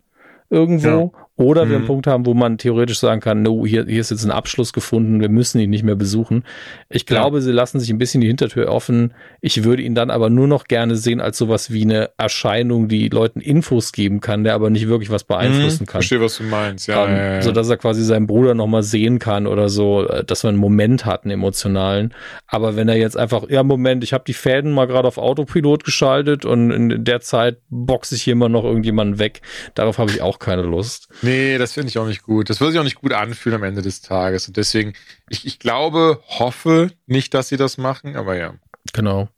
[0.49, 1.27] irgendwo, ja.
[1.41, 1.69] Oder mhm.
[1.69, 1.89] wir einen mhm.
[1.89, 5.21] Punkt haben, wo man theoretisch sagen kann, no, hier, hier ist jetzt ein Abschluss gefunden,
[5.21, 6.45] wir müssen ihn nicht mehr besuchen.
[6.91, 7.43] Ich glaube, ja.
[7.43, 9.15] sie lassen sich ein bisschen die Hintertür offen.
[9.41, 13.09] Ich würde ihn dann aber nur noch gerne sehen als sowas wie eine Erscheinung, die
[13.09, 15.87] Leuten Infos geben kann, der aber nicht wirklich was beeinflussen mhm.
[15.87, 16.03] kann.
[16.03, 17.07] Verstehe, was du meinst, ja.
[17.07, 17.43] Ähm, ja, ja.
[17.43, 20.59] So dass er quasi seinen Bruder nochmal sehen kann oder so, äh, dass wir einen
[20.59, 22.13] Moment hatten, emotionalen.
[22.47, 25.85] Aber wenn er jetzt einfach, ja, Moment, ich habe die Fäden mal gerade auf Autopilot
[25.85, 29.41] geschaltet und in der Zeit boxe ich hier immer noch irgendjemanden weg,
[29.75, 31.09] darauf habe ich auch keine Lust.
[31.23, 31.30] Nee.
[31.31, 32.51] Nee, das finde ich auch nicht gut.
[32.51, 34.49] Das würde sich auch nicht gut anfühlen am Ende des Tages.
[34.49, 34.95] Und deswegen,
[35.29, 38.55] ich, ich glaube, hoffe nicht, dass sie das machen, aber ja.
[38.93, 39.29] Genau.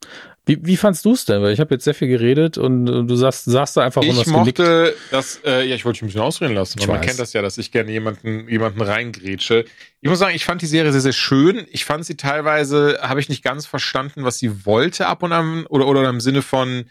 [0.44, 1.40] Wie, wie fandst du es denn?
[1.40, 4.16] Weil ich habe jetzt sehr viel geredet und, und du sagst, sagst da einfach Ich
[4.16, 7.02] das mochte das, äh, ja, ich wollte dich ein bisschen ausreden lassen, Ich aber man
[7.02, 9.64] kennt das ja, dass ich gerne jemanden, jemanden reingrätsche.
[10.00, 11.64] Ich muss sagen, ich fand die Serie sehr, sehr schön.
[11.70, 15.64] Ich fand sie teilweise, habe ich nicht ganz verstanden, was sie wollte ab und an,
[15.66, 16.86] oder, oder im Sinne von,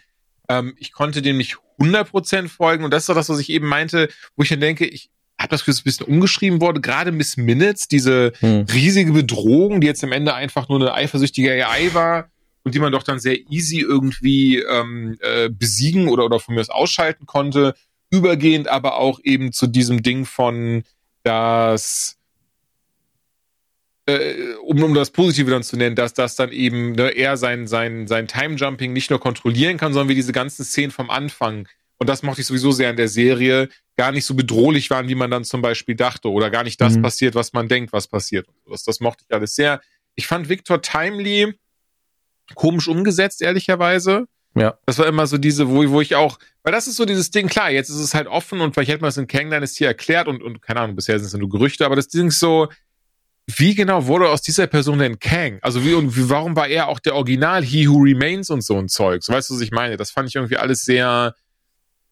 [0.58, 2.84] ähm, ich konnte dem nicht 100% folgen.
[2.84, 5.50] Und das ist doch das, was ich eben meinte, wo ich dann denke, ich habe
[5.50, 8.66] das Gefühl, ein bisschen umgeschrieben wurde, gerade Miss Minutes, diese Hm.
[8.72, 12.30] riesige Bedrohung, die jetzt am Ende einfach nur eine eifersüchtige AI war
[12.64, 16.60] und die man doch dann sehr easy irgendwie ähm, äh, besiegen oder, oder von mir
[16.60, 17.74] aus ausschalten konnte,
[18.10, 20.84] übergehend aber auch eben zu diesem Ding von,
[21.24, 22.18] dass
[24.06, 27.66] äh, um, um das Positive dann zu nennen, dass das dann eben ne, er sein,
[27.66, 32.08] sein, sein Time-Jumping nicht nur kontrollieren kann, sondern wie diese ganzen Szenen vom Anfang, und
[32.08, 35.30] das mochte ich sowieso sehr in der Serie, gar nicht so bedrohlich waren, wie man
[35.30, 37.02] dann zum Beispiel dachte, oder gar nicht das Mhm.
[37.02, 38.46] passiert, was man denkt, was passiert.
[38.68, 39.80] Das, das mochte ich alles sehr.
[40.14, 41.54] Ich fand Victor Timely
[42.54, 44.26] komisch umgesetzt, ehrlicherweise.
[44.54, 44.76] Ja.
[44.84, 47.48] Das war immer so diese, wo, wo ich auch, weil das ist so dieses Ding,
[47.48, 50.28] klar, jetzt ist es halt offen und vielleicht hätte man es in Kang Dynasty erklärt
[50.28, 52.68] und, und keine Ahnung, bisher sind es nur Gerüchte, aber das Ding ist so,
[53.56, 55.58] wie genau wurde aus dieser Person denn Kang?
[55.62, 58.78] Also wie und wie, warum war er auch der Original He Who Remains und so
[58.78, 59.22] ein Zeug?
[59.22, 59.96] So weißt du, was ich meine?
[59.96, 61.34] Das fand ich irgendwie alles sehr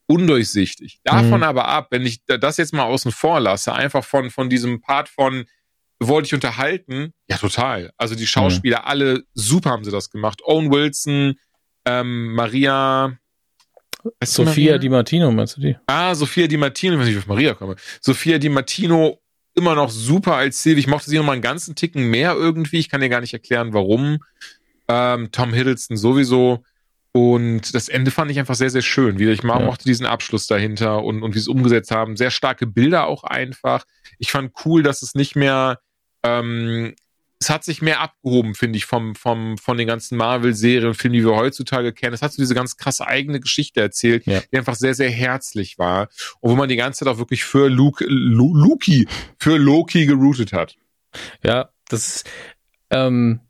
[0.07, 1.01] undurchsichtig.
[1.05, 1.43] Davon Mhm.
[1.45, 5.09] aber ab, wenn ich das jetzt mal außen vor lasse, einfach von, von diesem Part
[5.09, 5.45] von
[6.03, 7.93] wollte ich unterhalten, ja total.
[7.99, 10.41] Also die Schauspieler, alle super haben sie das gemacht.
[10.45, 11.35] Owen Wilson,
[11.85, 13.19] ähm, Maria,
[14.25, 14.79] Sophia Maria?
[14.79, 15.77] Di Martino, meinst du die?
[15.87, 17.77] Ah, Sophia Di Martino, ich weiß nicht, wie ich auf Maria komme.
[18.01, 19.21] Sophia Di Martino
[19.61, 20.81] immer noch super als Sylvie.
[20.81, 22.79] Ich mochte sie noch mal einen ganzen Ticken mehr irgendwie.
[22.79, 24.19] Ich kann dir gar nicht erklären, warum.
[24.89, 26.65] Ähm, Tom Hiddleston sowieso.
[27.13, 29.19] Und das Ende fand ich einfach sehr, sehr schön.
[29.21, 29.67] Ich mag, Ja.
[29.67, 32.17] mochte diesen Abschluss dahinter und, und wie sie es umgesetzt haben.
[32.17, 33.85] Sehr starke Bilder auch einfach.
[34.19, 35.81] Ich fand cool, dass es nicht mehr,
[36.23, 36.95] ähm,
[37.43, 41.25] es hat sich mehr abgehoben, finde ich, vom, vom, von den ganzen Marvel-Serien, Filmen, die
[41.25, 42.13] wir heutzutage kennen.
[42.13, 44.41] Es hat so diese ganz krasse eigene Geschichte erzählt, Ja.
[44.53, 46.09] die einfach sehr, sehr herzlich war.
[46.41, 50.53] Und wo man die ganze Zeit auch wirklich für Luke, Lu, Luki, für Loki geroutet
[50.53, 50.77] hat.
[51.43, 52.31] Ja, das ist,
[52.91, 53.41] ähm,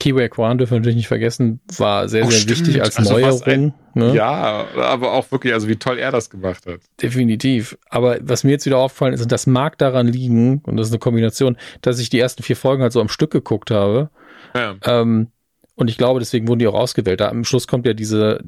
[0.00, 2.66] Kiwi Kwan dürfen wir natürlich nicht vergessen, war sehr, Oh, sehr stimmt.
[2.66, 3.74] wichtig als Also Neuerung.
[3.94, 4.14] ne?
[4.14, 6.80] Ja, aber auch wirklich, also wie toll er das gemacht hat.
[7.02, 7.76] Definitiv.
[7.90, 10.92] Aber was mir jetzt wieder aufgefallen ist, und das mag daran liegen, und das ist
[10.92, 14.10] eine Kombination, dass ich die ersten vier Folgen halt so am Stück geguckt habe.
[14.54, 14.76] Ja.
[14.84, 15.28] Ähm,
[15.74, 17.20] und ich glaube, deswegen wurden die auch ausgewählt.
[17.20, 18.40] Da am Schluss kommt ja diese,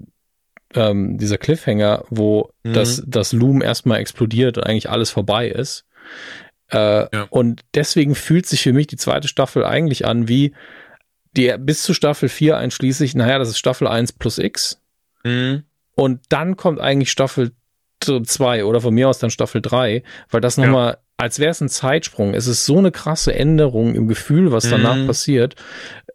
[0.74, 2.74] ähm, dieser Cliffhanger, wo Mhm.
[2.74, 5.84] das, das Loom erstmal explodiert und eigentlich alles vorbei ist.
[6.70, 6.76] Äh,
[7.12, 7.26] Ja.
[7.30, 10.52] Und deswegen fühlt sich für mich die zweite Staffel eigentlich an wie
[11.36, 14.80] die bis zu Staffel 4 einschließlich, naja, das ist Staffel 1 plus X.
[15.24, 15.64] Mhm.
[15.94, 17.52] Und dann kommt eigentlich Staffel
[18.00, 20.56] 2 oder von mir aus dann Staffel 3, weil das
[20.88, 20.96] Ja.
[21.20, 22.34] Als wäre es ein Zeitsprung.
[22.34, 25.06] Es ist so eine krasse Änderung im Gefühl, was danach Mhm.
[25.06, 25.54] passiert,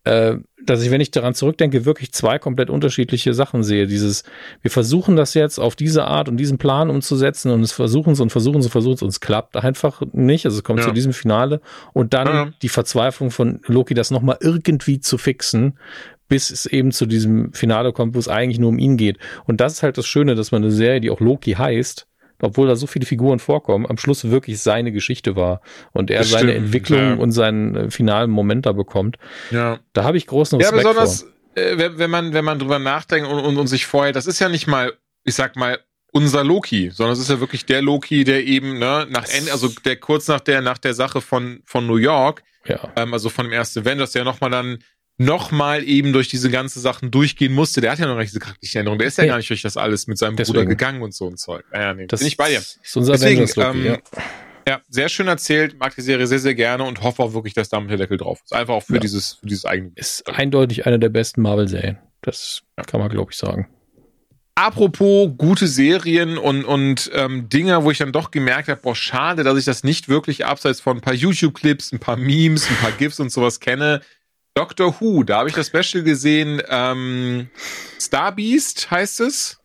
[0.03, 0.35] äh,
[0.65, 3.85] dass ich, wenn ich daran zurückdenke, wirklich zwei komplett unterschiedliche Sachen sehe.
[3.85, 4.23] Dieses,
[4.63, 8.19] wir versuchen das jetzt auf diese Art und diesen Plan umzusetzen und es versuchen es
[8.19, 10.45] und versuchen es und versuchen es und es klappt einfach nicht.
[10.45, 10.87] Also es kommt Ja.
[10.87, 11.61] zu diesem Finale
[11.93, 12.49] und dann Ja.
[12.63, 15.77] die Verzweiflung von Loki, das nochmal irgendwie zu fixen,
[16.27, 19.19] bis es eben zu diesem Finale kommt, wo es eigentlich nur um ihn geht.
[19.45, 22.07] Und das ist halt das Schöne, dass man eine Serie, die auch Loki heißt,
[22.45, 25.61] obwohl da so viele Figuren vorkommen, am Schluss wirklich seine Geschichte war
[25.93, 27.13] und er Das seine stimmt, Entwicklung ja.
[27.15, 29.17] und seinen äh, finalen Moment da bekommt.
[29.51, 29.79] Ja.
[29.93, 31.21] Da habe ich großen Ja, Respekt besonders,
[31.55, 31.63] vor.
[31.63, 34.39] äh, wenn, wenn man, wenn man drüber nachdenkt und, und, und sich vorher, das ist
[34.39, 34.93] ja nicht mal,
[35.23, 35.79] ich sag mal,
[36.11, 39.67] unser Loki, sondern es ist ja wirklich der Loki, der eben, ne, nach Ende, also
[39.83, 42.79] der kurz nach der, nach der Sache von, von New York, Ja.
[42.95, 44.77] ähm, also von dem ersten Avengers, der nochmal dann
[45.17, 47.79] nochmal eben durch diese ganze Sachen durchgehen musste.
[47.81, 48.99] Der hat ja noch nicht diese charakterliche Änderung.
[48.99, 49.29] Der ist ja Nee.
[49.29, 50.53] gar nicht durch das alles mit seinem Deswegen.
[50.57, 51.63] Bruder gegangen und so ein Zeug.
[51.73, 52.57] Ja, ja, nee, Das bin ich bei dir.
[52.59, 53.97] ist unser Deswegen, ähm, ja.
[54.67, 57.69] Ja, sehr schön erzählt, mag die Serie sehr, sehr gerne und hoffe auch wirklich, dass
[57.69, 58.51] damit der Deckel drauf ist.
[58.51, 58.99] Einfach auch für Ja.
[58.99, 59.91] dieses, für dieses eigene.
[59.95, 61.99] Ist eindeutig eine der besten Marvel-Serien.
[62.21, 63.67] Das kann man, glaube ich, sagen.
[64.55, 69.43] Apropos gute Serien und, und ähm, Dinge, wo ich dann doch gemerkt habe, boah, schade,
[69.43, 72.93] dass ich das nicht wirklich abseits von ein paar YouTube-Clips, ein paar Memes, ein paar
[72.93, 74.01] GIFs und sowas kenne.
[74.55, 77.49] Doctor Who, da habe ich das Special gesehen, ähm,
[77.99, 79.59] Star Beast heißt es.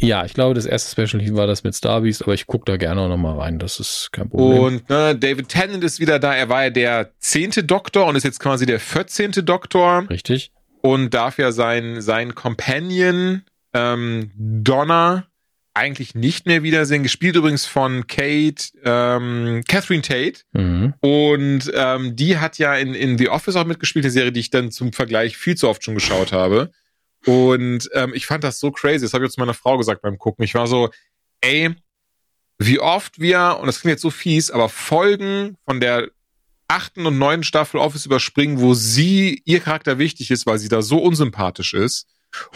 [0.00, 3.00] Ja, ich glaube, das erste Special war das mit Starbeast, aber ich gucke da gerne
[3.00, 3.58] auch noch mal rein.
[3.58, 4.60] Das ist kein Problem.
[4.60, 6.34] Und ne, David Tennant ist wieder da.
[6.34, 10.08] Er war ja der zehnte Doktor und ist jetzt quasi der vierzehnte Doktor.
[10.08, 10.52] Richtig?
[10.80, 13.42] und darf ja sein, sein Companion
[13.74, 15.26] ähm, Donna
[15.74, 17.02] eigentlich nicht mehr wiedersehen.
[17.02, 20.40] Gespielt übrigens von Kate, ähm, Catherine Tate.
[20.52, 20.94] Mhm.
[21.00, 24.50] Und ähm, die hat ja in, in The Office auch mitgespielt, eine Serie, die ich
[24.50, 26.72] dann zum Vergleich viel zu oft schon geschaut habe.
[27.26, 29.04] Und ähm, ich fand das so crazy.
[29.04, 30.44] Das habe ich jetzt meiner Frau gesagt beim Gucken.
[30.44, 30.90] Ich war so,
[31.40, 31.74] ey,
[32.58, 36.08] wie oft wir, und das klingt jetzt so fies, aber Folgen von der
[36.66, 40.82] achten und neunten Staffel Office überspringen, wo sie, ihr Charakter wichtig ist, weil sie da
[40.82, 42.06] so unsympathisch ist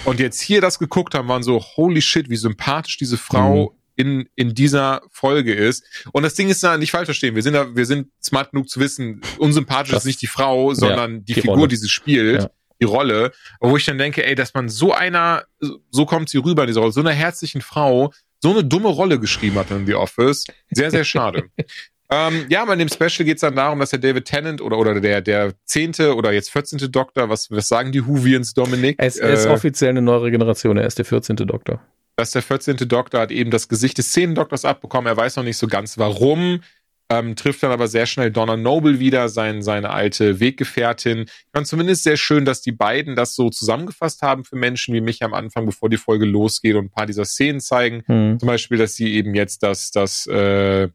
[0.04, 3.76] Und jetzt hier das geguckt haben, waren so, holy shit, wie sympathisch diese Frau mhm.
[3.96, 5.84] in, in dieser Folge ist.
[6.12, 7.34] Und das Ding ist da nicht falsch verstehen.
[7.34, 10.74] Wir sind da, wir sind smart genug zu wissen, unsympathisch das, ist nicht die Frau,
[10.74, 11.68] sondern ja, die, die, Figur, Rolle.
[11.68, 12.42] die sie spielt.
[12.42, 12.50] Ja.
[12.80, 15.44] Die Rolle, wo ich dann denke, ey, dass man so einer,
[15.92, 19.20] so kommt sie rüber in dieser Rolle, so einer herzlichen Frau, so eine dumme Rolle
[19.20, 20.46] geschrieben hat in The Office.
[20.68, 21.44] Sehr, sehr schade.
[22.12, 24.76] Ähm, ja, aber in dem Special geht es dann darum, dass der David Tennant oder,
[24.76, 26.92] oder der, der zehnte oder jetzt 14.
[26.92, 28.96] Doktor, was, was sagen die Whovians, Dominik?
[28.98, 31.36] Es äh, ist offiziell eine neue Generation, er ist der 14.
[31.36, 31.80] Doktor.
[32.16, 32.76] Dass der 14.
[32.86, 34.34] Doktor hat eben das Gesicht des 10.
[34.34, 36.60] Doktors abbekommen, er weiß noch nicht so ganz warum.
[37.08, 41.22] Ähm, trifft dann aber sehr schnell Donna Noble wieder, sein, seine alte Weggefährtin.
[41.26, 45.02] Ich fand zumindest sehr schön, dass die beiden das so zusammengefasst haben für Menschen wie
[45.02, 48.02] mich am Anfang, bevor die Folge losgeht und ein paar dieser Szenen zeigen.
[48.06, 48.38] Hm.
[48.38, 50.88] Zum Beispiel, dass sie eben jetzt das, das äh,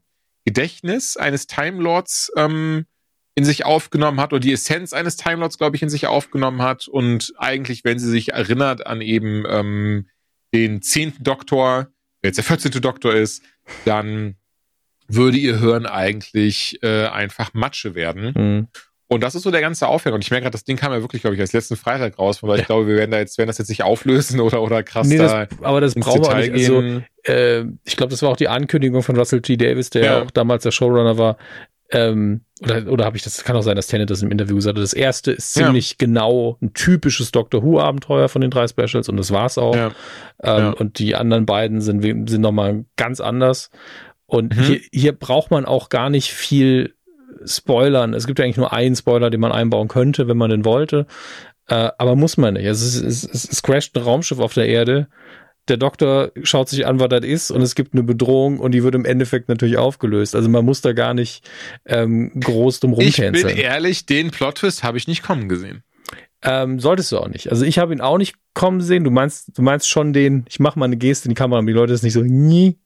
[0.48, 2.86] Gedächtnis eines Time Lords ähm,
[3.34, 6.62] in sich aufgenommen hat oder die Essenz eines Time Lords, glaube ich, in sich aufgenommen
[6.62, 10.08] hat und eigentlich, wenn sie sich erinnert an eben ähm,
[10.54, 11.88] den zehnten Doktor,
[12.22, 12.80] der jetzt der 14.
[12.80, 13.42] Doktor ist,
[13.84, 14.36] dann
[15.06, 18.32] würde ihr Hirn eigentlich äh, einfach Matsche werden.
[18.34, 18.68] Mhm.
[19.10, 20.14] Und das ist so der ganze Aufwand.
[20.14, 22.42] Und ich merke gerade, das Ding kam ja wirklich, glaube ich, erst letzten Freitag raus,
[22.42, 22.60] weil ja.
[22.60, 25.16] ich glaube, wir werden da jetzt, werden das jetzt nicht auflösen oder, oder krass nee,
[25.16, 26.70] da das, aber das brauchen wir nicht.
[26.70, 29.56] Also, äh, ich glaube, das war auch die Ankündigung von Russell T.
[29.56, 30.22] Davis, der ja.
[30.22, 31.38] auch damals der Showrunner war.
[31.90, 34.76] Ähm, oder, oder habe ich das, kann auch sein, dass Tennant das im Interview gesagt
[34.76, 34.82] hat.
[34.82, 35.96] Das erste ist ziemlich ja.
[35.98, 39.74] genau ein typisches Doctor Who-Abenteuer von den drei Specials und das war's auch.
[40.42, 43.70] Ähm, und die anderen beiden sind, sind nochmal ganz anders.
[44.26, 44.62] Und mhm.
[44.62, 46.94] hier, hier braucht man auch gar nicht viel
[47.44, 48.14] spoilern.
[48.14, 51.06] Es gibt ja eigentlich nur einen Spoiler, den man einbauen könnte, wenn man den wollte.
[51.68, 52.66] Äh, aber muss man nicht.
[52.66, 55.08] Also es, es, es, es crasht ein Raumschiff auf der Erde.
[55.68, 58.82] Der Doktor schaut sich an, was das ist, und es gibt eine Bedrohung und die
[58.82, 60.34] wird im Endeffekt natürlich aufgelöst.
[60.34, 61.46] Also man muss da gar nicht
[61.84, 63.34] ähm, groß drum rumtänzeln.
[63.34, 65.82] Ich bin ehrlich, den Plot-Twist habe ich nicht kommen gesehen.
[66.42, 67.50] Ähm, solltest du auch nicht.
[67.50, 69.04] Also ich habe ihn auch nicht kommen sehen.
[69.04, 71.72] Du meinst, du meinst schon den, ich mache mal eine Geste in die Kamera, die
[71.72, 72.78] Leute ist nicht so, nie.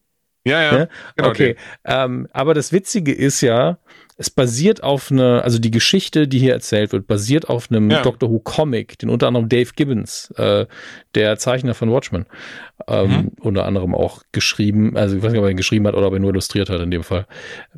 [0.44, 0.78] Ja, ja.
[0.78, 0.88] ja?
[1.16, 1.56] Genau okay.
[1.84, 3.78] Ähm, aber das Witzige ist ja,
[4.16, 8.02] es basiert auf eine, also die Geschichte, die hier erzählt wird, basiert auf einem ja.
[8.02, 10.66] Doctor Who Comic, den unter anderem Dave Gibbons, äh,
[11.14, 12.26] der Zeichner von Watchmen,
[12.88, 13.30] ähm, mhm.
[13.40, 16.12] unter anderem auch geschrieben, also ich weiß nicht, ob er ihn geschrieben hat oder ob
[16.12, 17.26] er nur illustriert hat in dem Fall.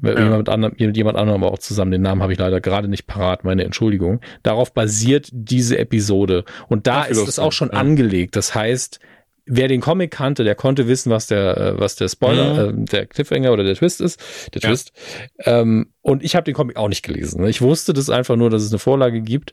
[0.01, 0.25] Mit, ja.
[0.25, 1.93] jemand, anderem, mit jemand anderem aber auch zusammen.
[1.93, 4.21] Den Namen habe ich leider gerade nicht parat, meine Entschuldigung.
[4.43, 6.45] Darauf basiert diese Episode.
[6.69, 7.79] Und da Ach, ist es auch schon ja.
[7.79, 8.35] angelegt.
[8.35, 8.99] Das heißt,
[9.47, 12.83] wer den Comic kannte, der konnte wissen, was der, äh, was der Spoiler, mhm.
[12.83, 14.21] äh, der Cliffhanger oder der Twist ist,
[14.55, 14.69] der ja.
[14.69, 14.93] Twist.
[15.41, 17.43] Ähm, und ich habe den Comic auch nicht gelesen.
[17.43, 17.51] Ne?
[17.51, 19.53] Ich wusste das einfach nur, dass es eine Vorlage gibt.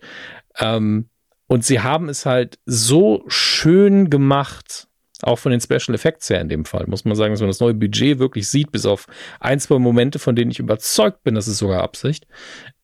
[0.60, 1.10] Ähm,
[1.48, 4.88] und sie haben es halt so schön gemacht,
[5.22, 7.60] auch von den Special Effects her in dem Fall, muss man sagen, dass man das
[7.60, 9.06] neue Budget wirklich sieht, bis auf
[9.40, 12.26] ein, zwei Momente, von denen ich überzeugt bin, das ist sogar Absicht.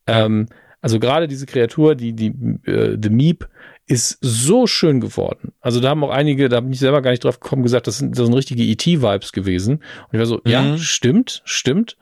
[0.06, 0.48] Ähm,
[0.82, 2.28] also gerade diese Kreatur, die, die,
[2.66, 3.48] äh, The Meep,
[3.88, 5.54] ist so schön geworden.
[5.62, 7.98] Also da haben auch einige, da habe ich selber gar nicht drauf gekommen, gesagt, das
[8.00, 9.76] sind, das sind richtige ET-Vibes gewesen.
[9.76, 10.52] Und ich war so, mhm.
[10.52, 11.98] ja, stimmt, stimmt.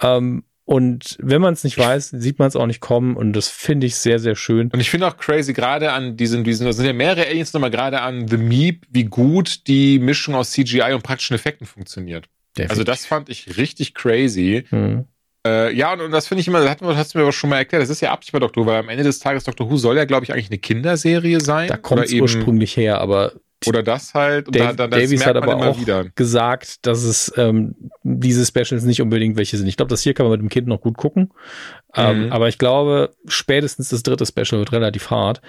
[0.00, 3.48] Ähm, und wenn man es nicht weiß, sieht man es auch nicht kommen und das
[3.48, 4.70] finde ich sehr, sehr schön.
[4.70, 7.70] Und ich finde auch crazy, gerade an diesen, diesen, da sind ja mehrere Aliens nochmal
[7.70, 12.28] gerade an The Meep, wie gut die Mischung aus CGI und praktischen Effekten funktioniert.
[12.56, 12.70] Definitiv.
[12.70, 14.64] Also das fand ich richtig crazy.
[14.70, 15.06] Mhm.
[15.46, 17.58] Äh, ja, und, und das finde ich immer, das hast du mir aber schon mal
[17.58, 19.76] erklärt, das ist ja absichtlich bei Doctor Who, weil am Ende des Tages Doctor Who
[19.76, 21.68] soll ja, glaube ich, eigentlich eine Kinderserie sein.
[21.68, 23.32] Da kommt es ursprünglich her, aber
[23.66, 24.46] oder das halt.
[24.48, 26.06] Und Dave, da, da, Davies hat aber auch wieder.
[26.14, 29.66] gesagt, dass es ähm, diese Specials nicht unbedingt welche sind.
[29.66, 31.32] Ich glaube, das hier kann man mit dem Kind noch gut gucken.
[31.94, 32.32] Ähm, mhm.
[32.32, 35.40] aber ich glaube, spätestens das dritte Special wird relativ hart.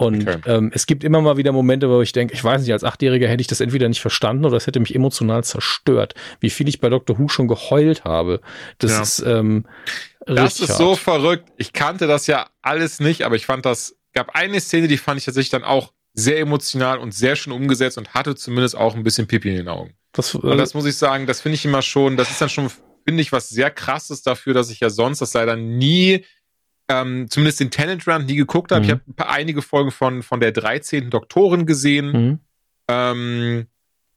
[0.00, 0.38] Und okay.
[0.46, 3.28] ähm, es gibt immer mal wieder Momente, wo ich denke, ich weiß nicht, als Achtjähriger
[3.28, 6.14] hätte ich das entweder nicht verstanden oder es hätte mich emotional zerstört.
[6.40, 7.18] Wie viel ich bei Dr.
[7.18, 8.40] Who schon geheult habe.
[8.78, 9.02] Das ja.
[9.02, 9.66] ist ähm,
[10.24, 10.78] Das ist hart.
[10.78, 11.50] so verrückt.
[11.58, 15.18] Ich kannte das ja alles nicht, aber ich fand das, gab eine Szene, die fand
[15.18, 19.02] ich tatsächlich dann auch sehr emotional und sehr schön umgesetzt und hatte zumindest auch ein
[19.02, 19.92] bisschen Pipi in den Augen.
[20.12, 22.48] Das, äh, und das muss ich sagen, das finde ich immer schon, das ist dann
[22.48, 22.70] schon,
[23.04, 26.24] finde ich, was sehr krasses dafür, dass ich ja sonst das leider nie,
[26.90, 28.80] ähm, zumindest den Tenant Run nie geguckt habe.
[28.80, 28.86] Mhm.
[28.86, 31.08] Ich habe einige Folgen von, von der 13.
[31.08, 32.12] Doktorin gesehen.
[32.12, 32.38] Mhm.
[32.88, 33.66] Ähm,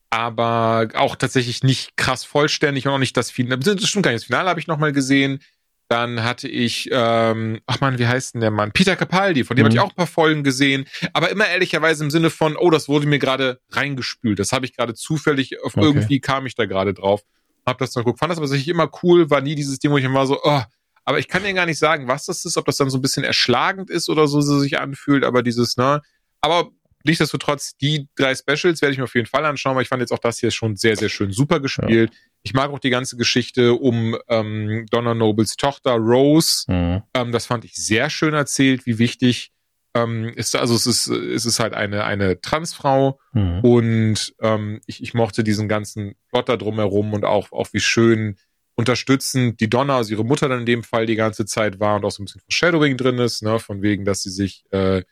[0.10, 3.60] aber auch tatsächlich nicht krass vollständig und auch nicht das Finale.
[3.60, 4.22] Das stimmt gar nicht.
[4.22, 5.40] Das Finale habe ich nochmal gesehen.
[5.88, 8.72] Dann hatte ich, ähm, ach man, wie heißt denn der Mann?
[8.72, 9.68] Peter Capaldi, von dem mhm.
[9.68, 10.86] hatte ich auch ein paar Folgen gesehen.
[11.14, 14.40] Aber immer ehrlicherweise im Sinne von, oh, das wurde mir gerade reingespült.
[14.40, 15.86] Das habe ich gerade zufällig, auf okay.
[15.86, 17.22] irgendwie kam ich da gerade drauf.
[17.66, 18.20] Hab das dann geguckt.
[18.20, 20.62] Fand das aber sicherlich immer cool, war nie dieses Ding, wo ich immer so, oh,
[21.06, 23.02] aber ich kann dir gar nicht sagen, was das ist, ob das dann so ein
[23.02, 26.02] bisschen erschlagend ist oder so, so sich anfühlt, aber dieses, ne,
[26.42, 26.70] aber
[27.06, 30.14] nichtsdestotrotz, die drei Specials werde ich mir auf jeden Fall anschauen, weil ich fand jetzt
[30.14, 32.12] auch das hier schon sehr, sehr schön super gespielt.
[32.14, 32.20] Ja.
[32.44, 36.64] Ich mag auch die ganze Geschichte um ähm, Donna Nobles Tochter Rose.
[36.68, 37.04] Mhm.
[37.14, 39.52] Ähm, das fand ich sehr schön erzählt, wie wichtig
[39.96, 43.60] ähm, ist also es ist es ist halt eine eine Transfrau Mhm.
[43.62, 48.38] und ähm, ich, ich mochte diesen ganzen Plot da drumherum und auch auch wie schön
[48.76, 52.06] unterstützend die Donna, also ihre Mutter dann in dem Fall die ganze Zeit war und
[52.06, 55.04] auch so ein bisschen Foreshadowing drin ist, ne, von wegen, dass sie sich äh,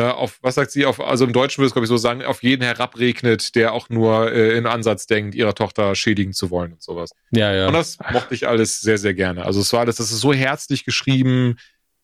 [0.00, 2.22] äh, auf, was sagt sie, auf, also im Deutschen würde es, glaube ich, so sagen,
[2.22, 6.74] auf jeden herabregnet, der auch nur äh, in Ansatz denkt, ihrer Tochter schädigen zu wollen
[6.74, 7.10] und sowas.
[7.32, 7.66] Ja, ja.
[7.66, 9.44] Und das mochte ich alles sehr, sehr gerne.
[9.44, 11.56] Also es war alles, das ist so herzlich geschrieben.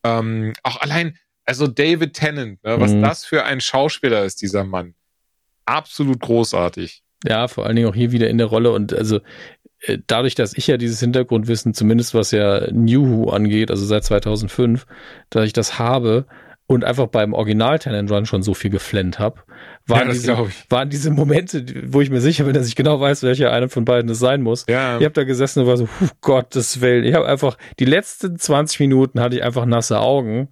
[0.03, 3.01] Ähm, auch allein, also David Tennant, ne, was Mhm.
[3.01, 4.95] das für ein Schauspieler ist, dieser Mann.
[5.65, 7.01] Absolut großartig.
[7.25, 9.19] Ja, vor allen Dingen auch hier wieder in der Rolle und also
[10.07, 14.85] dadurch, dass ich ja dieses Hintergrundwissen, zumindest was ja New Who angeht, also seit 2005,
[15.29, 16.25] dass ich das habe
[16.67, 19.41] und einfach beim Original Tenant Run schon so viel geflennt habe,
[19.85, 20.35] waren, das diese,
[20.69, 23.85] waren diese Momente, wo ich mir sicher bin, dass ich genau weiß, welcher einer von
[23.85, 24.65] beiden es sein muss.
[24.67, 27.03] Ja, Ich habe da gesessen und war so, puh, Gottes Willen.
[27.03, 30.49] Ich habe einfach, die letzten 20 Minuten hatte ich einfach nasse Augen.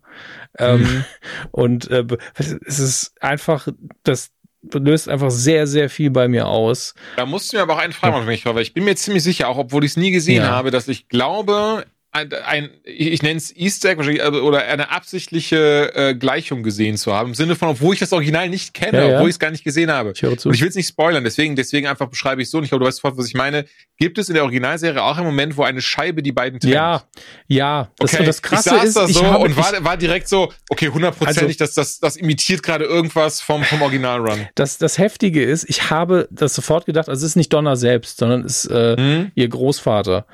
[0.60, 1.06] Ähm, Mhm.
[1.52, 2.06] Und äh,
[2.38, 3.68] es ist einfach,
[4.04, 4.30] das
[4.72, 6.96] löst einfach sehr, sehr viel bei mir aus.
[7.18, 8.84] da musst du mir aber auch einen Fragen machen, wenn ich war, weil ich bin
[8.86, 10.50] mir ziemlich sicher, auch obwohl ich es nie gesehen Ja.
[10.50, 14.64] habe, dass ich glaube, ein, ein ich, ich nenne es Easter Egg wahrscheinlich, also, oder
[14.66, 18.74] eine absichtliche äh, Gleichung gesehen zu haben, im Sinne von, obwohl ich das Original nicht
[18.74, 19.16] kenne, Ja, ja.
[19.16, 20.12] obwohl ich es gar nicht gesehen habe.
[20.16, 20.50] Ich höre zu.
[20.50, 22.60] Und ich will es nicht spoilern, deswegen, deswegen einfach beschreibe ich so.
[22.60, 23.66] Und ich glaube, du weißt sofort, was ich meine.
[23.98, 26.74] Gibt es in der Originalserie auch einen Moment, wo eine Scheibe die beiden trennt?
[26.76, 27.04] ja,
[27.48, 27.92] ja.
[27.98, 29.98] Das, Okay, das Krasse ich saß ist, da ich so habe, und ich, war, war
[29.98, 34.48] direkt so, okay, hundertprozentig, das, das, das imitiert gerade irgendwas vom, vom Original-Run.
[34.56, 38.18] das, das Heftige ist, ich habe das sofort gedacht, also es ist nicht Donna selbst,
[38.18, 39.32] sondern es ist äh, Hm?
[39.36, 40.26] ihr Großvater,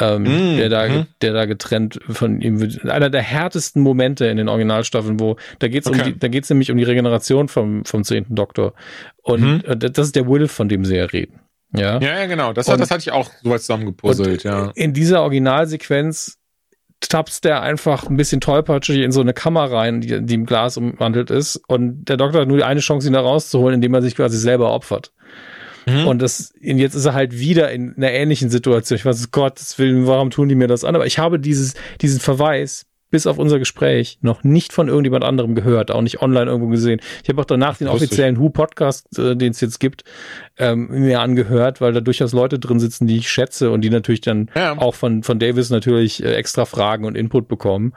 [0.00, 1.06] ähm, Mm, der, da, mhm.
[1.22, 2.84] der da getrennt von ihm wird.
[2.84, 6.12] Einer der härtesten Momente in den Originalstaffeln, wo da geht's um Okay.
[6.12, 8.74] die, da geht's nämlich um die Regeneration vom, vom zehnten Doktor.
[9.22, 11.40] Und äh, das ist der Will, von dem sie ja reden.
[11.76, 11.98] Ja.
[12.00, 12.52] Ja, ja, genau.
[12.52, 14.72] Das, Und- hat, das hatte ich auch soweit zusammengepuzzelt, Und ja.
[14.74, 16.38] In dieser Originalsequenz
[17.00, 20.76] tapst der einfach ein bisschen tollpatschig in so eine Kammer rein, die, die im Glas
[20.76, 21.56] umwandelt ist.
[21.68, 24.38] Und der Doktor hat nur die eine Chance, ihn da rauszuholen, indem er sich quasi
[24.38, 25.12] selber opfert.
[25.86, 26.06] Mhm.
[26.06, 28.96] Und das, und jetzt ist er halt wieder in einer ähnlichen Situation.
[28.96, 30.94] Ich weiß, Gottes Willen, warum tun die mir das an?
[30.94, 35.54] Aber ich habe dieses, diesen Verweis bis auf unser Gespräch noch nicht von irgendjemand anderem
[35.54, 37.00] gehört, auch nicht online irgendwo gesehen.
[37.22, 38.08] Ich habe auch danach den lustig.
[38.08, 40.02] offiziellen Who-Podcast, äh, den es jetzt gibt,
[40.58, 44.20] ähm, mir angehört, weil da durchaus Leute drin sitzen, die ich schätze und die natürlich
[44.20, 44.76] dann Ja.
[44.78, 47.92] auch von, von Davis natürlich äh, extra Fragen und Input bekommen.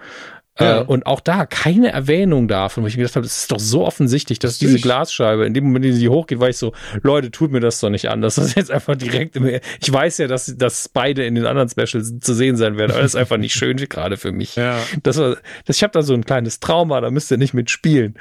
[0.59, 0.81] Ja.
[0.81, 3.59] Äh, und auch da keine Erwähnung davon, wo ich mir gedacht habe, es ist doch
[3.59, 4.83] so offensichtlich, dass diese Natürlich.
[4.83, 7.79] Glasscheibe, in dem Moment, in dem sie hochgeht, war ich so, Leute, tut mir das
[7.79, 8.21] doch nicht an.
[8.21, 11.69] Das ist jetzt einfach direkt im, ich weiß ja, dass, dass beide in den anderen
[11.69, 14.55] Specials zu sehen sein werden, aber das ist einfach nicht schön gerade für mich.
[14.55, 14.79] Ja.
[15.03, 18.15] Das war, das, ich habe da so ein kleines Trauma, da müsst ihr nicht mitspielen.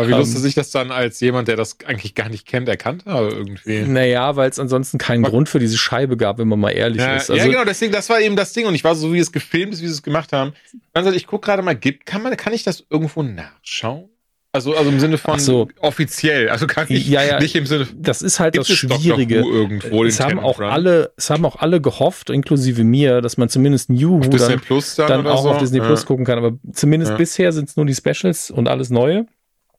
[0.00, 2.68] Aber wie Ähm, lustig ich das dann als jemand, der das eigentlich gar nicht kennt,
[2.68, 3.82] erkannt habe irgendwie.
[3.82, 7.16] Naja, weil es ansonsten keinen Grund für diese Scheibe gab, wenn man mal ehrlich Ja,
[7.16, 7.28] ist.
[7.28, 8.66] ja, Also, genau, deswegen, das war eben das Ding.
[8.66, 10.52] Und ich war so, wie es gefilmt ist, wie sie es gemacht haben.
[10.94, 14.08] Also ich gucke gerade mal, gibt, kann man, kann ich das irgendwo nachschauen?
[14.52, 15.68] Also, also im Sinne von so.
[15.80, 16.48] offiziell.
[16.48, 17.38] Also kann ich Ja, ja.
[17.38, 19.36] nicht im Sinne das ist halt das Schwierige.
[19.40, 20.66] Irgendwo, es haben auch Run?
[20.70, 25.08] alle, es haben auch alle gehofft, inklusive mir, dass man zumindest New dann, Plus dann,
[25.08, 25.50] dann auch so?
[25.50, 26.06] auf Disney Plus ja.
[26.06, 26.38] gucken kann.
[26.38, 27.18] Aber zumindest Ja.
[27.18, 29.26] bisher sind es nur die Specials und alles Neue.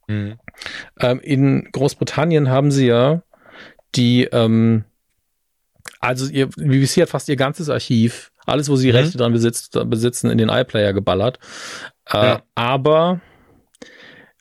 [0.09, 0.37] Mhm.
[0.99, 3.21] Ähm, in Großbritannien haben sie ja
[3.95, 4.83] die, ähm,
[5.99, 8.95] also ihr, BBC hat fast ihr ganzes Archiv, alles, wo sie Mhm.
[8.95, 11.39] Rechte dran besitzt, besitzen, in den iPlayer geballert.
[12.11, 12.43] Äh, Ja.
[12.55, 13.21] Aber,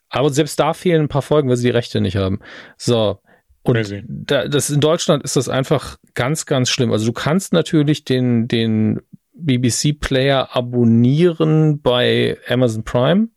[0.09, 2.39] aber selbst da fehlen ein paar Folgen, weil sie die Rechte nicht haben.
[2.77, 3.19] So.
[3.61, 3.75] Und
[4.07, 6.91] da, das in Deutschland ist das einfach ganz, ganz schlimm.
[6.91, 9.01] Also du kannst natürlich den, den
[9.33, 13.27] BBC-Player abonnieren bei Amazon Prime.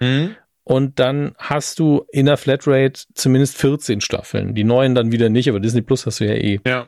[0.00, 0.34] Mhm.
[0.64, 4.54] Und dann hast du in der Flatrate zumindest 14 Staffeln.
[4.54, 6.60] Die neuen dann wieder nicht, aber Disney Plus hast du ja eh.
[6.66, 6.86] Ja.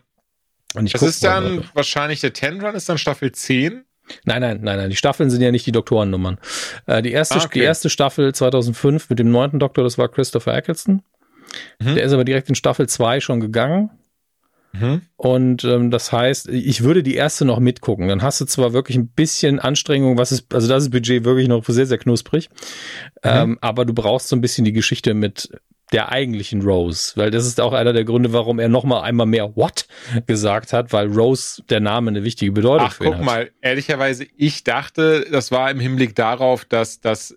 [0.75, 1.69] Und ich Das ist mal dann gerade.
[1.75, 3.85] wahrscheinlich der Ten Run, ist dann Staffel 10.
[4.25, 4.91] Nein, nein, nein, nein.
[4.91, 6.39] Die Staffeln sind ja nicht die Doktorennummern.
[6.87, 7.61] Äh, die, erste, Ah, okay.
[7.61, 11.03] die erste Staffel 2005 mit dem neunten Doktor, das war Christopher Eccleston.
[11.79, 11.95] Mhm.
[11.95, 13.91] Der ist aber direkt in Staffel 2 schon gegangen.
[14.73, 15.03] Mhm.
[15.17, 18.09] Und ähm, das heißt, ich würde die erste noch mitgucken.
[18.09, 21.49] Dann hast du zwar wirklich ein bisschen Anstrengung, was ist, also das ist Budget wirklich
[21.49, 22.49] noch sehr, sehr knusprig.
[23.23, 25.51] Ähm, aber du brauchst so ein bisschen die Geschichte mit
[25.93, 29.27] der eigentlichen Rose, weil das ist auch einer der Gründe, warum er noch mal einmal
[29.27, 29.87] mehr What
[30.27, 33.25] gesagt hat, weil Rose der Name eine wichtige Bedeutung Ach, für ihn guck hat.
[33.25, 37.37] mal, ehrlicherweise, ich dachte, das war im Hinblick darauf, dass, dass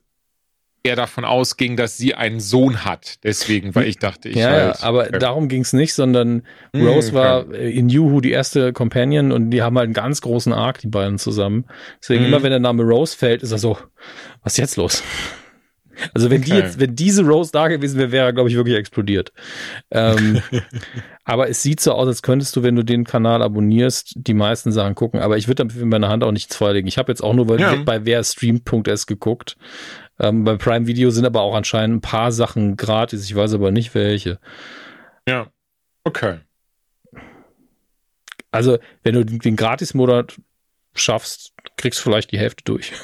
[0.85, 3.23] er davon ausging, dass sie einen Sohn hat.
[3.23, 5.19] Deswegen, weil ich dachte, ich ja, halt, ja, aber okay.
[5.19, 6.43] darum ging es nicht, sondern
[6.73, 7.15] Hm, Rose okay.
[7.17, 10.79] war äh, in Who die erste Companion und die haben halt einen ganz großen Arc,
[10.79, 11.65] die beiden zusammen.
[12.01, 12.27] Deswegen Mhm.
[12.29, 13.77] immer, wenn der Name Rose fällt, ist er so,
[14.43, 15.03] was ist jetzt los?
[16.13, 16.59] Also wenn die Okay.
[16.59, 19.31] jetzt, wenn diese Rose da gewesen wäre, wäre er, glaube ich, wirklich explodiert.
[19.91, 20.41] Ähm,
[21.23, 24.73] aber es sieht so aus, als könntest du, wenn du den Kanal abonnierst, die meisten
[24.73, 25.21] Sachen gucken.
[25.21, 26.87] Aber ich würde damit in meiner Hand auch nichts vorlegen.
[26.87, 27.75] Ich habe jetzt auch nur bei, Ja.
[27.75, 29.55] bei wer streamt.s geguckt.
[30.19, 33.25] Ähm, bei Prime Video sind aber auch anscheinend ein paar Sachen gratis.
[33.25, 34.39] Ich weiß aber nicht welche.
[35.27, 35.47] Ja.
[36.03, 36.39] Okay.
[38.51, 40.35] Also, wenn du den, Gratis-Monat
[40.93, 42.91] schaffst, kriegst du vielleicht die Hälfte durch.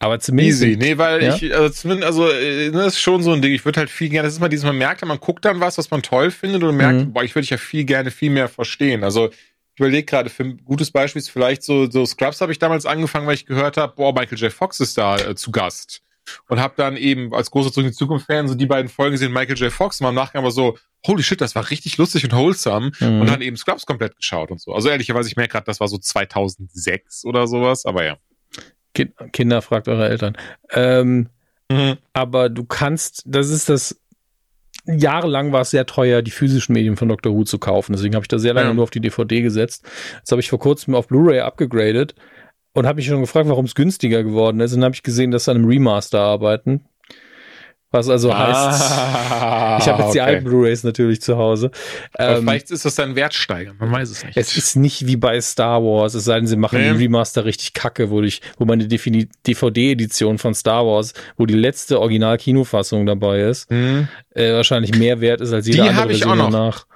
[0.00, 0.62] Aber zumindest.
[0.62, 0.76] Easy.
[0.76, 1.34] Nee, weil Ja?
[1.34, 3.54] ich, also zumindest, also, äh, das ist schon so ein Ding.
[3.54, 5.78] Ich würde halt viel gerne, das ist mal dieses, man merkt, man guckt dann was,
[5.78, 7.12] was man toll findet und merkt, Mhm.
[7.12, 9.02] boah, ich würde ja viel gerne viel mehr verstehen.
[9.04, 9.30] Also,
[9.74, 12.86] ich überlege gerade, für ein gutes Beispiel ist vielleicht so, so Scrubs habe ich damals
[12.86, 14.52] angefangen, weil ich gehört habe, boah, Michael J.
[14.52, 16.00] Fox ist da äh, zu Gast.
[16.48, 19.32] Und habe dann eben als großer Zurück in die Zukunft-Fan so die beiden Folgen gesehen,
[19.32, 19.70] Michael J.
[19.72, 22.92] Fox, und am Nachgang aber so, holy shit, das war richtig lustig und wholesome.
[23.00, 23.20] Mhm.
[23.20, 24.72] Und dann eben Scrubs komplett geschaut und so.
[24.72, 28.16] Also ehrlicherweise, ich merke gerade, das war so 2006 oder sowas, aber ja.
[28.94, 30.36] Kind- Kinder, fragt eure Eltern.
[30.70, 31.28] Ähm,
[32.12, 34.00] aber du kannst, das ist das,
[34.86, 37.32] jahrelang war es sehr teuer, die physischen Medien von Dr.
[37.34, 37.92] Who zu kaufen.
[37.92, 38.74] Deswegen habe ich da sehr lange Ja.
[38.74, 39.84] nur auf die DVD gesetzt.
[40.18, 42.14] Jetzt habe ich vor kurzem auf Blu-ray abgegradet
[42.74, 44.72] und habe mich schon gefragt, warum es günstiger geworden ist.
[44.72, 46.84] Und dann habe ich gesehen, dass sie an einem Remaster arbeiten.
[47.94, 50.28] Was also heißt, Ah, ich habe jetzt die okay.
[50.28, 51.70] alten Blu-rays natürlich zu Hause.
[52.18, 54.36] Ähm, vielleicht ist das dann Wertsteiger, man weiß es nicht.
[54.36, 56.88] es ist nicht wie bei Star Wars, es sei denn, sie machen Nee.
[56.88, 62.00] den Remaster richtig kacke, wo, ich, wo meine DVD-Edition von Star Wars, wo die letzte
[62.00, 64.08] Original-Kinofassung dabei ist, Hm.
[64.34, 66.86] äh, wahrscheinlich mehr wert ist als jede Die andere Version danach.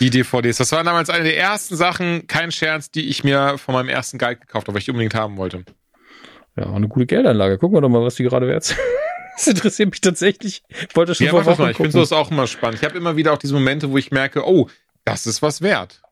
[0.00, 3.74] Die DVDs, das war damals eine der ersten Sachen, kein Scherz, die ich mir von
[3.74, 5.62] meinem ersten Guide gekauft habe, weil ich die unbedingt haben wollte.
[6.56, 7.58] Ja, eine gute Geldanlage.
[7.58, 8.78] Gucken wir doch mal, was die gerade wert sind.
[9.36, 10.62] Das interessiert mich tatsächlich.
[10.88, 11.70] Ich wollte schon Ja, vor mach das mal.
[11.70, 12.78] Ich finde sowas auch immer spannend.
[12.80, 14.68] Ich habe immer wieder auch diese Momente, wo ich merke, oh,
[15.04, 16.02] das ist was wert.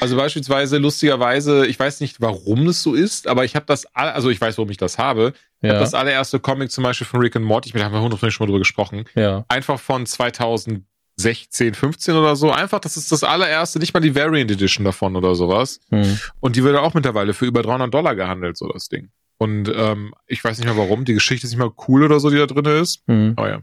[0.00, 4.28] Also beispielsweise, lustigerweise, ich weiß nicht, warum es so ist, aber ich habe das, also
[4.30, 5.32] ich weiß, warum ich das habe.
[5.60, 5.74] Ich Ja.
[5.74, 8.48] habe das allererste Comic zum Beispiel von Rick and Morty, haben wir hundertprozentig schon mal
[8.48, 9.44] drüber gesprochen, ja.
[9.48, 12.50] einfach von 2016, 15 oder so.
[12.50, 15.80] Einfach, das ist das allererste, nicht mal die Variant Edition davon oder sowas.
[15.90, 16.18] Hm.
[16.40, 19.10] Und die wird auch mittlerweile für über 300 Dollar gehandelt, so das Ding.
[19.42, 21.04] Und ähm, ich weiß nicht mehr warum.
[21.04, 23.02] Die Geschichte ist nicht mal cool oder so, die da drin ist.
[23.08, 23.34] Hm.
[23.36, 23.62] Oh ja.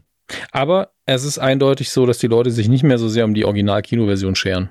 [0.52, 3.46] Aber es ist eindeutig so, dass die Leute sich nicht mehr so sehr um die
[3.46, 4.68] Original-Kinoversion scheren.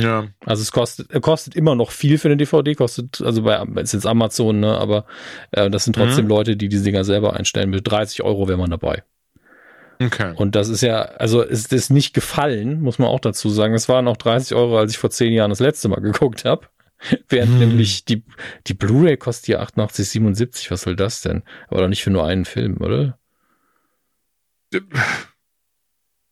[0.00, 0.26] Ja.
[0.44, 3.92] Also es kostet, äh, kostet immer noch viel für eine DVD, kostet, also bei ist
[3.92, 5.06] jetzt Amazon, ne, aber
[5.52, 6.30] äh, das sind trotzdem Mhm.
[6.30, 7.70] Leute, die diese Dinger selber einstellen.
[7.70, 9.04] Mit 30 Euro wäre man dabei.
[10.02, 10.32] Okay.
[10.34, 13.74] Und das ist ja, also es ist nicht gefallen, muss man auch dazu sagen.
[13.74, 16.66] Es waren auch 30 Euro, als ich vor zehn Jahren das letzte Mal geguckt habe.
[17.28, 17.58] Während Hm.
[17.58, 18.22] nämlich die,
[18.66, 20.70] die Blu-ray kostet ja 88,77.
[20.70, 21.42] Was soll das denn?
[21.68, 23.18] Aber doch nicht für nur einen Film, oder?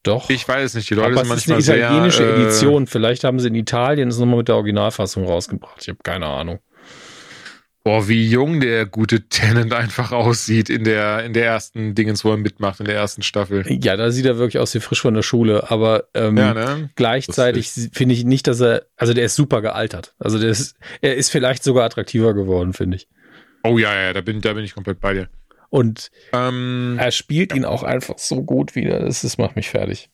[0.03, 0.31] Doch.
[0.31, 0.91] Ich weiß es nicht.
[0.91, 2.87] Die Leute Aber sind es ist eine manchmal italienische sehr, äh, Edition.
[2.87, 5.83] Vielleicht haben sie in Italien es nochmal mit der Originalfassung rausgebracht.
[5.83, 6.61] Ich habe keine Ahnung.
[7.83, 12.31] Boah, wie jung der gute Tennant einfach aussieht in der, in der ersten Dingens, wo
[12.31, 13.65] er mitmacht, in der ersten Staffel.
[13.83, 15.71] Ja, da sieht er wirklich aus wie frisch von der Schule.
[15.71, 16.91] Aber ähm, Ja, ne?
[16.95, 20.15] gleichzeitig finde ich nicht, dass er, also der ist super gealtert.
[20.19, 23.09] Also der ist, er ist vielleicht sogar attraktiver geworden, finde ich.
[23.65, 25.29] Oh ja, ja, da bin, da bin ich komplett bei dir.
[25.71, 29.01] Und Ähm, er spielt ihn auch einfach so gut wieder.
[29.01, 30.11] Das, das macht mich fertig.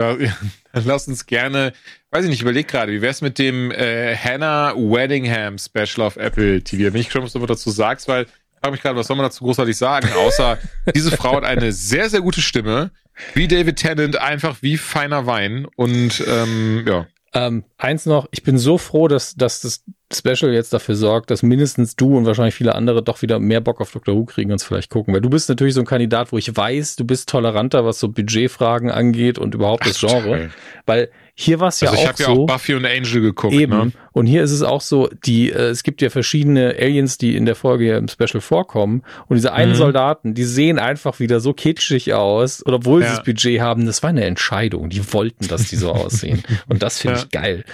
[0.00, 0.32] Dann
[0.84, 1.72] lass uns gerne,
[2.10, 6.62] weiß ich nicht, überleg gerade, wie wär's mit dem äh, Hannah Weddingham Special auf Apple
[6.62, 6.90] TV?
[6.90, 9.26] Bin ich gespannt, was du dazu sagst, weil ich frage mich gerade, was soll man
[9.26, 10.58] dazu großartig sagen, außer
[10.94, 12.90] diese Frau hat eine sehr, sehr gute Stimme,
[13.34, 17.06] wie David Tennant, einfach wie feiner Wein und ähm, ja.
[17.32, 21.42] Ähm, eins noch, ich bin so froh, dass, dass das Special jetzt dafür sorgt, dass
[21.42, 24.14] mindestens du und wahrscheinlich viele andere doch wieder mehr Bock auf Dr.
[24.16, 25.14] Who kriegen und es vielleicht gucken.
[25.14, 28.08] Weil du bist natürlich so ein Kandidat, wo ich weiß, du bist toleranter, was so
[28.08, 30.22] Budgetfragen angeht und überhaupt das Genre.
[30.22, 30.50] toll.
[30.86, 32.42] Weil hier war es ja Also ich auch habe ja so.
[32.42, 33.72] auch Buffy und Angel geguckt, Eben.
[33.76, 33.92] ne?
[34.12, 37.46] Und hier ist es auch so, die, äh, es gibt ja verschiedene Aliens, die in
[37.46, 39.02] der Folge ja im Special vorkommen.
[39.28, 39.76] Und diese einen Mhm.
[39.76, 42.60] Soldaten, die sehen einfach wieder so kitschig aus.
[42.60, 43.14] Und obwohl sie Ja.
[43.16, 44.90] das Budget haben, das war eine Entscheidung.
[44.90, 46.42] Die wollten, dass die so aussehen.
[46.68, 47.22] Und das finde Ja.
[47.22, 47.64] ich geil.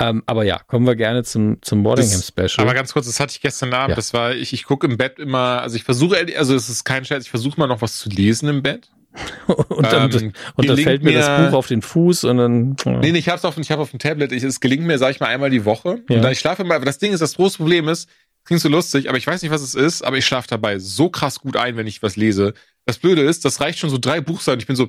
[0.00, 2.60] Ähm, aber ja, kommen wir gerne zum, zum Waddingham Special.
[2.60, 3.90] Aber ganz kurz, das hatte ich gestern Abend.
[3.90, 3.96] Ja.
[3.96, 7.06] Das war, ich, ich gucke im Bett immer, also ich versuche, also es ist kein
[7.06, 8.90] Scherz, ich versuche mal noch was zu lesen im Bett.
[9.46, 12.76] und dann, ähm, und dann fällt mir das Buch auf den Fuß und dann.
[12.84, 12.98] Ja.
[12.98, 14.32] Nee, nee, ich hab's auf, ich hab auf dem Tablet.
[14.32, 16.02] Ich, es gelingt mir, sag ich mal, einmal die Woche.
[16.08, 16.16] Ja.
[16.16, 18.08] Und da ich schlafe mal, aber das Ding ist, das große Problem ist,
[18.44, 21.08] klingt so lustig, aber ich weiß nicht, was es ist, aber ich schlafe dabei so
[21.08, 22.54] krass gut ein, wenn ich was lese.
[22.86, 24.60] Das Blöde ist, das reicht schon so drei Buchseiten.
[24.60, 24.88] Ich bin so,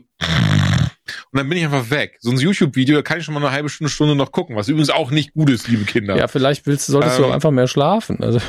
[1.36, 2.16] und dann bin ich einfach weg.
[2.22, 4.70] So ein YouTube-Video, da kann ich schon mal eine halbe Stunde, Stunde noch gucken, was
[4.70, 6.16] übrigens auch nicht gut ist, liebe Kinder.
[6.16, 8.24] ja, vielleicht willst, solltest du Ähm, auch einfach mehr schlafen.
[8.24, 8.40] Also,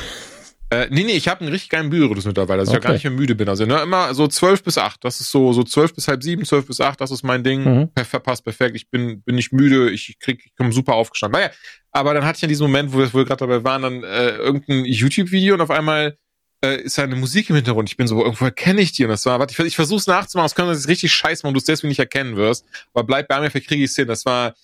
[0.69, 2.83] Äh, nee, nee, ich habe einen richtig geilen Bührhythmus mittlerweile, dass ich Okay.
[2.83, 3.47] ja gar nicht mehr müde bin.
[3.47, 5.01] Also ne, immer so zwölf bis acht.
[5.05, 6.99] Das ist so so zwölf bis halb sieben, zwölf bis acht.
[6.99, 7.63] Das ist mein Ding.
[7.63, 7.89] Mhm.
[7.93, 8.75] Perf passt perfekt.
[8.75, 9.89] Ich bin bin nicht müde.
[9.91, 11.39] Ich krieg ich komme super aufgestanden.
[11.39, 11.53] Naja,
[11.93, 14.03] aber dann hatte ich ja diesen Moment, wo wir, wo wir gerade dabei waren, dann
[14.03, 16.17] äh, irgendein YouTube-Video und auf einmal
[16.63, 17.89] äh, ist eine Musik im Hintergrund.
[17.89, 20.47] Ich bin so, irgendwo kenne ich die und das war, warte, ich, ich versuch's nachzumachen,
[20.47, 22.65] es könnte das richtig scheiße machen, du es deswegen nicht erkennen wirst.
[22.93, 24.07] Aber bleib bei mir, vielleicht kriege ich es hin.
[24.07, 24.55] Das war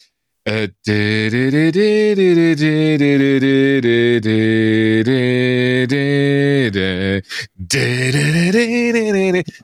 [0.46, 0.68] äh,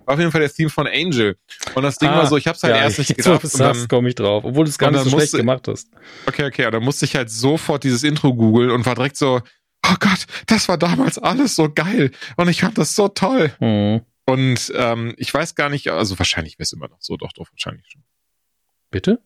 [0.05, 1.35] war auf jeden Fall der Theme von Angel.
[1.75, 3.43] Und das Ding ah, war so, ich hab's halt ja, erst nicht gedacht.
[3.43, 5.89] Jetzt, dann komme ich drauf, obwohl du es gar nicht so schlecht gemacht hast.
[6.25, 9.41] Okay, okay, dann musste ich halt sofort dieses Intro googeln und war direkt so,
[9.89, 13.51] oh Gott, das war damals alles so geil und ich fand das so toll.
[13.59, 14.01] Mhm.
[14.25, 17.47] Und ähm, ich weiß gar nicht, also wahrscheinlich wäre es immer noch so, doch, doch,
[17.51, 18.03] wahrscheinlich schon.
[18.91, 19.21] Bitte?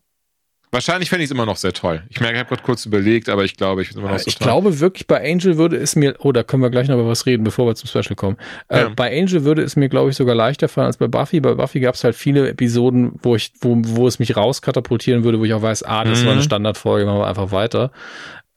[0.73, 2.01] Wahrscheinlich fände ich es immer noch sehr toll.
[2.09, 4.25] Ich merke, ich habe gerade kurz überlegt, aber ich glaube, ich finde immer noch so
[4.25, 4.47] ich toll.
[4.47, 7.07] Ich glaube wirklich, bei Angel würde es mir, oh, da können wir gleich noch über
[7.07, 8.37] was reden, bevor wir zum Special kommen.
[8.69, 8.89] Äh, ja.
[8.89, 11.41] bei Angel würde es mir, glaube ich, sogar leichter fallen als bei Buffy.
[11.41, 15.39] Bei Buffy gab es halt viele Episoden, wo ich, wo, wo es mich rauskatapultieren würde,
[15.39, 16.25] wo ich auch weiß, ah, das mhm.
[16.25, 16.41] war eine.
[16.41, 17.91] Standardfolge, machen wir einfach weiter.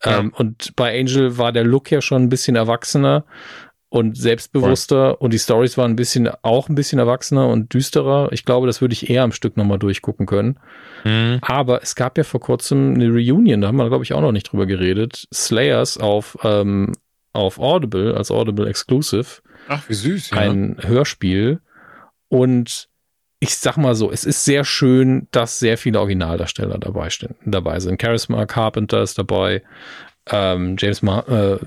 [0.03, 0.19] Ja.
[0.19, 3.25] Ähm, und bei Angel war der Look ja schon ein bisschen erwachsener
[3.89, 5.17] und selbstbewusster Voll.
[5.19, 8.29] und die Stories waren ein bisschen auch ein bisschen erwachsener und düsterer.
[8.31, 10.59] Ich glaube, das würde ich eher am Stück nochmal durchgucken können.
[11.05, 11.39] Mhm.
[11.41, 14.33] Aber es gab ja vor kurzem eine Reunion, da haben wir, glaube ich, auch noch
[14.33, 15.27] nicht drüber geredet.
[15.33, 16.93] Slayers auf, ähm,
[17.31, 19.41] auf Audible, als Audible Exclusive.
[19.69, 20.37] Ach, wie süß, ja.
[20.37, 21.61] Ein Hörspiel.
[22.29, 22.89] Und
[23.39, 27.79] ich sag mal so, es ist sehr schön, dass sehr viele Originaldarsteller dabei, stehen, dabei
[27.79, 28.01] sind.
[28.01, 29.61] Charisma Carpenter ist dabei,
[30.29, 31.57] ähm, James Ma äh,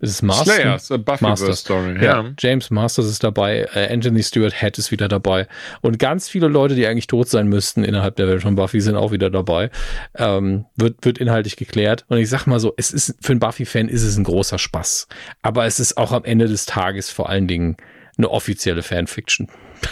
[0.00, 0.52] ist es Master?
[0.52, 2.22] Slayers, a Buffy Story, ja.
[2.22, 2.34] ja.
[2.38, 5.48] James Masters ist dabei, äh, Anthony Stewart Head ist wieder dabei
[5.80, 8.94] und ganz viele Leute, die eigentlich tot sein müssten innerhalb der Welt von Buffy, sind
[8.94, 9.70] auch wieder dabei.
[10.14, 13.88] Ähm, wird, wird inhaltlich geklärt und ich sag mal so, es ist, für einen Buffy-Fan
[13.88, 15.08] ist es ein großer Spaß.
[15.42, 17.76] Aber es ist auch am Ende des Tages vor allen Dingen
[18.16, 19.48] eine offizielle Fanfiction.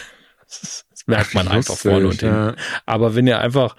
[0.46, 2.34] das merkt man einfach vorne und hinten.
[2.34, 2.56] Ja.
[2.84, 3.76] Aber wenn ihr einfach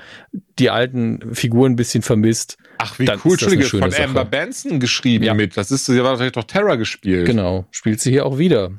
[0.60, 3.34] die alten Figuren ein bisschen vermisst, Ach, wie dann cool.
[3.34, 4.04] Entschuldige, von Sache.
[4.04, 5.34] Amber Benson geschrieben ja.
[5.34, 5.58] mit.
[5.58, 7.26] Das ist, sie war vielleicht doch Terra gespielt.
[7.26, 7.66] Genau.
[7.72, 8.72] Spielt sie hier auch wieder.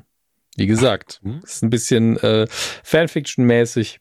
[0.55, 1.39] Wie gesagt, Ach, hm.
[1.43, 2.47] ist ein bisschen äh,
[2.83, 3.99] Fanfiction-mäßig.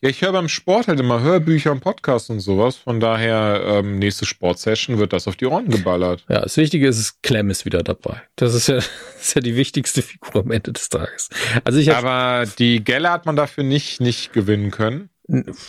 [0.00, 2.76] Ja, ich höre beim Sport halt immer Hörbücher und Podcasts und sowas.
[2.76, 6.24] Von daher, ähm, nächste Sportsession wird das auf die Ohren geballert.
[6.28, 8.22] Ja, das Wichtige ist, Clem ist wieder dabei.
[8.36, 8.88] Das ist ja, das
[9.20, 11.28] ist ja die wichtigste Figur am Ende des Tages.
[11.64, 15.10] Also ich Aber die Gelle hat man dafür nicht, nicht gewinnen können.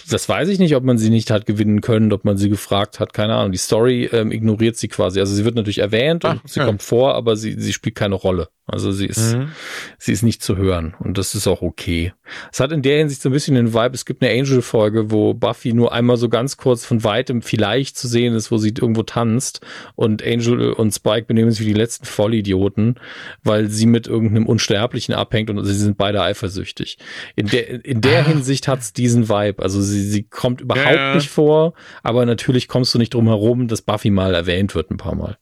[0.09, 2.99] Das weiß ich nicht, ob man sie nicht hat gewinnen können, ob man sie gefragt
[2.99, 3.51] hat, keine Ahnung.
[3.51, 5.19] Die Story ähm, ignoriert sie quasi.
[5.19, 8.15] Also sie wird natürlich erwähnt Ach, und sie kommt vor, aber sie, sie spielt keine
[8.15, 8.49] Rolle.
[8.69, 9.53] Also sie ist, mhm.
[9.97, 12.11] sie ist nicht zu hören und das ist auch okay.
[12.51, 15.33] Es hat in der Hinsicht so ein bisschen den Vibe, es gibt eine Angel-Folge, wo
[15.33, 19.03] Buffy nur einmal so ganz kurz von weitem vielleicht zu sehen ist, wo sie irgendwo
[19.03, 19.65] tanzt
[19.95, 22.99] und Angel und Spike benehmen sich wie die letzten Vollidioten,
[23.41, 26.97] weil sie mit irgendeinem Unsterblichen abhängt und sie sind beide eifersüchtig.
[27.37, 28.25] In der, in der ah.
[28.25, 29.63] Hinsicht hat's diesen Vibe.
[29.63, 31.15] Also sie, sie kommt überhaupt ja.
[31.15, 31.73] nicht vor,
[32.03, 35.37] aber natürlich kommst du nicht drum herum, dass Buffy mal erwähnt wird ein paar Mal.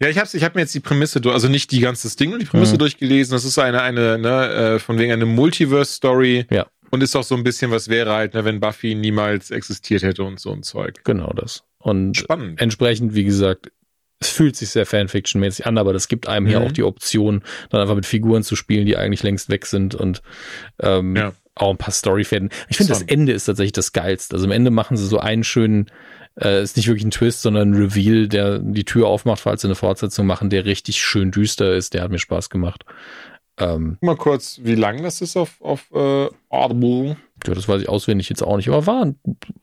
[0.00, 2.44] Ja, ich habe ich hab mir jetzt die Prämisse, also nicht die ganze Ding, die
[2.44, 2.78] Prämisse mhm.
[2.78, 3.32] durchgelesen.
[3.32, 6.46] Das ist eine, eine, ne, äh, von wegen eine Multiverse-Story.
[6.50, 6.66] Ja.
[6.90, 10.24] Und ist auch so ein bisschen, was wäre halt, ne, wenn Buffy niemals existiert hätte
[10.24, 11.00] und so ein Zeug.
[11.04, 11.64] Genau das.
[11.78, 12.60] Und Spannend.
[12.60, 13.70] entsprechend, wie gesagt,
[14.22, 16.50] es fühlt sich sehr Fanfiction-mäßig an, aber das gibt einem mhm.
[16.50, 19.94] hier auch die Option, dann einfach mit Figuren zu spielen, die eigentlich längst weg sind
[19.94, 20.22] und
[20.80, 21.32] ähm, ja.
[21.54, 22.50] auch ein paar Storyfäden.
[22.68, 24.36] Ich finde, das Ende ist tatsächlich das Geilste.
[24.36, 25.90] Also am Ende machen sie so einen schönen
[26.40, 29.68] äh, ist nicht wirklich ein Twist, sondern ein Reveal, der die Tür aufmacht, falls sie
[29.68, 31.94] eine Fortsetzung machen, der richtig schön düster ist.
[31.94, 32.84] Der hat mir Spaß gemacht.
[33.58, 37.16] Ähm, Mal kurz, wie lang das ist auf, auf äh, Audible?
[37.46, 39.14] Ja, das weiß ich auswendig jetzt auch nicht, aber war,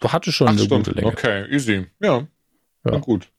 [0.06, 0.86] hatte schon Ach, eine stimmt.
[0.86, 1.08] gute Länge.
[1.08, 1.88] Okay, easy.
[2.00, 2.28] Ja.
[2.86, 2.98] ja.
[2.98, 3.30] Gut.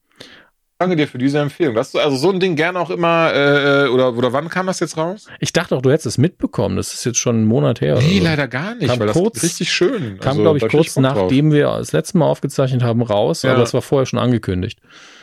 [0.80, 1.76] Danke dir für diese Empfehlung.
[1.76, 4.80] Hast du also so ein Ding gerne auch immer, äh, oder, oder wann kam das
[4.80, 5.26] jetzt raus?
[5.38, 6.76] Ich dachte auch, du hättest es mitbekommen.
[6.76, 7.98] Das ist jetzt schon einen Monat her.
[8.00, 10.18] Nee, leider gar nicht, kam weil kurz, das richtig schön.
[10.20, 13.52] Kam, also, glaube ich, kurz nachdem wir das letzte Mal aufgezeichnet haben, raus, ja.
[13.52, 14.80] aber es war vorher schon angekündigt.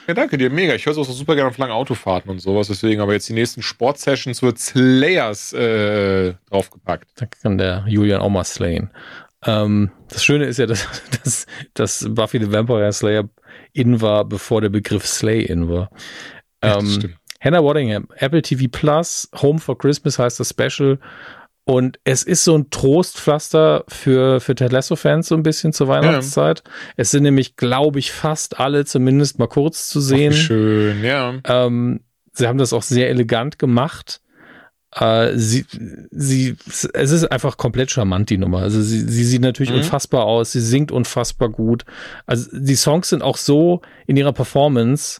[0.08, 0.76] Ja, danke dir, mega.
[0.76, 3.28] Ich höre es auch so super gerne auf langen Autofahrten und sowas, deswegen aber jetzt
[3.28, 7.10] die nächsten Sportsessions wird Slayers äh, draufgepackt.
[7.16, 8.92] Da kann der Julian auch mal slayen.
[9.44, 10.88] Ähm, das Schöne ist ja, dass,
[11.24, 13.30] dass, dass Buffy the Vampire Slayer
[13.74, 15.90] in war, bevor der Begriff Slay in war.
[16.62, 21.00] Ähm, Hannah Waddingham, Apple TV Plus, Home for Christmas heißt das Special.
[21.66, 26.64] Und es ist so ein Trostpflaster für, für Ted Lasso-Fans so ein bisschen zur Weihnachtszeit.
[26.66, 26.74] Ja.
[26.96, 30.32] Es sind nämlich, glaube ich, fast alle zumindest mal kurz zu sehen.
[30.34, 31.36] Ach, schön, ja.
[31.44, 32.00] Ähm,
[32.32, 34.22] sie haben das auch sehr elegant gemacht.
[35.00, 35.66] Äh, sie,
[36.12, 38.60] sie, es ist einfach komplett charmant, die Nummer.
[38.60, 39.78] Also sie, sie sieht natürlich mhm.
[39.78, 41.86] unfassbar aus, sie singt unfassbar gut.
[42.26, 45.20] Also die Songs sind auch so in ihrer Performance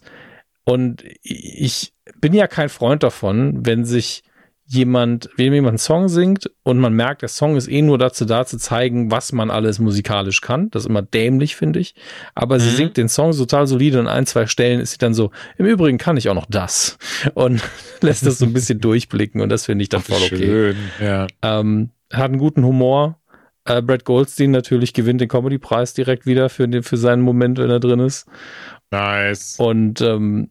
[0.64, 4.22] und ich bin ja kein Freund davon, wenn sich
[4.70, 8.26] jemand, wenn jemand einen Song singt und man merkt, der Song ist eh nur dazu
[8.26, 10.70] da, zu zeigen, was man alles musikalisch kann.
[10.70, 11.94] Das ist immer dämlich, finde ich.
[12.34, 12.60] Aber mhm.
[12.60, 15.30] sie singt den Song total solide und an ein, zwei Stellen ist sie dann so,
[15.56, 16.98] im Übrigen kann ich auch noch das.
[17.32, 17.62] Und
[18.02, 20.36] lässt das so ein bisschen durchblicken und das finde ich dann voll okay.
[20.36, 21.26] Schön, ja.
[21.40, 23.18] Ähm, hat einen guten Humor.
[23.64, 27.70] Äh, Brad Goldstein natürlich gewinnt den Comedy-Preis direkt wieder für, den, für seinen Moment, wenn
[27.70, 28.26] er drin ist.
[28.90, 29.56] Nice.
[29.58, 30.50] Und ähm,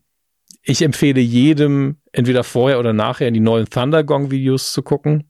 [0.69, 5.23] ich empfehle jedem, entweder vorher oder nachher in die neuen Thundergong-Videos zu gucken.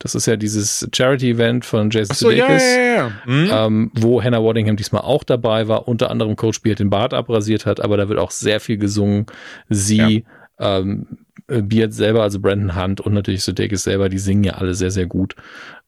[0.00, 3.12] Das ist ja dieses Charity-Event von Jason so, Sudeikis, ja, ja, ja.
[3.24, 3.50] Mhm.
[3.52, 7.66] Ähm, wo Hannah Waddingham diesmal auch dabei war, unter anderem Coach Beard den Bart abrasiert
[7.66, 9.26] hat, aber da wird auch sehr viel gesungen.
[9.68, 10.24] Sie,
[10.58, 11.06] ähm,
[11.46, 15.06] Beard selber, also Brandon Hunt und natürlich Sudeikis selber, die singen ja alle sehr, sehr
[15.06, 15.36] gut.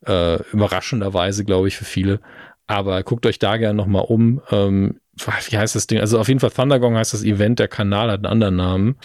[0.06, 2.20] Äh, überraschenderweise, glaube ich, für viele.
[2.68, 4.40] Aber guckt euch da gerne nochmal um.
[4.52, 6.00] Ähm, wie heißt das Ding?
[6.00, 8.96] Also auf jeden Fall Thundergong heißt das Event, der Kanal hat einen anderen Namen.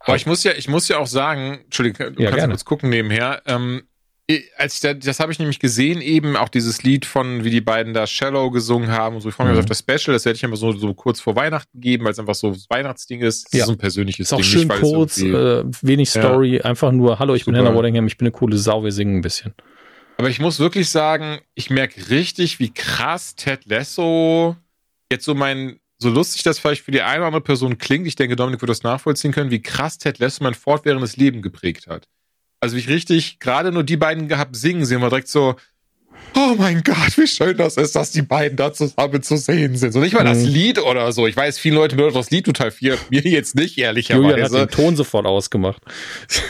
[0.00, 2.54] Aber ich muss ja, ich muss ja auch sagen, Entschuldigung, du ja, kannst gerne.
[2.54, 3.42] kurz gucken nebenher.
[3.46, 3.82] Ähm,
[4.58, 7.62] als ich da, das habe ich nämlich gesehen, eben auch dieses Lied von, wie die
[7.62, 9.30] beiden da Shallow gesungen haben und so.
[9.30, 9.60] Ich freue mich mhm.
[9.60, 12.18] auf das Special, das werde ich einfach so, so kurz vor Weihnachten geben, weil es
[12.18, 13.46] einfach so das Weihnachtsding ist.
[13.46, 13.58] Das ja.
[13.60, 16.64] ist so ein persönliches ist auch Schön nicht, kurz, äh, wenig Story, ja.
[16.64, 17.56] einfach nur, hallo, ich Super.
[17.56, 19.54] bin Hannah Waddingham, ich bin eine coole Sau, wir singen ein bisschen.
[20.18, 24.56] Aber ich muss wirklich sagen, ich merke richtig, wie krass Ted Lasso
[25.10, 28.16] jetzt so mein, so lustig das vielleicht für die eine oder andere Person klingt, ich
[28.16, 32.08] denke, Dominik wird das nachvollziehen können, wie krass Ted Lasso mein fortwährendes Leben geprägt hat.
[32.60, 35.56] Also wie ich richtig, gerade nur die beiden gehabt singen, sehen wir direkt so,
[36.34, 39.92] oh mein Gott, wie schön das ist, dass die beiden da zusammen zu sehen sind.
[39.92, 40.46] So nicht mal das mhm.
[40.46, 41.26] Lied oder so.
[41.26, 42.98] Ich weiß, viele Leute mögen das Lied total viel.
[43.10, 44.28] Mir jetzt nicht, ehrlicherweise.
[44.28, 45.82] Julian hat den Ton sofort ausgemacht.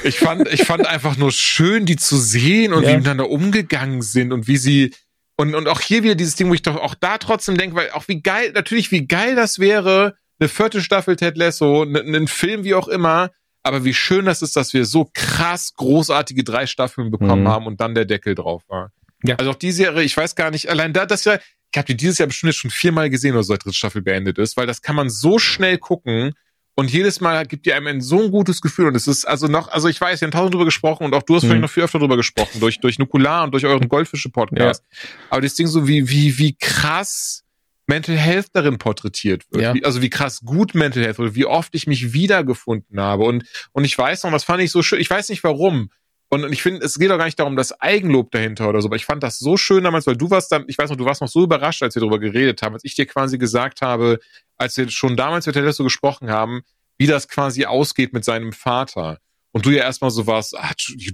[0.05, 2.91] Ich fand, ich fand einfach nur schön, die zu sehen und ja.
[2.91, 4.95] wie miteinander umgegangen sind und wie sie,
[5.39, 7.91] und, und auch hier wieder dieses Ding, wo ich doch auch da trotzdem denke, weil
[7.93, 12.65] auch wie geil, natürlich wie geil das wäre, eine vierte Staffel Ted Lasso, einen Film
[12.65, 13.31] wie auch immer,
[13.63, 17.49] aber wie schön das ist, dass wir so krass großartige drei Staffeln bekommen mhm.
[17.49, 18.91] haben und dann der Deckel drauf war.
[19.25, 19.37] Ja.
[19.37, 21.39] Also auch die Serie, ich weiß gar nicht, allein da, das ja,
[21.73, 24.57] ich habe die dieses Jahr bestimmt schon viermal gesehen, oder so dritte Staffel beendet ist,
[24.57, 26.35] weil das kann man so schnell gucken
[26.79, 28.87] und jedes Mal gibt dir einem so ein gutes Gefühl.
[28.87, 31.25] Und es ist also noch, also ich weiß, wir haben tausend drüber gesprochen und auch
[31.25, 31.49] du hast mhm.
[31.49, 34.85] vielleicht noch viel öfter drüber gesprochen, durch, durch Nukular und durch euren Goldfische-Podcast.
[34.89, 34.99] Ja.
[35.31, 37.43] Aber das Ding so, wie, wie, wie krass
[37.89, 39.61] Mental Health darin porträtiert wird.
[39.61, 39.75] Ja.
[39.75, 43.25] Wie, also wie krass gut Mental Health wird, wie oft ich mich wiedergefunden habe.
[43.25, 43.43] Und,
[43.73, 45.91] und ich weiß noch, das fand ich so schön, ich weiß nicht warum.
[46.31, 48.97] Und ich finde, es geht auch gar nicht darum, das Eigenlob dahinter oder so, aber
[48.97, 51.23] ich fand das so schön damals, weil du warst dann, ich weiß noch, du warst
[51.23, 54.19] noch so überrascht, als wir darüber geredet haben, als ich dir quasi gesagt habe,
[54.59, 56.61] als wir schon damals mit Ted so gesprochen haben,
[56.99, 59.19] wie das quasi ausgeht mit seinem Vater.
[59.53, 60.73] Und du ja erstmal so warst, ah,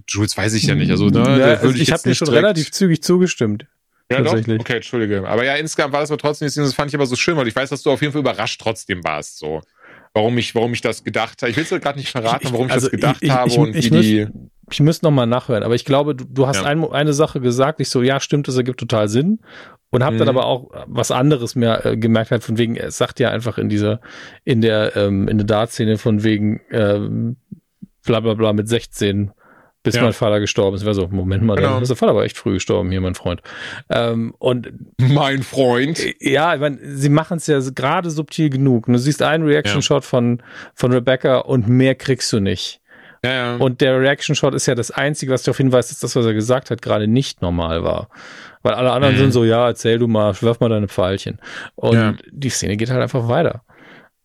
[0.08, 0.90] Jules weiß ich ja nicht.
[0.90, 3.66] Also, ne, ja, also ich, ich habe dir schon relativ zügig zugestimmt.
[4.10, 4.20] Ja.
[4.20, 4.34] Doch?
[4.34, 5.26] Okay, entschuldige.
[5.26, 7.54] Aber ja, insgesamt war das aber trotzdem, das fand ich aber so schön, weil ich
[7.54, 9.60] weiß, dass du auf jeden Fall überrascht trotzdem warst, so.
[10.12, 11.50] Warum ich, warum ich das gedacht habe.
[11.50, 14.28] Ich will es gerade nicht verraten, warum ich, also das gedacht habe und wie die.
[14.70, 16.64] Ich müsste nochmal nachhören, aber ich glaube, du, du hast ja.
[16.64, 19.40] ein, eine Sache gesagt, ich so, ja, stimmt, das ergibt total Sinn.
[19.90, 20.18] Und habe mhm.
[20.20, 23.58] dann aber auch was anderes mehr äh, gemerkt hat, von wegen, es sagt ja einfach
[23.58, 24.00] in dieser,
[24.42, 27.36] in der, ähm, in der Dart-Szene von wegen, ähm,
[28.04, 29.30] bla bla bla mit 16
[29.84, 30.02] bis ja.
[30.02, 30.84] mein Vater gestorben ist.
[30.84, 31.74] Wäre so, Moment mal, genau.
[31.74, 33.42] dann ist der Vater aber echt früh gestorben, hier, mein Freund.
[33.90, 36.00] Ähm, und mein Freund.
[36.20, 38.86] Ja, ich meine, sie machen es ja gerade subtil genug.
[38.86, 40.08] Du siehst einen Reaction-Shot ja.
[40.08, 40.42] von,
[40.74, 42.80] von Rebecca und mehr kriegst du nicht.
[43.24, 43.56] Ja, ja.
[43.56, 46.70] Und der Reaction-Shot ist ja das Einzige, was darauf hinweist, dass das, was er gesagt
[46.70, 48.10] hat, gerade nicht normal war.
[48.62, 49.18] Weil alle anderen mhm.
[49.18, 51.38] sind so, ja, erzähl du mal, werf mal deine Pfeilchen.
[51.74, 52.14] Und ja.
[52.30, 53.62] die Szene geht halt einfach weiter.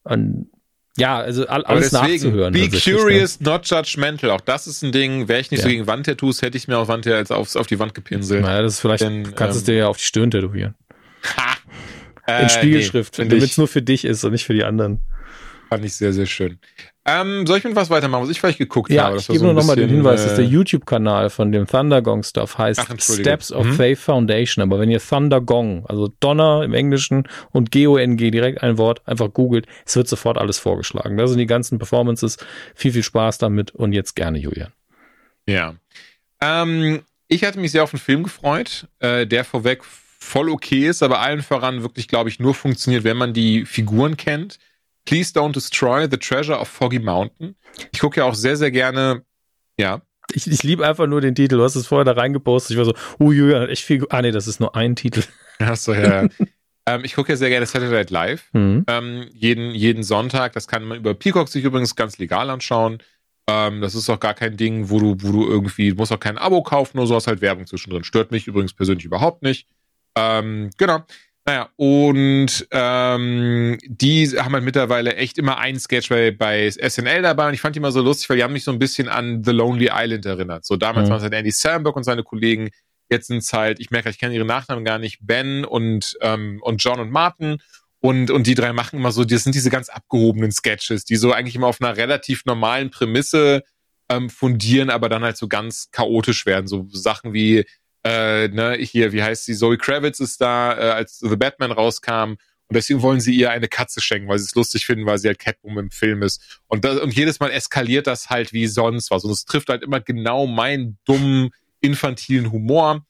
[0.04, 0.50] Und
[0.98, 2.54] ja, also alles deswegen, nachzuhören.
[2.54, 2.70] Be ne?
[2.70, 4.32] curious, not judgmental.
[4.32, 5.30] Auch das ist ein Ding.
[5.30, 7.80] Wäre ich nicht so gegen Wandtattoos, hätte ich mir auch Wandtattoos als auf, auf die
[7.80, 8.42] Wand gepinselt.
[8.42, 10.76] Naja, das ist vielleicht, Denn, du kannst ähm, es dir ja auf die Stirn tätowieren.
[11.38, 11.56] Ha!
[12.28, 15.02] In äh, Spiegelschrift, nee, damit es nur für dich ist und nicht für die anderen.
[15.70, 16.58] Fand ich sehr, sehr schön.
[17.06, 19.18] Ähm, soll ich mit was weitermachen, was ich vielleicht geguckt ja, habe?
[19.18, 22.58] Ich gebe so nur nochmal den Hinweis, dass der äh, YouTube-Kanal von dem Thundergong Stuff
[22.58, 23.74] heißt Ach, Steps of mhm.
[23.74, 24.64] Faith Foundation.
[24.64, 29.68] Aber wenn ihr Thundergong, also Donner im Englischen und G-O-N-G, direkt ein Wort, einfach googelt,
[29.86, 31.18] es wird sofort alles vorgeschlagen.
[31.18, 32.38] Da sind die ganzen Performances.
[32.74, 34.72] Viel, viel Spaß damit und jetzt gerne, Julian.
[35.48, 35.76] Ja.
[36.42, 41.04] Ähm, ich hatte mich sehr auf den Film gefreut, äh, der vorweg voll okay ist,
[41.04, 44.58] aber allen voran wirklich, glaube ich, nur funktioniert, wenn man die Figuren kennt.
[45.10, 47.56] Please Don't Destroy the Treasure of Foggy Mountain.
[47.92, 49.24] Ich gucke ja auch sehr, sehr gerne,
[49.76, 50.04] ja.
[50.32, 51.58] Ich, ich liebe einfach nur den Titel.
[51.58, 52.72] Du hast es vorher da reingepostet.
[52.72, 54.06] Ich war so, uh, Julian hat echt viel.
[54.12, 55.24] Ah, nee, das ist nur ein Titel.
[55.58, 56.28] Achso, ja.
[56.86, 58.50] ähm, ich gucke ja sehr gerne Saturday Night Live.
[58.54, 58.86] Mhm.
[58.88, 60.54] Ähm, jeden, jeden Sonntag.
[60.54, 63.00] Das kann man über Peacock sich übrigens ganz legal anschauen.
[63.48, 66.20] Ähm, das ist auch gar kein Ding, wo du, wo du irgendwie, du musst auch
[66.20, 68.04] kein Abo kaufen, nur so hast halt Werbung zwischendrin.
[68.04, 69.68] Stört mich übrigens persönlich überhaupt nicht.
[70.16, 71.04] Ähm, genau.
[71.50, 77.48] Naja, und ähm, die haben halt mittlerweile echt immer einen Sketch bei, bei SNL dabei
[77.48, 79.44] und ich fand die immer so lustig, weil die haben mich so ein bisschen an
[79.44, 80.64] The Lonely Island erinnert.
[80.64, 81.10] So damals mhm.
[81.10, 82.70] waren es halt Andy Samberg und seine Kollegen,
[83.10, 86.60] jetzt sind es halt, ich merke, ich kenne ihre Nachnamen gar nicht, Ben und, ähm,
[86.62, 87.58] und John und Martin
[88.00, 91.34] und, und die drei machen immer so, das sind diese ganz abgehobenen Sketches, die so
[91.34, 93.64] eigentlich immer auf einer relativ normalen Prämisse
[94.08, 96.68] ähm, fundieren, aber dann halt so ganz chaotisch werden.
[96.68, 97.66] So Sachen wie,
[98.04, 102.36] äh, ne, hier, wie heißt sie, Zoe Kravitz ist da, äh, als The Batman rauskam.
[102.70, 105.28] Und deswegen wollen sie ihr eine Katze schenken, weil sie es lustig finden, weil sie
[105.28, 106.62] halt Catwoman im Film ist.
[106.68, 109.24] Und, das, und jedes Mal eskaliert das halt wie sonst was.
[109.24, 111.50] Und es trifft halt immer genau meinen dummen,
[111.82, 113.06] infantilen Humor.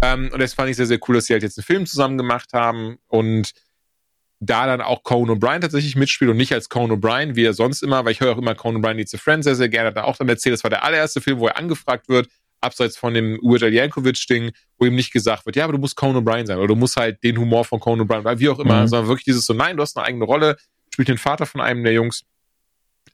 [0.00, 2.16] Ähm, und das fand ich sehr, sehr cool, dass sie halt jetzt einen Film zusammen
[2.16, 2.96] gemacht haben.
[3.06, 3.52] Und
[4.44, 7.82] da dann auch Conan O'Brien tatsächlich mitspielt und nicht als Conan O'Brien, wie er sonst
[7.82, 9.96] immer, weil ich höre auch immer Conan O'Brien Needs a Friend sehr, sehr gerne, hat
[9.96, 12.28] er auch dann erzählt, das war der allererste Film, wo er angefragt wird,
[12.62, 15.96] abseits von dem Weird Al Yankovic-Ding, wo ihm nicht gesagt wird, ja, aber du musst
[15.96, 18.58] Conan O'Brien sein oder du musst halt den Humor von Conan O'Brien, weil wie auch
[18.58, 18.88] immer, mhm.
[18.88, 20.56] sondern wirklich dieses so, nein, du hast eine eigene Rolle,
[20.92, 22.24] spielt den Vater von einem der Jungs.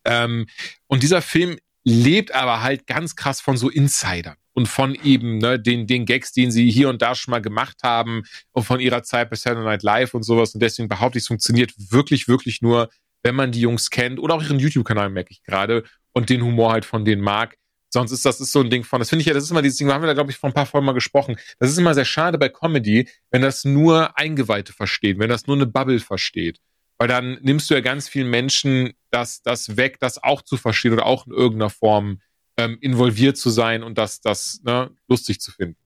[0.05, 0.47] Ähm,
[0.87, 5.59] und dieser Film lebt aber halt ganz krass von so Insidern und von eben ne,
[5.59, 9.03] den, den Gags, den sie hier und da schon mal gemacht haben und von ihrer
[9.03, 10.55] Zeit bei Saturday Night Live und sowas.
[10.55, 12.91] Und deswegen behaupte ich, es funktioniert wirklich, wirklich nur,
[13.23, 16.73] wenn man die Jungs kennt oder auch ihren YouTube-Kanal, merke ich gerade, und den Humor
[16.73, 17.57] halt von denen mag.
[17.91, 19.63] Sonst ist das ist so ein Ding von, das finde ich ja, das ist immer
[19.63, 21.37] dieses Ding, da haben wir da, glaube ich, vor ein paar Folgen mal gesprochen.
[21.59, 25.57] Das ist immer sehr schade bei Comedy, wenn das nur Eingeweihte versteht, wenn das nur
[25.57, 26.61] eine Bubble versteht.
[26.99, 30.93] Weil dann nimmst du ja ganz vielen Menschen das, das weg, das auch zu verstehen
[30.93, 32.21] oder auch in irgendeiner Form
[32.57, 35.77] ähm, involviert zu sein und das, das ne, lustig zu finden.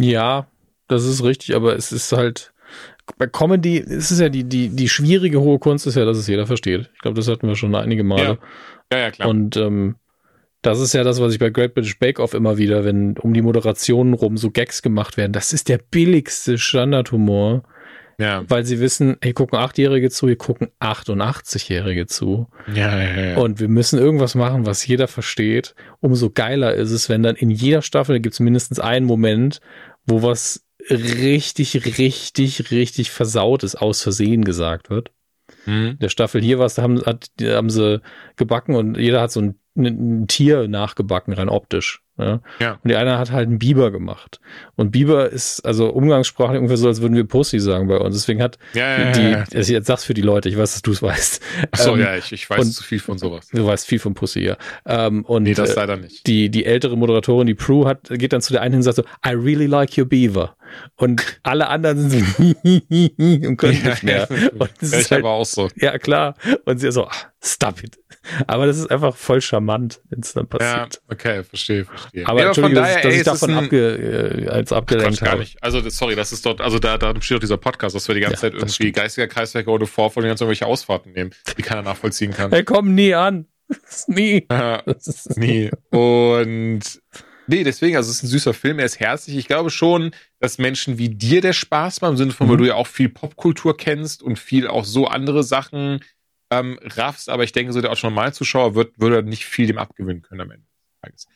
[0.00, 0.48] Ja,
[0.88, 2.52] das ist richtig, aber es ist halt
[3.18, 6.26] bei Comedy ist es ja die, die, die schwierige hohe Kunst ist ja, dass es
[6.26, 6.90] jeder versteht.
[6.94, 8.38] Ich glaube, das hatten wir schon einige Male.
[8.92, 9.28] Ja, ja, ja klar.
[9.28, 9.96] Und ähm,
[10.66, 13.32] das ist ja das, was ich bei Great British Bake Off immer wieder, wenn um
[13.32, 15.32] die Moderationen rum so Gags gemacht werden.
[15.32, 17.62] Das ist der billigste Standardhumor.
[18.18, 18.44] Ja.
[18.48, 22.48] Weil sie wissen, hey, gucken Achtjährige zu, hier gucken 88-Jährige zu.
[22.74, 23.36] Ja, ja, ja.
[23.36, 25.74] Und wir müssen irgendwas machen, was jeder versteht.
[26.00, 29.60] Umso geiler ist es, wenn dann in jeder Staffel gibt es mindestens einen Moment,
[30.06, 35.10] wo was richtig, richtig, richtig versautes aus Versehen gesagt wird.
[35.66, 35.98] Mhm.
[36.00, 38.00] Der Staffel hier was, da haben, hat, haben sie
[38.36, 42.02] gebacken und jeder hat so ein, ein Tier nachgebacken, rein optisch.
[42.18, 42.40] Ja?
[42.60, 42.72] ja.
[42.82, 44.40] Und die eine hat halt einen Biber gemacht.
[44.74, 48.16] Und Biber ist also umgangssprachlich ungefähr so, als würden wir Pussy sagen bei uns.
[48.16, 50.92] Deswegen hat ja, ja, die, also jetzt sag's für die Leute, ich weiß, dass du
[50.92, 51.42] es weißt.
[51.70, 53.48] Ach so, ähm, ja, ich, ich weiß und, zu viel von sowas.
[53.52, 54.56] Du weißt viel von Pussy, ja.
[54.86, 56.26] Ähm, und nee, das äh, leider nicht.
[56.26, 58.96] Die, die ältere Moderatorin, die Prue, hat, geht dann zu der einen hin und sagt
[58.96, 60.56] so, I really like your beaver.
[60.96, 62.42] Und alle anderen sind so
[63.48, 64.28] und können nicht mehr.
[64.30, 65.68] Und das ist halt, aber auch so.
[65.76, 66.34] Ja, klar.
[66.64, 67.12] Und sie so, ah,
[67.42, 67.98] stop it.
[68.46, 70.94] Aber das ist einfach voll charmant, wenn es dann passiert.
[70.94, 72.05] Ja, okay, verstehe, verstehe.
[72.24, 75.30] Aber ja, Entschuldigung, daher, dass ey, ich davon abge, äh, als abgelenkt habe.
[75.30, 75.62] Gar nicht.
[75.62, 78.20] Also, sorry, das ist dort, also da, da steht doch dieser Podcast, dass wir die
[78.20, 81.82] ganze ja, Zeit irgendwie geistiger Kreiswerke oder Vorfall und ganz irgendwelche Ausfahrten nehmen, die keiner
[81.82, 82.50] nachvollziehen kann.
[82.50, 83.46] Hey, komm nie an.
[84.06, 84.46] nie.
[85.36, 85.70] nie.
[85.90, 87.00] Und
[87.48, 89.36] Nee, deswegen, also es ist ein süßer Film, er ist herzlich.
[89.36, 90.10] Ich glaube schon,
[90.40, 92.50] dass Menschen wie dir der Spaß macht, im Sinne von, mhm.
[92.50, 96.00] weil du ja auch viel Popkultur kennst und viel auch so andere Sachen
[96.50, 100.22] ähm, raffst, aber ich denke, so der auch Normalzuschauer wird, würde nicht viel dem abgewinnen
[100.22, 101.26] können am Ende des Tages.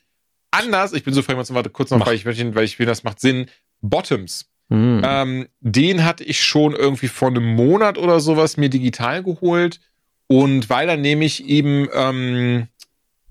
[0.51, 3.21] Anders, ich bin so frei, mal kurz noch, weil ich, weil ich finde, das macht
[3.21, 3.47] Sinn.
[3.81, 4.47] Bottoms.
[4.69, 5.03] Mhm.
[5.05, 9.81] Ähm, den hatte ich schon irgendwie vor einem Monat oder sowas mir digital geholt.
[10.27, 12.69] Und weil dann nehme ich eben ähm,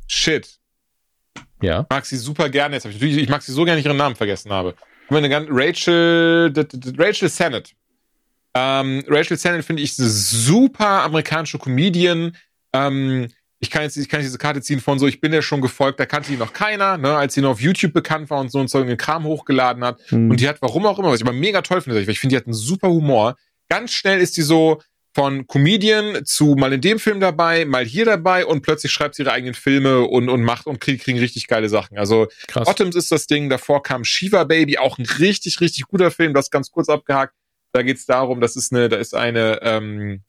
[0.08, 0.60] Shit.
[1.62, 1.82] Ja.
[1.82, 2.76] Ich mag sie super gerne.
[2.76, 4.76] Jetzt ich, ich mag sie so gerne, ich ihren Namen vergessen habe.
[5.10, 6.54] Rachel,
[6.98, 7.74] Rachel Sennett.
[8.54, 12.36] Ähm, Rachel Sennett finde ich eine super amerikanische Comedian.
[12.74, 13.30] Ähm,
[13.60, 16.00] ich kann jetzt ich kann diese Karte ziehen von so, ich bin ja schon gefolgt,
[16.00, 18.60] da kannte die noch keiner, ne, als sie noch auf YouTube bekannt war und so
[18.60, 20.00] und so einen Kram hochgeladen hat.
[20.12, 20.32] Mhm.
[20.32, 22.34] Und die hat, warum auch immer, was ich aber mega toll finde, weil ich finde,
[22.34, 23.36] die hat einen super Humor.
[23.68, 24.82] Ganz schnell ist die so
[25.14, 29.24] von Comedian zu mal in dem Film dabei, mal hier dabei und plötzlich schreibt sie
[29.24, 31.98] ihre eigenen Filme und, und macht und kriegen, kriegen richtig geile Sachen.
[31.98, 32.66] Also Krass.
[32.66, 36.52] Bottoms ist das Ding, davor kam Shiva Baby, auch ein richtig, richtig guter Film, das
[36.52, 37.34] ganz kurz abgehakt.
[37.74, 40.24] Da geht es darum, das ist eine, da ist eine, ähm,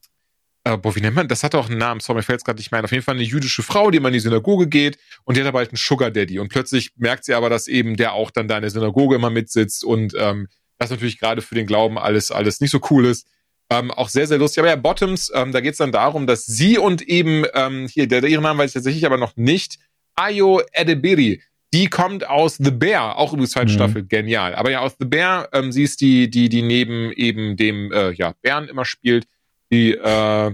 [0.63, 2.59] äh, boah, wie nennt man, das hat auch einen Namen, sorry, mir fällt es gerade
[2.59, 2.85] nicht mehr ein.
[2.85, 5.47] Auf jeden Fall eine jüdische Frau, die immer in die Synagoge geht und die hat
[5.47, 6.39] aber halt einen Sugar Daddy.
[6.39, 9.29] Und plötzlich merkt sie aber, dass eben der auch dann da in der Synagoge immer
[9.29, 10.47] mitsitzt und ähm,
[10.77, 13.27] das natürlich gerade für den Glauben alles, alles nicht so cool ist.
[13.69, 14.59] Ähm, auch sehr, sehr lustig.
[14.59, 18.07] Aber ja, Bottoms, ähm, da geht es dann darum, dass sie und eben, ähm, hier,
[18.07, 19.77] der, der ihren Namen weiß ich tatsächlich aber noch nicht,
[20.15, 21.41] Ayo Edebiri,
[21.73, 23.75] die kommt aus The Bear, auch übrigens zweite mhm.
[23.75, 24.55] Staffel, genial.
[24.55, 28.11] Aber ja, aus The Bear, ähm, sie ist die, die, die neben eben dem, äh,
[28.11, 29.25] ja, Bären immer spielt.
[29.71, 30.51] Die, äh,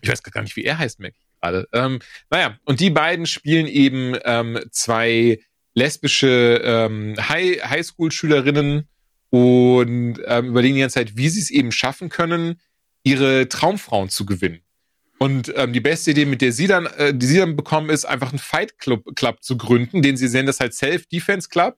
[0.00, 1.68] ich weiß gar nicht, wie er heißt, ich gerade.
[1.72, 1.98] Ähm,
[2.30, 5.40] naja, und die beiden spielen eben ähm, zwei
[5.74, 8.88] lesbische ähm, High Highschool-Schülerinnen
[9.30, 12.60] und ähm, überlegen die ganze Zeit, wie sie es eben schaffen können,
[13.02, 14.60] ihre Traumfrauen zu gewinnen.
[15.18, 18.04] Und ähm, die beste Idee, mit der sie dann, äh, die sie dann bekommen, ist
[18.04, 21.76] einfach einen Fight Club, Club zu gründen, den sie sehen, das halt Self-Defense Club.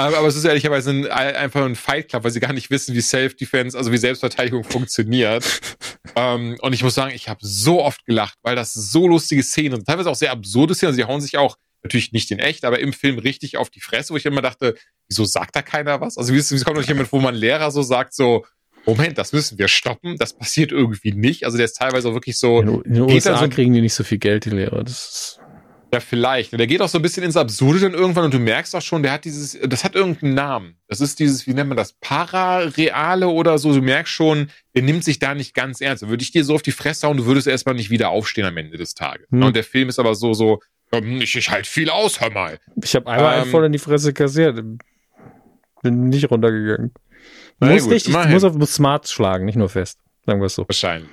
[0.00, 2.94] Aber, aber es ist ehrlicherweise ein, einfach ein Fight Club, weil sie gar nicht wissen,
[2.94, 5.44] wie Self-Defense, also wie Selbstverteidigung funktioniert.
[6.16, 9.74] ähm, und ich muss sagen, ich habe so oft gelacht, weil das so lustige Szenen
[9.74, 10.88] und teilweise auch sehr absurde Szenen.
[10.88, 13.80] Also sie hauen sich auch natürlich nicht in echt, aber im Film richtig auf die
[13.80, 14.74] Fresse, wo ich immer dachte,
[15.08, 16.16] wieso sagt da keiner was?
[16.18, 18.44] Also wie, wie kommt noch jemand, wo man Lehrer so sagt, so,
[18.86, 21.44] Moment, das müssen wir stoppen, das passiert irgendwie nicht.
[21.44, 22.60] Also der ist teilweise auch wirklich so.
[22.60, 24.82] In, in den USA so, kriegen die nicht so viel Geld, die Lehrer.
[24.82, 25.39] Das ist
[25.92, 26.52] ja, vielleicht.
[26.52, 29.02] Der geht auch so ein bisschen ins Absurde dann irgendwann und du merkst auch schon,
[29.02, 30.76] der hat dieses, das hat irgendeinen Namen.
[30.86, 33.72] Das ist dieses, wie nennt man das, Parareale oder so.
[33.72, 36.06] Du merkst schon, der nimmt sich da nicht ganz ernst.
[36.06, 38.56] Würde ich dir so auf die Fresse hauen, du würdest erstmal nicht wieder aufstehen am
[38.56, 39.26] Ende des Tages.
[39.30, 39.42] Hm.
[39.42, 40.60] Und der Film ist aber so, so,
[40.92, 42.58] ich, ich halt viel aus, hör mal.
[42.82, 44.62] Ich habe einmal ähm, einen voll in die Fresse kassiert.
[45.82, 46.92] Bin nicht runtergegangen.
[47.58, 49.98] Muss gut, richtig, muss auf muss smart schlagen, nicht nur fest.
[50.24, 50.66] Sagen wir es so.
[50.68, 51.10] Wahrscheinlich.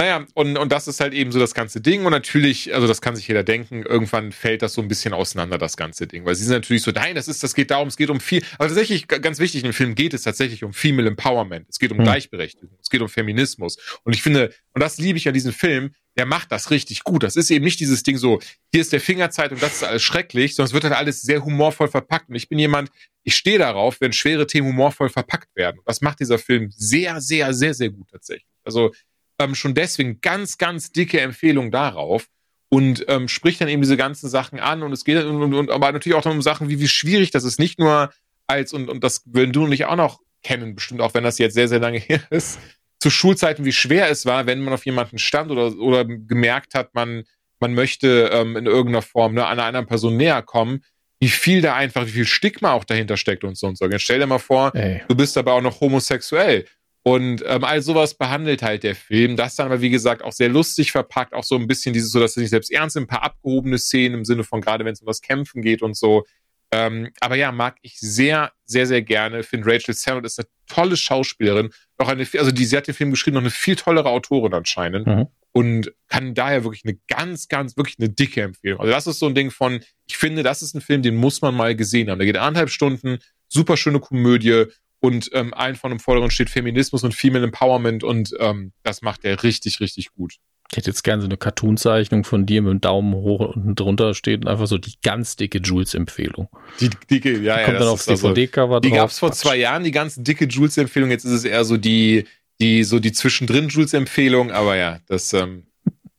[0.00, 2.04] Naja, und, und das ist halt eben so das ganze Ding.
[2.04, 5.58] Und natürlich, also das kann sich jeder denken, irgendwann fällt das so ein bisschen auseinander,
[5.58, 6.24] das ganze Ding.
[6.24, 8.44] Weil sie sind natürlich so, nein, das ist, das geht darum, es geht um viel.
[8.58, 11.66] Aber tatsächlich, ganz wichtig, in dem Film geht es tatsächlich um Female Empowerment.
[11.68, 12.04] Es geht um hm.
[12.04, 12.78] Gleichberechtigung.
[12.80, 13.76] Es geht um Feminismus.
[14.04, 17.24] Und ich finde, und das liebe ich an diesem Film, der macht das richtig gut.
[17.24, 18.38] Das ist eben nicht dieses Ding so,
[18.70, 21.44] hier ist der Fingerzeit und das ist alles schrecklich, sondern es wird halt alles sehr
[21.44, 22.28] humorvoll verpackt.
[22.28, 22.90] Und ich bin jemand,
[23.24, 25.80] ich stehe darauf, wenn schwere Themen humorvoll verpackt werden.
[25.86, 28.46] Das macht dieser Film sehr, sehr, sehr, sehr gut tatsächlich.
[28.62, 28.92] Also
[29.38, 32.26] ähm, schon deswegen ganz, ganz dicke Empfehlung darauf
[32.68, 35.70] und ähm, spricht dann eben diese ganzen Sachen an und es geht und, und, und
[35.70, 38.10] aber natürlich auch um Sachen wie wie schwierig das ist nicht nur
[38.46, 41.38] als und und das würden du und ich auch noch kennen bestimmt auch wenn das
[41.38, 42.58] jetzt sehr sehr lange her ist
[43.00, 46.94] zu Schulzeiten wie schwer es war wenn man auf jemanden stand oder oder gemerkt hat
[46.94, 47.24] man
[47.60, 50.84] man möchte ähm, in irgendeiner Form ne, einer anderen Person näher kommen
[51.20, 54.02] wie viel da einfach wie viel Stigma auch dahinter steckt und so und so jetzt
[54.02, 55.02] stell dir mal vor Ey.
[55.08, 56.66] du bist aber auch noch homosexuell
[57.02, 59.36] und ähm, all sowas behandelt halt der Film.
[59.36, 62.20] Das dann aber, wie gesagt, auch sehr lustig verpackt, auch so ein bisschen dieses, so
[62.20, 65.00] dass er sich selbst ernst ein paar abgehobene Szenen im Sinne von gerade, wenn es
[65.00, 66.24] um das Kämpfen geht und so.
[66.70, 69.42] Ähm, aber ja, mag ich sehr, sehr, sehr gerne.
[69.42, 71.70] Finde Rachel Sennott ist eine tolle Schauspielerin.
[71.98, 75.06] Noch eine, also die, sie hat den Film geschrieben, noch eine viel tollere Autorin anscheinend.
[75.06, 75.26] Mhm.
[75.52, 78.80] Und kann daher wirklich eine ganz, ganz, wirklich eine dicke Empfehlung.
[78.80, 81.40] Also das ist so ein Ding von, ich finde, das ist ein Film, den muss
[81.40, 82.18] man mal gesehen haben.
[82.18, 83.18] Der geht anderthalb Stunden,
[83.48, 84.66] super schöne Komödie
[85.00, 89.24] und ähm, allen von dem Vorderen steht Feminismus und Female Empowerment und ähm, das macht
[89.24, 90.36] er richtig, richtig gut.
[90.70, 94.12] Ich hätte jetzt gerne so eine Cartoon-Zeichnung von dir mit dem Daumen hoch und drunter
[94.12, 96.48] steht einfach so die ganz dicke Jules-Empfehlung.
[96.80, 97.64] Die dicke, ja, die ja.
[97.64, 101.10] Kommt dann aufs DVD-Cover also, Die gab es vor zwei Jahren, die ganz dicke Jules-Empfehlung.
[101.10, 102.26] Jetzt ist es eher so die,
[102.60, 104.50] die, so die zwischendrin Jules-Empfehlung.
[104.50, 105.68] Aber ja, das, ähm,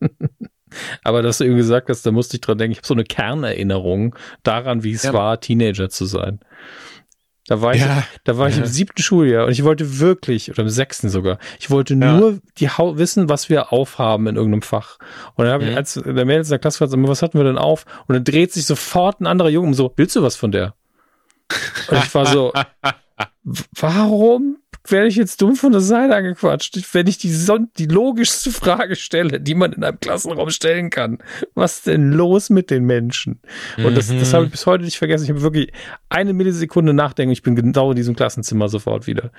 [1.03, 3.03] Aber dass du eben gesagt hast, da musste ich dran denken, ich habe so eine
[3.03, 5.13] Kernerinnerung daran, wie es ja.
[5.13, 6.39] war, Teenager zu sein.
[7.49, 10.61] Da war ich, ja, da war ich im siebten Schuljahr und ich wollte wirklich, oder
[10.61, 12.13] im sechsten sogar, ich wollte ja.
[12.13, 14.99] nur die ha wissen, was wir aufhaben in irgendeinem Fach.
[15.33, 15.71] Und dann habe mhm.
[15.71, 17.87] ich, als der Mädels in der Klasse gefragt, was hatten wir denn auf?
[18.05, 20.75] Und dann dreht sich sofort ein anderer Junge um so, willst du was von der?
[21.87, 22.53] Und ich war so,
[23.79, 24.57] warum
[24.91, 27.33] werde ich jetzt dumm von der Seite angequatscht, wenn ich die,
[27.77, 31.19] die logischste Frage stelle, die man in einem Klassenraum stellen kann.
[31.55, 33.41] Was ist denn los mit den Menschen?
[33.77, 35.25] Und das, das habe ich bis heute nicht vergessen.
[35.25, 35.71] Ich habe wirklich
[36.09, 37.31] eine Millisekunde nachdenken.
[37.31, 39.31] Ich bin genau in diesem Klassenzimmer sofort wieder.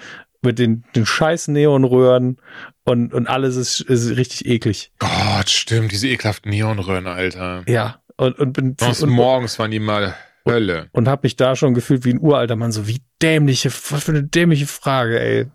[0.42, 2.38] Mit den, den scheiß Neonröhren
[2.84, 4.92] und, und alles ist, ist richtig eklig.
[4.98, 5.92] Gott, stimmt.
[5.92, 7.62] Diese ekelhaften Neonröhren, Alter.
[7.66, 8.00] Ja.
[8.16, 10.14] Und, und bin, und, morgens waren die mal
[10.50, 10.88] Hölle.
[10.92, 14.12] Und, habe mich da schon gefühlt wie ein uralter Mann, so wie dämliche, was für
[14.12, 15.46] eine dämliche Frage, ey.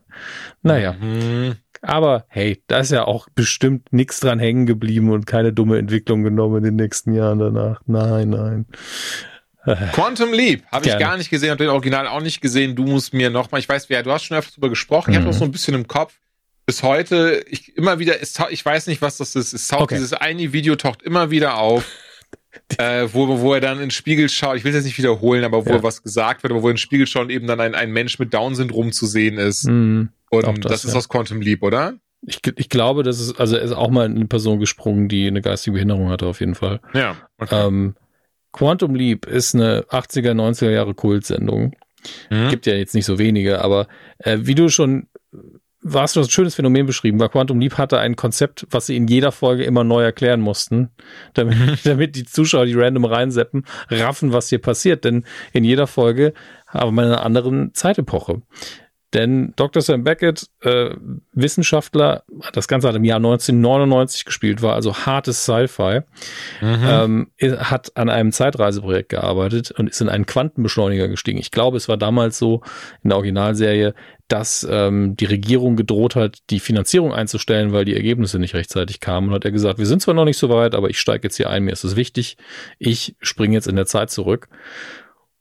[0.61, 0.93] Naja.
[0.93, 1.55] Mhm.
[1.81, 6.23] Aber hey, da ist ja auch bestimmt nichts dran hängen geblieben und keine dumme Entwicklung
[6.23, 7.81] genommen in den nächsten Jahren danach.
[7.85, 8.65] Nein, nein.
[9.93, 12.75] Quantum Leap habe ich gar nicht gesehen, habe den Original auch nicht gesehen.
[12.75, 15.13] Du musst mir nochmal, ich weiß, wer, du hast schon öfter darüber gesprochen, mhm.
[15.13, 16.13] ich habe auch so ein bisschen im Kopf.
[16.67, 19.53] Bis heute, ich immer wieder, ich weiß nicht, was das ist.
[19.53, 19.95] Es taucht, okay.
[19.95, 21.85] dieses eine Video taucht immer wieder auf
[22.77, 25.65] äh, wo, wo er dann ins Spiegel schaut, ich will es jetzt nicht wiederholen, aber
[25.65, 25.83] wo ja.
[25.83, 28.19] was gesagt wird, aber wo er ins Spiegel schaut und eben dann ein, ein Mensch
[28.19, 29.67] mit Down-Syndrom zu sehen ist.
[29.67, 30.97] Mhm, und das, das, ist ja.
[30.97, 31.95] aus Quantum Leap, oder?
[32.27, 35.41] Ich, ich glaube, das ist, also er ist auch mal eine Person gesprungen, die eine
[35.41, 36.79] geistige Behinderung hatte, auf jeden Fall.
[36.93, 37.15] Ja.
[37.37, 37.67] Okay.
[37.67, 37.95] Ähm,
[38.51, 41.75] Quantum Leap ist eine 80er, 90er Jahre Kultsendung.
[42.29, 42.49] Mhm.
[42.49, 43.87] Gibt ja jetzt nicht so wenige, aber
[44.19, 45.07] äh, wie du schon
[45.93, 49.07] hast du ein schönes Phänomen beschrieben, weil Quantum Leap hatte ein Konzept, was sie in
[49.07, 50.89] jeder Folge immer neu erklären mussten,
[51.33, 51.77] damit, mhm.
[51.83, 55.05] damit die Zuschauer, die random reinseppen, raffen, was hier passiert.
[55.05, 56.33] Denn in jeder Folge
[56.67, 58.41] haben wir eine andere Zeitepoche.
[59.13, 59.81] Denn Dr.
[59.81, 60.89] Sam Beckett, äh,
[61.31, 62.23] Wissenschaftler,
[62.53, 66.01] das Ganze hat im Jahr 1999 gespielt, war also hartes Sci-Fi,
[66.61, 67.27] mhm.
[67.41, 71.37] ähm, hat an einem Zeitreiseprojekt gearbeitet und ist in einen Quantenbeschleuniger gestiegen.
[71.37, 72.61] Ich glaube, es war damals so
[73.03, 73.93] in der Originalserie,
[74.27, 79.29] dass ähm, die Regierung gedroht hat, die Finanzierung einzustellen, weil die Ergebnisse nicht rechtzeitig kamen.
[79.29, 81.37] Und hat er gesagt, wir sind zwar noch nicht so weit, aber ich steige jetzt
[81.37, 82.37] hier ein, mir ist es wichtig,
[82.79, 84.49] ich springe jetzt in der Zeit zurück.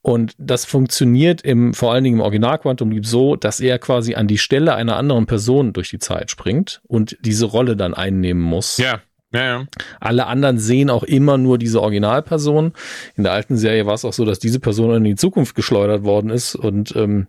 [0.05, 4.14] Und das funktioniert im, vor allen Dingen im Original Quantum Leap so, dass er quasi
[4.14, 8.43] an die Stelle einer anderen Person durch die Zeit springt und diese Rolle dann einnehmen
[8.43, 8.76] muss.
[8.76, 9.01] Ja.
[9.32, 9.66] Ja, ja.
[10.01, 12.72] Alle anderen sehen auch immer nur diese Originalperson.
[13.16, 16.05] In der alten Serie war es auch so, dass diese Person in die Zukunft geschleudert
[16.05, 17.26] worden ist und ähm,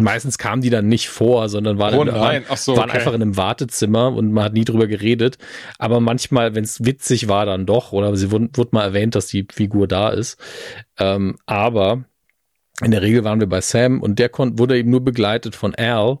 [0.00, 2.42] Meistens kamen die dann nicht vor, sondern waren, oh.
[2.48, 2.98] Ach so, waren okay.
[2.98, 5.38] einfach in einem Wartezimmer und man hat nie drüber geredet.
[5.78, 7.92] Aber manchmal, wenn es witzig war, dann doch.
[7.92, 10.38] Oder sie wurde, wurde mal erwähnt, dass die Figur da ist.
[10.98, 12.04] Ähm, aber
[12.82, 16.18] in der Regel waren wir bei Sam und der wurde eben nur begleitet von Al,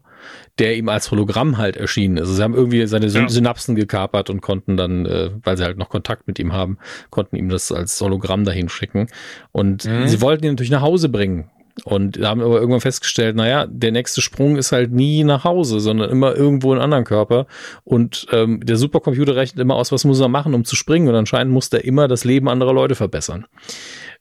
[0.58, 2.22] der ihm als Hologramm halt erschienen ist.
[2.24, 3.28] Also sie haben irgendwie seine ja.
[3.28, 6.78] Synapsen gekapert und konnten dann, äh, weil sie halt noch Kontakt mit ihm haben,
[7.08, 9.08] konnten ihm das als Hologramm dahin schicken.
[9.52, 10.06] Und mhm.
[10.06, 11.50] sie wollten ihn natürlich nach Hause bringen.
[11.84, 16.10] Und haben aber irgendwann festgestellt, naja, der nächste Sprung ist halt nie nach Hause, sondern
[16.10, 17.46] immer irgendwo in einem anderen Körper.
[17.84, 21.08] Und ähm, der Supercomputer rechnet immer aus, was muss er machen, um zu springen.
[21.08, 23.46] Und anscheinend muss der immer das Leben anderer Leute verbessern.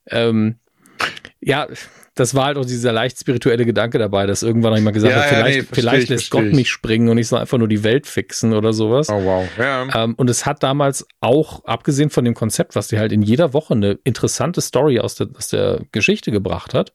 [0.07, 0.55] Ähm,
[1.41, 1.67] ja,
[2.19, 5.29] das war halt auch dieser leicht spirituelle Gedanke dabei, dass irgendwann jemand gesagt ja, hat,
[5.29, 6.53] vielleicht, ja, nee, vielleicht ich, lässt Gott ich.
[6.53, 9.09] mich springen und ich soll einfach nur die Welt fixen oder sowas.
[9.09, 9.47] Oh wow.
[9.57, 10.03] Ja.
[10.03, 13.53] Ähm, und es hat damals auch, abgesehen von dem Konzept, was die halt in jeder
[13.53, 16.93] Woche eine interessante Story aus der, aus der Geschichte gebracht hat,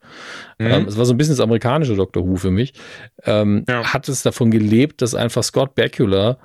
[0.59, 0.67] mhm.
[0.67, 2.75] ähm, es war so ein bisschen das amerikanische Doctor Who für mich,
[3.25, 6.39] ähm, hat es davon gelebt, dass einfach Scott Bakula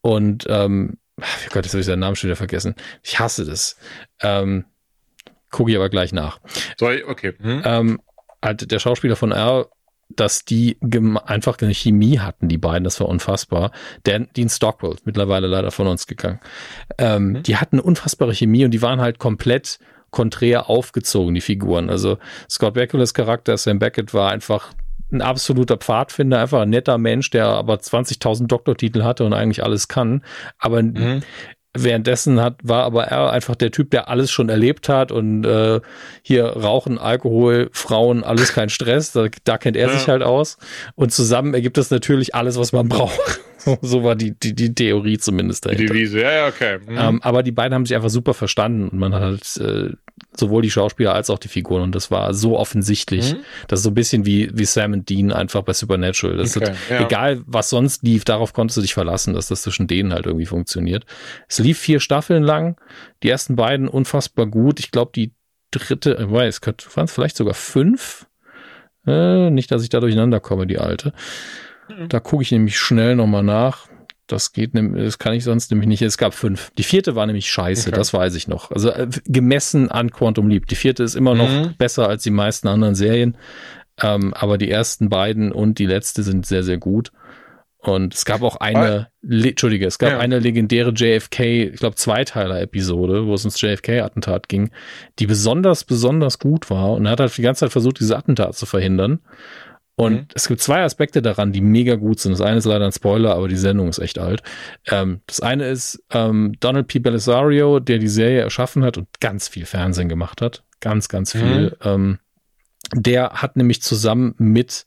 [0.00, 2.74] und ähm, ach Gott, jetzt habe ich seinen Namen schon wieder vergessen.
[3.02, 3.76] Ich hasse das.
[4.20, 4.64] Ähm,
[5.52, 6.40] Gucke ich aber gleich nach.
[6.78, 7.34] Sorry, okay.
[7.38, 7.62] Hm.
[7.64, 8.00] Ähm,
[8.42, 9.68] halt der Schauspieler von R,
[10.08, 10.76] dass die
[11.24, 13.70] einfach eine Chemie hatten, die beiden, das war unfassbar.
[14.04, 16.40] Dan, Dean Stockwell, mittlerweile leider von uns gegangen.
[16.98, 17.42] Ähm, mhm.
[17.44, 19.78] Die hatten eine unfassbare Chemie und die waren halt komplett
[20.10, 21.88] konträr aufgezogen, die Figuren.
[21.88, 24.72] Also Scott Bakula's Charakter, Sam Beckett, war einfach
[25.10, 29.88] ein absoluter Pfadfinder, einfach ein netter Mensch, der aber 20.000 Doktortitel hatte und eigentlich alles
[29.88, 30.22] kann.
[30.58, 31.22] Aber mhm.
[31.74, 35.80] Währenddessen hat, war aber er einfach der Typ, der alles schon erlebt hat und äh,
[36.20, 39.12] hier Rauchen, Alkohol, Frauen, alles kein Stress.
[39.12, 39.98] Da, da kennt er ja.
[39.98, 40.58] sich halt aus.
[40.96, 43.40] Und zusammen ergibt das natürlich alles, was man braucht.
[43.82, 45.84] so war die, die, die Theorie zumindest dahinter.
[45.84, 46.78] Die Devise, ja, ja, okay.
[46.78, 46.98] Mhm.
[46.98, 49.94] Ähm, aber die beiden haben sich einfach super verstanden und man hat halt äh,
[50.36, 53.34] sowohl die Schauspieler als auch die Figuren und das war so offensichtlich.
[53.34, 53.38] Mhm.
[53.68, 56.36] Das ist so ein bisschen wie, wie Sam und Dean einfach bei Supernatural.
[56.36, 57.04] Das okay, ist, ja.
[57.04, 60.46] Egal, was sonst lief, darauf konntest du dich verlassen, dass das zwischen denen halt irgendwie
[60.46, 61.04] funktioniert.
[61.48, 62.80] Es lief vier Staffeln lang,
[63.22, 64.80] die ersten beiden unfassbar gut.
[64.80, 65.32] Ich glaube, die
[65.70, 66.60] dritte, ich weiß,
[66.94, 68.26] waren es vielleicht sogar fünf.
[69.06, 71.12] Äh, nicht, dass ich da durcheinander komme, die alte.
[71.98, 72.08] Mhm.
[72.08, 73.88] Da gucke ich nämlich schnell nochmal nach.
[74.26, 76.00] Das geht, das kann ich sonst nämlich nicht.
[76.00, 76.70] Es gab fünf.
[76.78, 77.96] Die vierte war nämlich scheiße, okay.
[77.96, 78.70] das weiß ich noch.
[78.70, 80.66] Also äh, gemessen an Quantum Leap.
[80.66, 81.74] Die vierte ist immer noch mhm.
[81.76, 83.36] besser als die meisten anderen Serien.
[84.00, 87.12] Ähm, aber die ersten beiden und die letzte sind sehr, sehr gut.
[87.82, 90.18] Und es gab auch eine, Le Entschuldige, es gab ja.
[90.20, 94.70] eine legendäre JFK, ich glaube, Zweiteiler-Episode, wo es ums JFK-Attentat ging,
[95.18, 98.54] die besonders, besonders gut war und er hat halt die ganze Zeit versucht, dieses Attentat
[98.54, 99.18] zu verhindern.
[100.02, 100.26] Und mhm.
[100.34, 102.32] es gibt zwei Aspekte daran, die mega gut sind.
[102.32, 104.42] Das eine ist leider ein Spoiler, aber die Sendung ist echt alt.
[104.90, 106.98] Ähm, das eine ist ähm, Donald P.
[106.98, 110.64] Belisario, der die Serie erschaffen hat und ganz viel Fernsehen gemacht hat.
[110.80, 111.76] Ganz, ganz viel.
[111.84, 111.88] Mhm.
[111.88, 112.18] Ähm,
[112.96, 114.86] der hat nämlich zusammen mit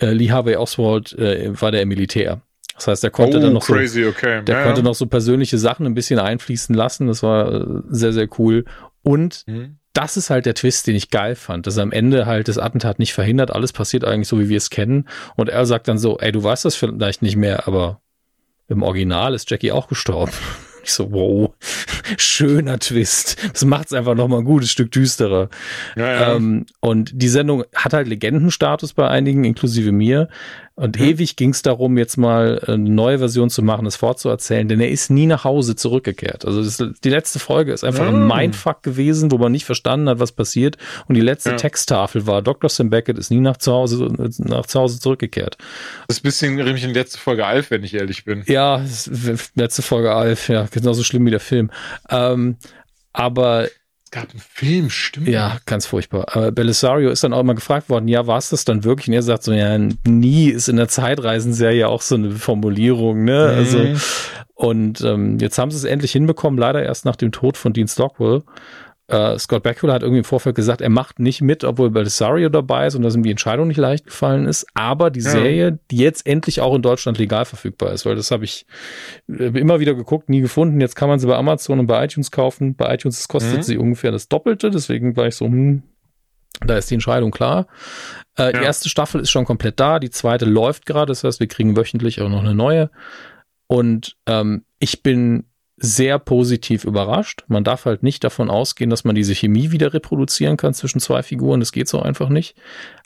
[0.00, 2.42] äh, Lee Harvey Oswald äh, war der im Militär.
[2.74, 4.42] Das heißt, er konnte oh, dann noch crazy, so, okay.
[4.42, 7.06] der ja, konnte noch so persönliche Sachen ein bisschen einfließen lassen.
[7.06, 8.64] Das war äh, sehr, sehr cool.
[9.02, 12.48] Und mhm das ist halt der Twist, den ich geil fand, dass am Ende halt
[12.48, 15.08] das Attentat nicht verhindert, alles passiert eigentlich so, wie wir es kennen.
[15.36, 18.00] Und er sagt dann so, ey, du weißt das vielleicht nicht mehr, aber
[18.68, 20.32] im Original ist Jackie auch gestorben.
[20.84, 21.54] Ich so, wow,
[22.16, 23.36] schöner Twist.
[23.52, 25.48] Das macht es einfach nochmal ein gutes Stück düsterer.
[25.94, 26.34] Ja, ja.
[26.34, 30.28] Ähm, und die Sendung hat halt Legendenstatus bei einigen, inklusive mir.
[30.82, 31.06] Und mhm.
[31.06, 34.90] ewig ging es darum, jetzt mal eine neue Version zu machen, das fortzuerzählen, denn er
[34.90, 36.44] ist nie nach Hause zurückgekehrt.
[36.44, 38.28] Also das, die letzte Folge ist einfach mhm.
[38.28, 40.78] ein Mindfuck gewesen, wo man nicht verstanden hat, was passiert.
[41.06, 41.56] Und die letzte ja.
[41.56, 42.68] Texttafel war, Dr.
[42.68, 45.56] Sam Beckett ist nie nach zu Hause, nach zu Hause zurückgekehrt.
[46.08, 48.42] Das ist ein bisschen nämlich in letzte Folge Alf, wenn ich ehrlich bin.
[48.48, 48.84] Ja,
[49.54, 51.70] letzte Folge Alf, ja, genauso schlimm wie der Film.
[52.10, 52.56] Ähm,
[53.12, 53.68] aber
[54.12, 55.26] gab einen Film, stimmt.
[55.26, 56.26] Ja, ganz furchtbar.
[56.30, 59.08] Aber Belisario ist dann auch mal gefragt worden, ja, war es das dann wirklich?
[59.08, 59.76] Und er sagt so, ja,
[60.06, 63.50] nie ist in der Zeitreisenserie auch so eine Formulierung, ne?
[63.52, 63.58] Mhm.
[63.58, 63.86] Also,
[64.54, 67.88] und ähm, jetzt haben sie es endlich hinbekommen, leider erst nach dem Tod von Dean
[67.88, 68.42] Stockwell.
[69.12, 72.86] Äh, Scott Bakula hat irgendwie im Vorfeld gesagt, er macht nicht mit, obwohl Belisario dabei
[72.86, 74.66] ist und dass ihm die Entscheidung nicht leicht gefallen ist.
[74.72, 75.30] Aber die ja.
[75.30, 78.64] Serie, die jetzt endlich auch in Deutschland legal verfügbar ist, weil das habe ich
[79.28, 80.80] äh, immer wieder geguckt, nie gefunden.
[80.80, 82.74] Jetzt kann man sie bei Amazon und bei iTunes kaufen.
[82.74, 83.62] Bei iTunes kostet mhm.
[83.62, 85.82] sie ungefähr das Doppelte, deswegen war ich so, hm,
[86.64, 87.66] da ist die Entscheidung klar.
[88.38, 88.52] Äh, ja.
[88.52, 91.76] Die erste Staffel ist schon komplett da, die zweite läuft gerade, das heißt, wir kriegen
[91.76, 92.90] wöchentlich auch noch eine neue.
[93.66, 95.44] Und ähm, ich bin
[95.76, 97.44] sehr positiv überrascht.
[97.48, 101.22] Man darf halt nicht davon ausgehen, dass man diese Chemie wieder reproduzieren kann zwischen zwei
[101.22, 101.60] Figuren.
[101.60, 102.54] Das geht so einfach nicht.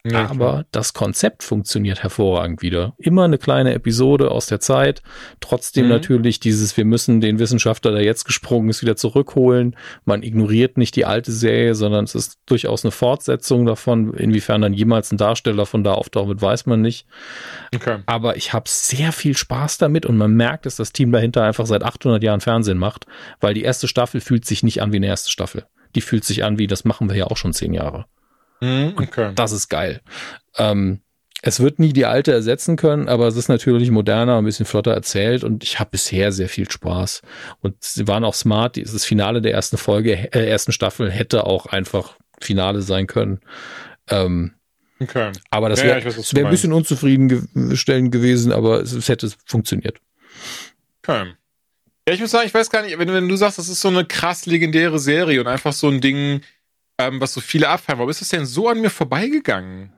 [0.04, 2.94] Ja, Aber das Konzept funktioniert hervorragend wieder.
[2.98, 5.02] Immer eine kleine Episode aus der Zeit.
[5.40, 5.92] Trotzdem mhm.
[5.92, 9.74] natürlich dieses, wir müssen den Wissenschaftler, der jetzt gesprungen ist, wieder zurückholen.
[10.04, 14.14] Man ignoriert nicht die alte Serie, sondern es ist durchaus eine Fortsetzung davon.
[14.14, 17.06] Inwiefern dann jemals ein Darsteller von da auftauchen wird, weiß man nicht.
[17.74, 17.98] Okay.
[18.06, 21.66] Aber ich habe sehr viel Spaß damit und man merkt, dass das Team dahinter einfach
[21.66, 23.06] seit 800 Jahren Fernsehen macht,
[23.40, 25.66] weil die erste Staffel fühlt sich nicht an wie eine erste Staffel.
[25.94, 28.06] Die fühlt sich an wie, das machen wir ja auch schon zehn Jahre.
[28.60, 29.32] Mhm, okay.
[29.34, 30.00] Das ist geil.
[30.56, 31.00] Ähm,
[31.42, 34.92] es wird nie die alte ersetzen können, aber es ist natürlich moderner, ein bisschen flotter
[34.92, 37.22] erzählt und ich habe bisher sehr viel Spaß.
[37.60, 38.78] Und sie waren auch smart.
[38.78, 43.40] Das Finale der ersten Folge, äh, ersten Staffel hätte auch einfach Finale sein können.
[44.08, 44.54] Ähm,
[44.98, 45.32] okay.
[45.50, 49.98] Aber das wäre ja, wär ein bisschen unzufriedenstellend gewesen, aber es, es, hätte funktioniert.
[51.02, 51.34] Okay.
[52.08, 53.88] Ja, ich muss sagen, ich weiß gar nicht, wenn, wenn du sagst, das ist so
[53.88, 56.40] eine krass legendäre Serie und einfach so ein Ding,
[56.98, 57.98] ähm, was so viele abfallen.
[57.98, 59.92] Warum ist das denn so an mir vorbeigegangen?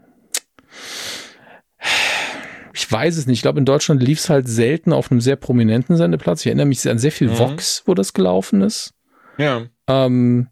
[2.72, 3.38] Ich weiß es nicht.
[3.38, 6.40] Ich glaube, in Deutschland lief es halt selten auf einem sehr prominenten Sendeplatz.
[6.40, 7.38] Ich erinnere mich an sehr viel mhm.
[7.38, 8.94] Vox, wo das gelaufen ist.
[9.36, 9.66] Ja.
[9.86, 10.48] Ähm,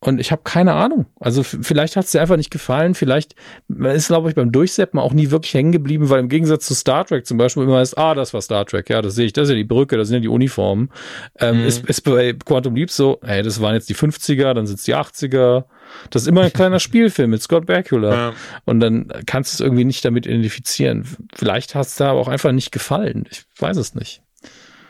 [0.00, 1.06] und ich habe keine Ahnung.
[1.18, 2.94] Also vielleicht hat es dir einfach nicht gefallen.
[2.94, 3.34] Vielleicht
[3.68, 7.06] ist, glaube ich, beim Durchseppen auch nie wirklich hängen geblieben, weil im Gegensatz zu Star
[7.06, 9.44] Trek zum Beispiel immer ist, ah, das war Star Trek, ja, das sehe ich, das
[9.44, 10.90] ist ja die Brücke, das sind ja die Uniformen.
[11.38, 11.66] Ähm, mhm.
[11.66, 14.84] ist, ist bei Quantum Leap so, hey, das waren jetzt die 50er, dann sind es
[14.84, 15.64] die 80er.
[16.10, 18.14] Das ist immer ein kleiner Spielfilm mit Scott Bakula.
[18.14, 18.32] Ja.
[18.66, 21.06] Und dann kannst du es irgendwie nicht damit identifizieren.
[21.34, 23.24] Vielleicht hat es da aber auch einfach nicht gefallen.
[23.30, 24.20] Ich weiß es nicht.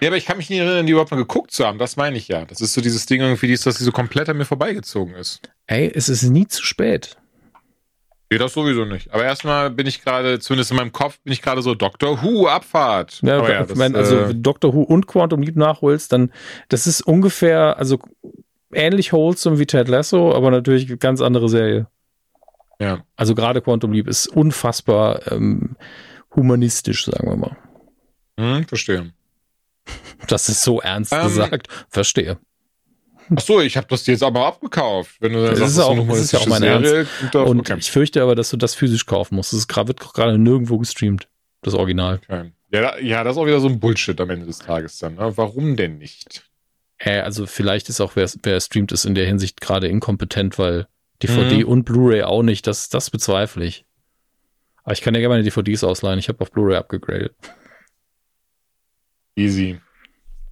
[0.01, 1.79] Ja, aber ich kann mich nicht erinnern, die überhaupt mal geguckt zu haben.
[1.79, 2.45] Das meine ich ja.
[2.45, 5.41] Das ist so dieses Ding irgendwie, dass sie so komplett an mir vorbeigezogen ist.
[5.67, 7.17] Ey, es ist nie zu spät.
[8.31, 9.13] Nee, das sowieso nicht.
[9.15, 12.49] Aber erstmal bin ich gerade, zumindest in meinem Kopf, bin ich gerade so Doctor Who
[12.49, 13.21] Abfahrt.
[13.23, 16.33] Ja, aber ja ich meine, also äh, Doctor Who und Quantum Leap nachholst, dann
[16.69, 18.01] das ist ungefähr, also
[18.73, 21.87] ähnlich wholesome wie Ted Lasso, aber natürlich ganz andere Serie.
[22.81, 23.05] Ja.
[23.15, 25.77] Also gerade Quantum Leap ist unfassbar ähm,
[26.35, 27.57] humanistisch, sagen wir mal.
[28.39, 29.13] Hm, verstehe.
[30.29, 31.69] Das ist so ernst ähm, gesagt.
[31.89, 32.39] Verstehe.
[33.35, 35.17] Ach so, ich habe das jetzt aber abgekauft.
[35.21, 37.35] Wenn du das sagst, ist, auch, das ist ja auch meine Serie, Ernst.
[37.35, 37.77] Und okay.
[37.79, 39.53] ich fürchte aber, dass du das physisch kaufen musst.
[39.53, 41.29] Das wird gerade nirgendwo gestreamt,
[41.63, 42.21] das Original.
[42.29, 42.53] Okay.
[42.73, 45.15] Ja, ja, das ist auch wieder so ein Bullshit am Ende des Tages dann.
[45.15, 45.37] Ne?
[45.37, 46.45] Warum denn nicht?
[46.99, 50.87] Äh, also vielleicht ist auch, wer, wer streamt, ist in der Hinsicht gerade inkompetent, weil
[51.23, 51.71] DVD mhm.
[51.71, 52.67] und Blu-ray auch nicht.
[52.67, 53.87] Das, das bezweifle ich.
[54.83, 56.19] Aber ich kann ja gerne meine DVDs ausleihen.
[56.19, 57.35] Ich habe auf Blu-ray abgegradet.
[59.37, 59.81] Easy.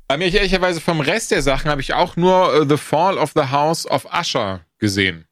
[0.08, 3.32] Aber mich ehrlicherweise vom Rest der Sachen habe ich auch nur uh, The Fall of
[3.34, 5.26] the House of Usher gesehen.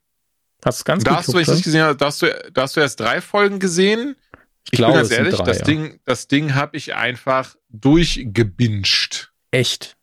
[0.65, 2.63] Hast du ganz da hast du, wenn ich nicht gesehen habe, da hast, du, da
[2.63, 4.17] hast du erst drei Folgen gesehen.
[4.65, 5.65] Ich, ich glaube, bin ganz ehrlich, drei, das ja.
[5.65, 9.33] Ding, das Ding habe ich einfach durchgebinscht.
[9.51, 9.97] Echt?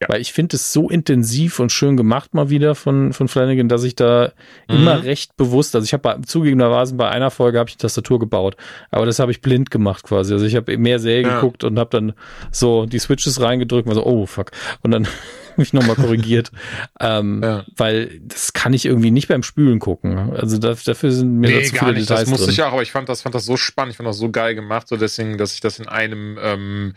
[0.00, 0.08] Ja.
[0.08, 3.84] Weil ich finde es so intensiv und schön gemacht mal wieder von, von Flanagan, dass
[3.84, 4.32] ich da
[4.68, 4.76] mhm.
[4.76, 8.56] immer recht bewusst, also ich habe zugegebenerweise bei einer Folge habe ich die Tastatur gebaut,
[8.90, 10.32] aber das habe ich blind gemacht quasi.
[10.32, 11.34] Also ich habe mehr Serie ja.
[11.34, 12.14] geguckt und habe dann
[12.50, 14.52] so die Switches reingedrückt und so, oh fuck.
[14.82, 15.06] Und dann
[15.56, 16.50] mich nochmal korrigiert.
[17.00, 17.64] ähm, ja.
[17.76, 20.32] Weil das kann ich irgendwie nicht beim Spülen gucken.
[20.32, 22.08] Also dafür sind mir nee, zu viele nicht.
[22.08, 24.08] Details Das musste ich auch, aber ich fand das, fand das so spannend, ich fand
[24.08, 26.94] das so geil gemacht, so deswegen, dass ich das in einem ähm,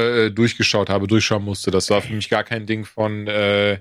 [0.00, 1.70] äh, durchgeschaut habe, durchschauen musste.
[1.70, 3.78] Das war für mich gar kein Ding von, äh,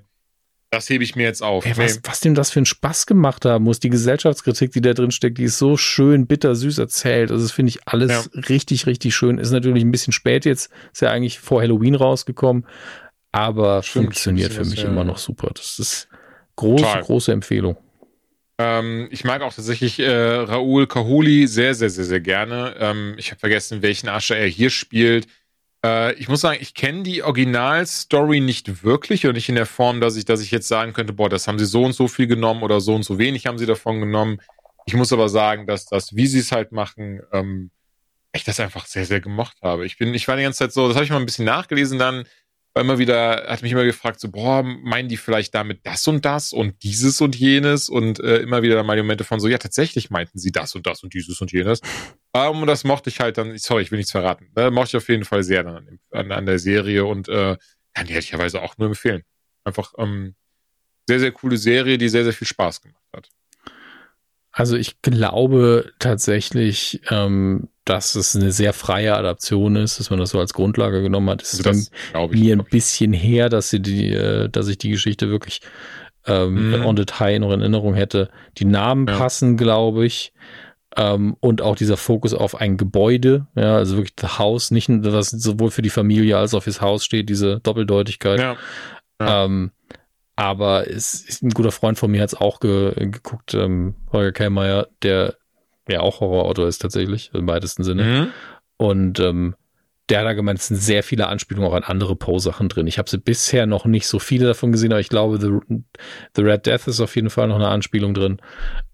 [0.71, 1.65] das hebe ich mir jetzt auf.
[1.65, 2.01] Ey, was, nee.
[2.03, 5.39] was dem das für einen Spaß gemacht haben muss, die Gesellschaftskritik, die da drin steckt,
[5.39, 7.31] die ist so schön bittersüß erzählt.
[7.31, 8.41] Also das finde ich alles ja.
[8.49, 9.39] richtig, richtig schön.
[9.39, 12.67] Ist natürlich ein bisschen spät jetzt, ist ja eigentlich vor Halloween rausgekommen,
[13.31, 14.89] aber Stimmt, funktioniert für mich ja.
[14.89, 15.49] immer noch super.
[15.55, 16.07] Das ist
[16.55, 17.01] große, Total.
[17.01, 17.77] große Empfehlung.
[18.59, 22.75] Ähm, ich mag auch tatsächlich äh, Raoul Kahuli sehr, sehr, sehr, sehr gerne.
[22.77, 25.27] Ähm, ich habe vergessen, welchen Ascher er hier spielt.
[25.85, 30.01] Äh, ich muss sagen, ich kenne die Originalstory nicht wirklich und nicht in der Form,
[30.01, 32.27] dass ich, dass ich jetzt sagen könnte, boah, das haben sie so und so viel
[32.27, 34.41] genommen oder so und so wenig haben sie davon genommen.
[34.85, 37.71] Ich muss aber sagen, dass das, wie sie es halt machen, ähm,
[38.33, 39.85] ich das einfach sehr, sehr gemocht habe.
[39.85, 41.99] Ich bin, ich war die ganze Zeit so, das habe ich mal ein bisschen nachgelesen
[41.99, 42.25] dann,
[42.79, 46.23] war immer wieder, hat mich immer gefragt, so, boah, meinen die vielleicht damit das und
[46.23, 49.57] das und dieses und jenes und äh, immer wieder mal die Momente von so, ja,
[49.57, 51.81] tatsächlich meinten sie das und das und dieses und jenes.
[52.31, 55.03] Um, und das mochte ich halt dann, sorry, ich will nichts verraten, da mochte ich
[55.03, 57.57] auf jeden Fall sehr dann an, an, an der Serie und äh,
[57.93, 59.23] kann die ehrlicherweise auch nur empfehlen.
[59.65, 60.35] Einfach ähm,
[61.07, 63.29] sehr, sehr coole Serie, die sehr, sehr viel Spaß gemacht hat.
[64.51, 70.29] Also ich glaube tatsächlich, ähm, dass es eine sehr freie Adaption ist, dass man das
[70.29, 71.41] so als Grundlage genommen hat.
[71.41, 74.89] Es ist Das dann mir ein bisschen her, dass sie die, äh, dass ich die
[74.91, 75.61] Geschichte wirklich
[76.25, 76.83] ähm, Mhm.
[76.83, 78.29] en Detail noch in Erinnerung hätte.
[78.57, 79.17] Die Namen Ja.
[79.17, 80.33] passen, glaube ich.
[80.97, 85.29] Ähm, und auch dieser Fokus auf ein Gebäude, ja, also wirklich das Haus, nicht was
[85.29, 88.39] sowohl für die Familie als auch fürs Haus steht, diese Doppeldeutigkeit.
[88.39, 88.57] Ja.
[89.21, 89.45] Ja.
[89.45, 89.71] Ähm,
[90.35, 94.31] aber es ist ein guter Freund von mir hat es auch ge geguckt, ähm, Holger
[94.31, 95.35] Kellmeier, der
[95.89, 98.03] ja auch Horrorautor ist tatsächlich, im weitesten Sinne.
[98.03, 98.27] Mhm.
[98.77, 99.55] Und ähm,
[100.09, 102.87] der hat da gemeint, es sind sehr viele Anspielungen auch an andere Poe-Sachen drin.
[102.87, 105.77] Ich habe sie bisher noch nicht so viele davon gesehen, aber ich glaube, The,
[106.35, 108.41] The Red Death ist auf jeden Fall noch eine Anspielung drin.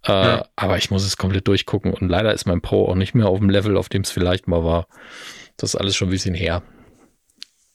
[0.04, 0.46] Äh, Ja.
[0.58, 1.94] Aber ich muss es komplett durchgucken.
[1.94, 4.48] Und leider ist mein Poe auch nicht mehr auf dem Level, auf dem es vielleicht
[4.48, 4.88] mal war.
[5.56, 6.64] Das ist alles schon ein bisschen her.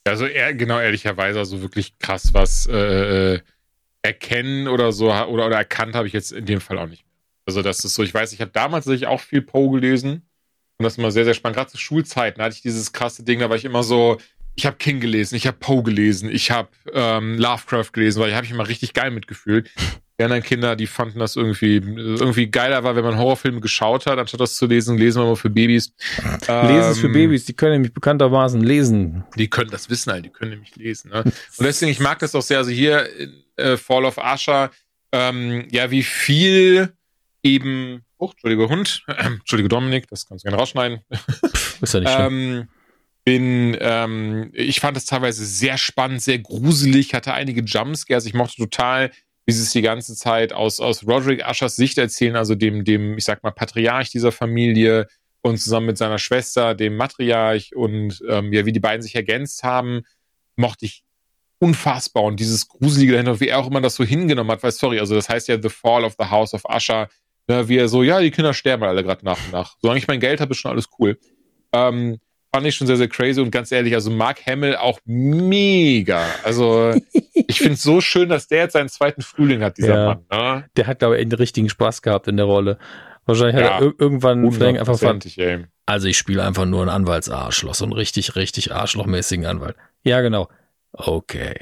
[0.04, 3.40] Also eher, genau, ehrlicherweise, also wirklich krass was äh, äh,
[4.02, 7.09] erkennen oder so oder, oder erkannt habe ich jetzt in dem Fall auch nicht mehr.
[7.50, 10.22] Also das ist so, ich weiß, ich habe damals tatsächlich auch viel Poe gelesen
[10.78, 11.56] und das ist immer sehr, sehr spannend.
[11.56, 14.18] Gerade zu Schulzeiten hatte ich dieses krasse Ding, da war ich immer so,
[14.54, 18.36] ich habe King gelesen, ich habe Poe gelesen, ich habe ähm, Lovecraft gelesen, weil ich
[18.36, 19.68] habe ich immer richtig geil mitgefühlt.
[20.20, 24.20] Die anderen Kinder, die fanden das irgendwie irgendwie geiler war, wenn man Horrorfilme geschaut hat,
[24.20, 25.92] anstatt das zu lesen, lesen wir mal für Babys.
[26.46, 29.24] Lesen ist für Ähm, Babys, die können nämlich bekanntermaßen lesen.
[29.34, 31.10] die können das wissen halt, die können nämlich lesen.
[31.10, 31.24] Ne?
[31.24, 32.58] Und deswegen, ich mag das auch sehr.
[32.58, 34.70] Also hier in äh, Fall of Asher,
[35.12, 36.92] ähm, ja, wie viel
[37.42, 41.00] eben, oh, Entschuldige Hund, ähm, Entschuldige Dominik, das kannst du gerne rausschneiden.
[41.80, 42.26] Ist ja nicht schlimm.
[42.26, 42.68] Ähm,
[43.24, 48.26] bin, ähm, ich fand es teilweise sehr spannend, sehr gruselig, hatte einige Jumpscares.
[48.26, 49.10] Ich mochte total,
[49.46, 53.18] wie sie es die ganze Zeit aus, aus Roderick Ushers Sicht erzählen, also dem, dem,
[53.18, 55.06] ich sag mal, Patriarch dieser Familie
[55.42, 59.62] und zusammen mit seiner Schwester, dem Matriarch und ähm, ja, wie die beiden sich ergänzt
[59.62, 60.02] haben,
[60.56, 61.04] mochte ich
[61.58, 64.98] unfassbar und dieses Gruselige dahinter, wie er auch immer das so hingenommen hat, weil, sorry,
[64.98, 67.08] also das heißt ja The Fall of the House of Usher,
[67.50, 69.76] ne, wie er so, ja, die Kinder sterben alle gerade nach und nach.
[69.80, 71.18] Solange ich mein Geld habe, ist schon alles cool.
[71.72, 72.18] Ähm,
[72.54, 76.24] fand ich schon sehr, sehr crazy und ganz ehrlich, also Mark Hamill auch mega.
[76.44, 76.94] Also
[77.34, 80.06] ich finde es so schön, dass der jetzt seinen zweiten Frühling hat, dieser Ja.
[80.06, 80.24] Mann.
[80.56, 80.64] Ne?
[80.76, 82.78] Der hat, glaube ich, einen richtigen Spaß gehabt in der Rolle.
[83.26, 85.00] Wahrscheinlich hat Ja, er ir- irgendwann vielleicht einfach
[85.36, 85.66] ey.
[85.86, 89.76] Also ich spiele einfach nur einen Anwaltsarschloch, so einen richtig, richtig arschlochmäßigen Anwalt.
[90.02, 90.48] Ja, genau.
[90.92, 91.54] Okay.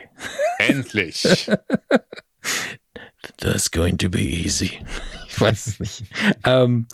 [0.59, 1.27] Endlich.
[3.39, 4.78] That's going to be easy.
[5.39, 6.05] Ich weiß es nicht.
[6.44, 6.86] ähm,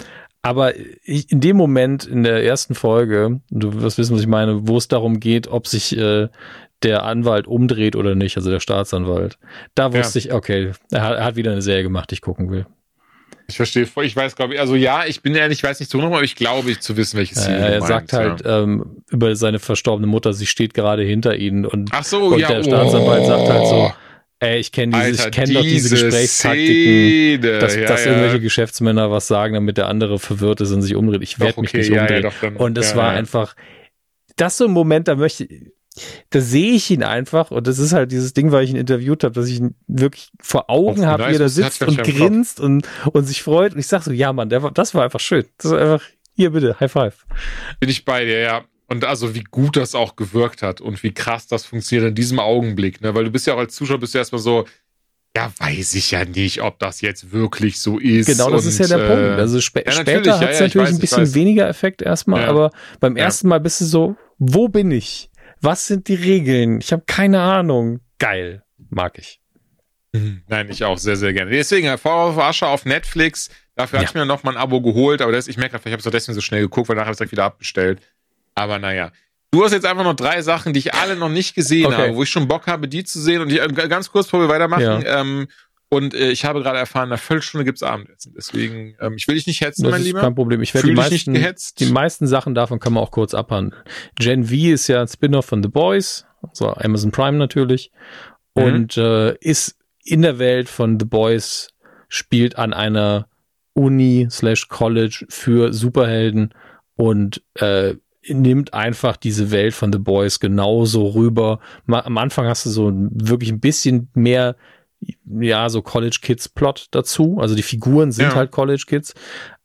[0.43, 4.69] aber ich, in dem Moment in der ersten Folge, du wirst wissen, was ich meine,
[4.69, 6.29] wo es darum geht, ob sich äh,
[6.83, 9.39] der Anwalt umdreht oder nicht, also der Staatsanwalt.
[9.75, 9.95] Da Ja.
[9.95, 12.67] wusste ich, okay, er hat, er hat wieder eine Serie gemacht, die ich gucken will.
[13.47, 14.05] Ich verstehe, voll.
[14.07, 16.23] ich weiß, glaube ich, also ja, ich bin ehrlich, ich weiß nicht so genau, aber
[16.23, 20.33] ich glaube, ich zu wissen, welches Ziel er sagt halt ähm, über seine verstorbene Mutter,
[20.33, 22.49] sie steht gerade hinter ihnen und Ach so, und ja.
[22.49, 23.93] der Staatsanwalt sagt halt so, oh.
[24.41, 27.59] Ey, ich kenne diese, ich kenne doch diese diese Gesprächstaktiken, Szene.
[27.59, 28.11] dass, ja, dass ja.
[28.13, 31.23] irgendwelche Geschäftsmänner was sagen, damit der andere verwirrt ist und sich umdreht.
[31.23, 32.23] Ich werde Doch, mich okay, nicht ja, umdrehen.
[32.23, 33.55] doch, dann- und es war einfach,
[34.37, 35.49] das so ein Moment, da möchte
[36.31, 39.23] da sehe ich ihn einfach und das ist halt dieses Ding, weil ich ihn interviewt
[39.23, 42.89] habe, dass ich ihn wirklich vor Augen habe, wie er da sitzt und grinst und,
[43.13, 45.45] und sich freut und ich sag so, ja Mann, der das war einfach schön.
[45.59, 47.27] Das war einfach, hier bitte, High Five.
[47.79, 48.65] Bin ich bei dir, ja.
[48.87, 52.39] Und also wie gut das auch gewirkt hat und wie krass das funktioniert in diesem
[52.39, 53.15] Augenblick, ne?
[53.15, 54.67] Weil du bist ja auch als Zuschauer bist du erstmal so,
[55.37, 58.27] ja, weiß ich ja nicht, ob das jetzt wirklich so ist.
[58.27, 59.41] Genau, das und, ist ja der äh, Punkt.
[59.41, 62.03] Also spä ja, später ja, hat es ja, ich natürlich weiß, ein bisschen weniger Effekt
[62.03, 62.49] erstmal, Ja.
[62.49, 62.71] aber
[63.01, 63.25] beim Ja.
[63.25, 65.31] ersten Mal bist du so, wo bin ich?
[65.61, 66.81] Was sind die Regeln?
[66.81, 68.01] Ich habe keine Ahnung.
[68.19, 68.63] Geil.
[68.91, 69.41] Mag ich.
[70.13, 70.43] Mhm.
[70.47, 71.51] Nein, ich auch sehr, sehr gerne.
[71.51, 73.49] Deswegen, äh, Fall of Asher auf Netflix.
[73.75, 74.11] Dafür hatte Ja.
[74.11, 76.07] ich mir noch mal ein Abo geholt, aber das, ich merke gerade, ich habe es
[76.07, 78.01] auch deswegen so schnell geguckt, weil nachher habe ich es direkt wieder abbestellt.
[78.55, 79.11] Aber naja.
[79.51, 81.97] Du hast jetzt einfach noch drei Sachen, die ich alle noch nicht gesehen Okay.
[81.97, 83.41] habe, wo ich schon Bock habe, die zu sehen.
[83.41, 84.83] Und die, äh, ganz kurz, bevor wir weitermachen.
[84.83, 85.21] Ja.
[85.21, 85.47] Ähm,
[85.91, 88.35] und äh, ich habe gerade erfahren, einer Viertelstunde gibt's Abendessen.
[88.37, 90.23] Deswegen, ähm, ich will dich nicht hetzen, Das mein ist Lieber.
[90.23, 90.61] kein Problem.
[90.61, 91.79] Ich werde die dich nicht meisten, gehetzt.
[91.79, 93.81] die meisten Sachen davon kann man auch kurz abhandeln.
[94.19, 97.93] Gen V ist ja ein Spin-off von The Boys, also Amazon Prime natürlich,
[98.57, 98.63] Mhm.
[98.65, 101.69] und äh, ist in der Welt von The Boys,
[102.09, 103.29] spielt an einer
[103.75, 106.55] Uni slash College für Superhelden
[106.97, 107.95] und äh,
[108.29, 111.61] nimmt einfach diese Welt von The Boys genauso rüber.
[111.87, 114.57] Ma am Anfang hast du so wirklich ein bisschen mehr
[115.39, 117.39] ja, so College Kids Plot dazu.
[117.39, 118.35] Also die Figuren sind Ja.
[118.35, 119.15] halt College Kids,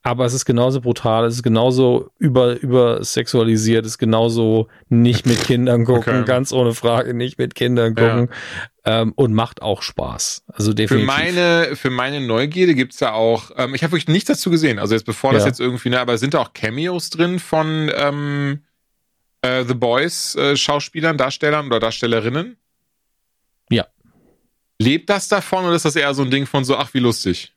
[0.01, 5.43] aber es ist genauso brutal, es ist genauso über, übersexualisiert, es ist genauso nicht mit
[5.43, 6.25] Kindern gucken, Okay.
[6.25, 8.09] ganz ohne Frage nicht mit Kindern Ja.
[8.09, 8.29] gucken
[8.85, 10.43] ähm, und macht auch Spaß.
[10.47, 11.07] Also Für definitiv.
[11.07, 14.79] meine, für meine Neugierde gibt's ja auch, ähm, ich habe wirklich nichts dazu gesehen.
[14.79, 15.47] Also jetzt bevor das Ja.
[15.49, 18.63] jetzt irgendwie, ne, aber sind da auch Cameos drin von ähm,
[19.41, 22.55] äh, The Boys äh, Schauspielern, Darstellern oder Darstellerinnen?
[23.69, 23.85] Ja.
[24.79, 27.53] Lebt das davon oder ist das eher so ein Ding von so, ach, wie lustig?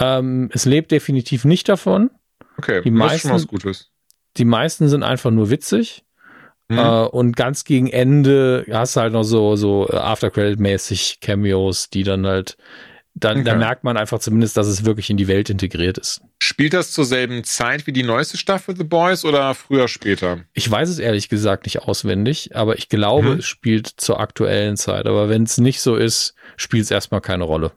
[0.00, 2.10] Ähm, es lebt definitiv nicht davon.
[2.58, 3.90] Okay, Die das ist meisten- schon was Gutes.
[4.36, 6.04] Die meisten sind einfach nur witzig.
[6.68, 6.78] Mhm.
[6.78, 12.04] Äh, und ganz gegen Ende hast du halt noch so, so äh, After-Credit-mäßig Cameos, die
[12.04, 12.56] dann halt,
[13.14, 13.58] dann, da Okay.
[13.58, 16.20] merkt man einfach zumindest, dass es wirklich in die Welt integriert ist.
[16.40, 20.44] Spielt das zur selben Zeit wie die neueste Staffel The Boys oder früher, später?
[20.52, 23.38] Ich weiß es ehrlich gesagt nicht auswendig, aber ich glaube, Mhm.
[23.40, 25.06] es spielt zur aktuellen Zeit.
[25.06, 27.72] Aber wenn es nicht so ist, spielt es erstmal keine Rolle.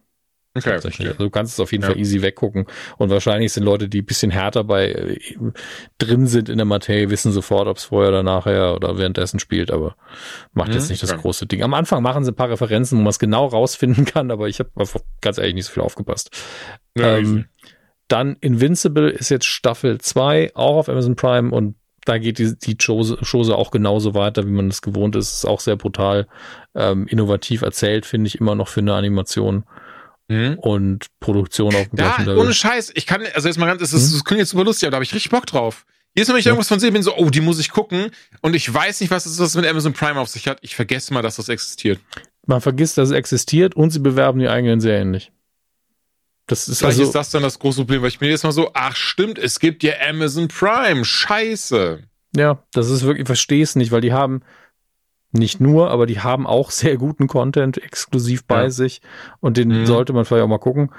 [0.55, 0.69] Okay.
[0.69, 1.07] Tatsächlich.
[1.07, 1.11] verstehe.
[1.13, 1.89] Also du kannst es auf jeden Ja.
[1.89, 2.65] Fall easy weggucken.
[2.97, 5.19] Und wahrscheinlich sind Leute, die ein bisschen härter bei äh,
[5.97, 9.71] drin sind in der Materie, wissen sofort, ob es vorher oder nachher oder währenddessen spielt,
[9.71, 9.95] aber
[10.53, 11.21] macht Mhm, jetzt nicht das okay.
[11.21, 11.63] große Ding.
[11.63, 14.59] Am Anfang machen sie ein paar Referenzen, wo man es genau rausfinden kann, aber ich
[14.59, 14.69] habe
[15.21, 16.29] ganz ehrlich nicht so viel aufgepasst.
[16.95, 17.45] Ja, ähm,
[18.07, 21.75] dann Invincible ist jetzt Staffel 2, auch auf Amazon Prime und
[22.05, 25.31] da geht die, die Chose, Chose auch genauso weiter, wie man es gewohnt ist.
[25.33, 26.27] Ist auch sehr brutal,
[26.75, 29.63] ähm, innovativ erzählt, finde ich immer noch für eine Animation
[30.27, 30.55] mhm.
[30.59, 32.37] und Produktion auf dem Da, gleichen Level.
[32.43, 34.23] ohne Scheiß, ich kann, also jetzt mal ganz, es, ist, Mhm.
[34.23, 35.85] klingt jetzt super lustig, aber da habe ich richtig Bock drauf.
[36.15, 36.51] Jedes Mal, wenn ich Ja.
[36.51, 38.11] irgendwas von sehe, bin ich so, oh, die muss ich gucken.
[38.41, 40.59] Und ich weiß nicht, was es mit Amazon Prime auf sich hat.
[40.61, 41.99] Ich vergesse mal, dass das existiert.
[42.45, 45.31] Man vergisst, dass es existiert und sie bewerben die eigenen Serien nicht.
[46.45, 48.51] Das ist Vielleicht also, ist das dann das große Problem, weil ich mir jetzt mal
[48.51, 51.05] so, ach stimmt, es gibt ja Amazon Prime.
[51.05, 52.01] Scheiße.
[52.35, 54.41] ja, das ist wirklich, ich verstehe es nicht, weil die haben
[55.33, 58.69] nicht nur, aber die haben auch sehr guten Content exklusiv bei Ja.
[58.69, 59.01] sich
[59.39, 59.85] und den Mhm.
[59.85, 60.91] sollte man vielleicht auch mal gucken.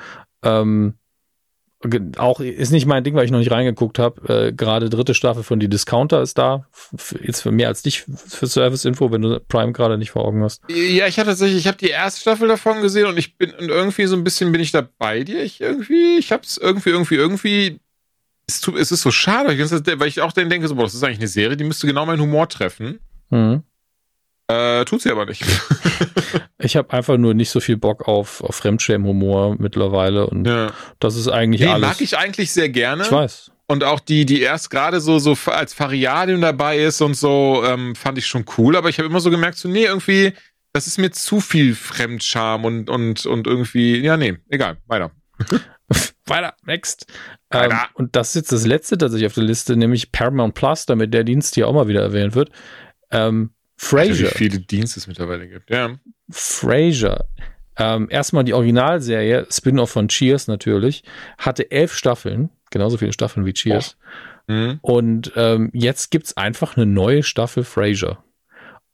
[0.43, 0.95] Ähm,
[2.17, 4.47] auch ist nicht mein Ding, weil ich noch nicht reingeguckt habe.
[4.47, 6.67] Äh, Gerade dritte Staffel von Die Discounter ist da.
[6.73, 10.25] F- Jetzt für mehr als dich für Service Info, wenn du Prime gerade nicht vor
[10.25, 10.63] Augen hast.
[10.71, 13.69] Ja, ich habe tatsächlich, ich habe die erste Staffel davon gesehen und ich bin und
[13.69, 15.43] irgendwie so ein bisschen bin ich da bei dir.
[15.43, 17.81] Ich irgendwie, ich hab's irgendwie, irgendwie, irgendwie.
[18.47, 20.85] Es, tut, es ist so schade, weil ich, weil ich auch dann denke, so, boah,
[20.85, 22.99] das ist eigentlich eine Serie, die müsste genau meinen Humor treffen.
[23.29, 23.63] Mhm.
[24.49, 25.45] Äh, tut sie aber nicht.
[26.59, 30.73] Ich habe einfach nur nicht so viel Bock auf, auf Fremdschämen-Humor mittlerweile und ja.
[30.99, 31.87] das ist eigentlich Die alles.
[31.87, 33.03] mag ich eigentlich sehr gerne.
[33.03, 33.51] Ich weiß.
[33.67, 37.95] Und auch die, die erst gerade so, so als Fariadin dabei ist und so, ähm,
[37.95, 38.77] fand ich schon cool.
[38.77, 40.33] Aber ich habe immer so gemerkt, so, nee, irgendwie,
[40.73, 45.11] das ist mir zu viel Fremdscham und, und, und irgendwie, ja, nee, egal, weiter.
[46.27, 47.07] Weiter, next.
[47.51, 47.75] Weiter.
[47.75, 51.13] Ähm, und das ist jetzt das letzte tatsächlich auf der Liste, nämlich Paramount Plus, damit
[51.13, 52.51] der Dienst hier auch mal wieder erwähnt wird.
[53.11, 53.51] Ähm,
[53.85, 54.31] Frasier.
[54.31, 55.71] Wie viele Dienste es mittlerweile gibt.
[55.71, 55.97] Ja.
[56.31, 57.25] Frasier.
[57.77, 61.03] Ähm, erstmal die Originalserie, Spin-off von Cheers natürlich,
[61.39, 63.97] hatte elf Staffeln, genauso viele Staffeln wie Cheers.
[64.47, 64.79] Mhm.
[64.83, 68.19] Und ähm, jetzt gibt's einfach eine neue Staffel Frasier.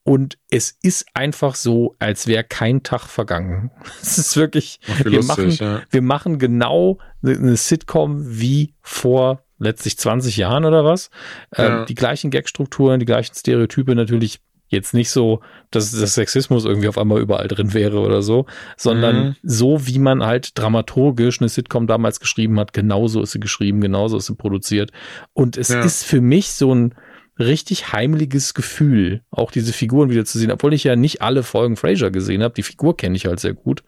[0.03, 3.71] Und es ist einfach so, als wäre kein Tag vergangen.
[4.03, 5.83] Es ist wirklich, wir lustig, machen, ja.
[5.91, 11.11] wir machen genau eine- eine Sitcom wie vor letztlich 20 Jahren oder was.
[11.57, 11.81] Ja.
[11.81, 15.40] Ähm, die gleichen Gagstrukturen, die gleichen Stereotype natürlich jetzt nicht so,
[15.70, 19.36] dass das Sexismus irgendwie auf einmal überall drin wäre oder so, sondern Mhm.
[19.42, 24.16] so, wie man halt dramaturgisch eine Sitcom damals geschrieben hat, genauso ist sie geschrieben, genauso
[24.16, 24.90] ist sie produziert.
[25.34, 25.82] Und es Ja.
[25.82, 26.94] ist für mich so ein
[27.38, 31.76] richtig heimliches Gefühl, auch diese Figuren wieder zu sehen, obwohl ich ja nicht alle Folgen
[31.76, 32.52] Frasier gesehen habe.
[32.52, 33.82] Die Figur kenne ich halt sehr gut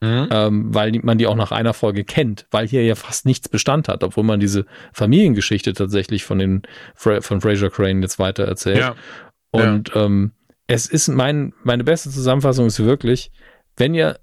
[0.00, 0.28] Mhm.
[0.30, 3.88] ähm, weil man die auch nach einer Folge kennt, weil hier ja fast nichts Bestand
[3.88, 6.62] hat, obwohl man diese Familiengeschichte tatsächlich von den
[6.94, 8.78] Fra von Fraser Crane jetzt weiter erzählt.
[8.78, 8.94] Ja.
[9.62, 10.32] Und ähm,
[10.66, 13.30] es ist mein, meine beste Zusammenfassung ist wirklich,
[13.76, 14.18] wenn ihr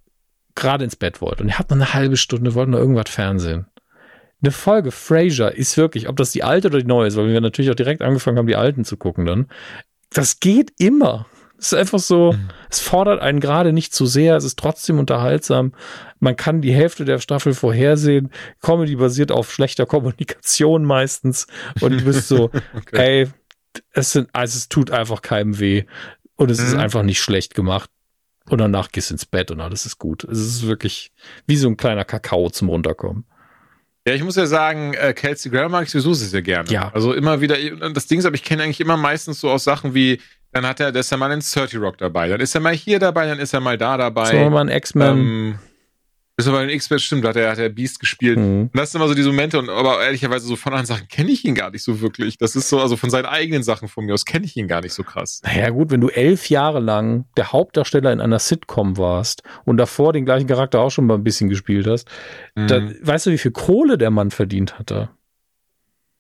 [0.56, 3.68] gerade ins Bett wollt und ihr habt noch eine halbe Stunde, wollt noch irgendwas Fernsehen.
[4.44, 7.42] Eine Folge Frasier ist wirklich, ob das die alte oder die neue ist, weil wir
[7.42, 9.48] natürlich auch direkt angefangen haben, die alten zu gucken dann.
[10.12, 11.28] Das geht immer.
[11.60, 12.48] Es ist einfach so, Mhm.
[12.72, 15.74] es fordert einen gerade nicht zu sehr, es ist trotzdem unterhaltsam.
[16.20, 18.32] Man kann die Hälfte der Staffel vorhersehen.
[18.64, 21.46] Comedy basiert auf schlechter Kommunikation meistens.
[21.80, 22.50] Und du bist so,
[22.94, 23.28] ey,
[23.94, 25.84] es sind, also es tut einfach keinem weh.
[26.36, 26.80] Und es ist Mhm.
[26.80, 27.90] einfach nicht schlecht gemacht.
[28.50, 30.24] Und danach gehst du ins Bett und alles ist gut.
[30.24, 31.12] Es ist wirklich
[31.46, 33.26] wie so ein kleiner Kakao zum Runterkommen.
[34.08, 36.68] Ja, ich muss ja sagen, äh, Kelsey Grammer mag ich sowieso sehr, sehr gerne.
[36.72, 36.90] Ja.
[36.92, 37.56] Also immer wieder,
[37.94, 40.20] das Ding ist, aber ich kenne eigentlich immer meistens so aus Sachen wie,
[40.52, 42.74] dann hat er, da ist er mal in 30 Rock dabei, dann ist er mal
[42.74, 44.32] hier dabei, dann ist er mal da dabei.
[44.44, 45.18] So, mal ein X-Men.
[45.18, 45.60] ähm,
[46.46, 48.38] ist aber in X-Men, stimmt, da hat er, hat er Beast gespielt.
[48.38, 48.62] Mhm.
[48.64, 51.32] Und das sind immer so diese Momente, und aber ehrlicherweise so von anderen Sachen kenne
[51.32, 52.38] ich ihn gar nicht so wirklich.
[52.38, 54.82] Das ist so, also von seinen eigenen Sachen von mir aus kenne ich ihn gar
[54.82, 55.42] nicht so krass.
[55.44, 60.14] Naja, gut, wenn du elf Jahre lang der Hauptdarsteller in einer Sitcom warst und davor
[60.14, 62.08] den gleichen Charakter auch schon mal ein bisschen gespielt hast,
[62.56, 62.96] dann Mhm.
[63.02, 65.10] weißt du, wie viel Kohle der Mann verdient hat da?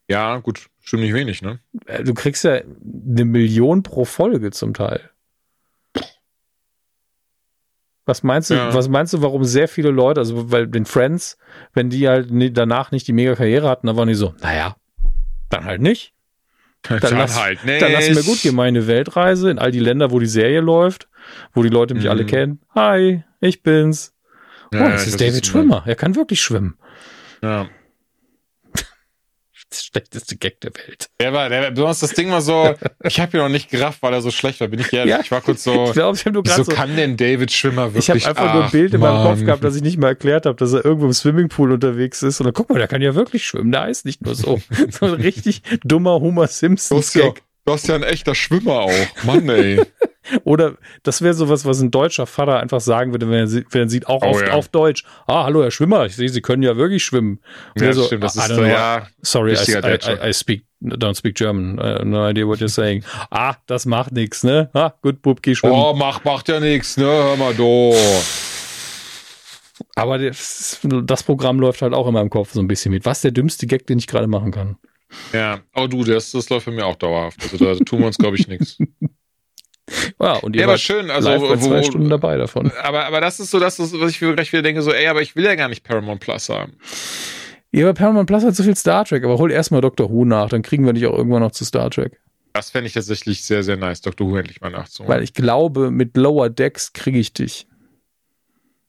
[0.10, 1.60] Ja, gut, stimmt nicht wenig, ne?
[1.86, 5.11] Äh, Du kriegst ja eine Million pro Folge zum Teil.
[8.06, 8.74] Was meinst du, Ja.
[8.74, 11.38] was meinst du, warum sehr viele Leute, also weil den Friends,
[11.74, 14.76] wenn die halt danach nicht die mega Karriere hatten, dann waren die so, naja,
[15.50, 16.14] dann halt nicht.
[16.90, 17.80] Dann, lass, halt nicht.
[17.80, 21.08] dann lassen wir gut gehen, meine Weltreise in all die Länder, wo die Serie läuft,
[21.54, 22.10] wo die Leute mich Mhm.
[22.10, 22.60] alle kennen.
[22.74, 24.16] Hi, ich bin's.
[24.74, 25.84] Ja, oh, das ist David Schwimmer.
[25.86, 26.80] Er kann wirklich schwimmen.
[27.44, 27.68] Ja.
[29.72, 31.10] Das schlechteste Gag der Welt.
[31.20, 34.14] Der war, der, besonders das Ding war so, ich habe ihn noch nicht gerafft, weil
[34.14, 35.12] er so schlecht war, bin ich ehrlich.
[35.12, 35.22] Ja.
[35.22, 37.88] Ich war kurz so, Ich glaube, ich habe nur wieso so, kann denn David Schwimmer
[37.96, 38.28] ich wirklich?
[38.28, 39.46] habe einfach nur ein Ach, Bild in meinem Kopf Mann.
[39.46, 42.40] gehabt, das ich nicht mal erklärt habe, dass er irgendwo im Swimmingpool unterwegs ist.
[42.40, 43.72] Und dann guck mal, der kann ja wirklich schwimmen.
[43.72, 44.62] Der heißt nicht nur so.
[44.90, 47.02] so ein richtig dummer Homer Du
[47.66, 49.24] Du hast ja ein echter Schwimmer auch.
[49.24, 49.82] Mann, ey.
[50.44, 53.82] Oder das wäre sowas, was ein deutscher Vater einfach sagen würde, wenn er, sie- wenn
[53.84, 54.54] er sieht, auch Oh, auf, ja.
[54.54, 55.04] auf Deutsch.
[55.28, 57.40] Ah, hallo, Herr Schwimmer, ich sehe, Sie können ja wirklich schwimmen.
[57.78, 59.08] Ja, das stimmt, das "I ist so, ja.
[59.22, 59.58] Sorry, I,
[60.26, 60.30] I.
[60.30, 61.78] I, speak, don't speak German.
[61.80, 63.04] I have no idea what you're saying.
[63.30, 64.70] Ah, das macht nix, ne?
[64.74, 65.76] Ah, gut, Bub, geh schwimmen.
[65.76, 67.06] Oh, macht, macht ja nichts, ne?
[67.06, 67.96] Hör mal do.
[69.96, 73.06] Aber das, das Programm läuft halt auch in meinem Kopf so ein bisschen mit.
[73.06, 74.78] Was ist der dümmste Gag, den ich gerade machen kann?
[75.34, 77.40] Ja, oh du, das, das läuft für mich auch dauerhaft.
[77.42, 78.78] Also da tun wir uns, glaube ich, nichts.
[80.22, 82.72] Ja, und ihr Ja, aber wart schön, also live bei zwei wo, Stunden dabei davon.
[82.82, 85.36] aber, aber das ist so das, was ich gleich wieder denke, so, ey, aber ich
[85.36, 86.78] will ja gar nicht Paramount Plus haben.
[87.72, 90.50] Ja, aber Paramount Plus hat so viel Star Trek, aber hol erstmal Doctor Who nach,
[90.50, 92.22] dann kriegen wir dich auch irgendwann noch zu Star Trek.
[92.54, 94.30] Das fände ich tatsächlich sehr, sehr nice, Dr.
[94.30, 95.12] Who endlich mal nachzuholen.
[95.12, 97.68] Weil ich glaube, mit Lower Decks kriege ich dich.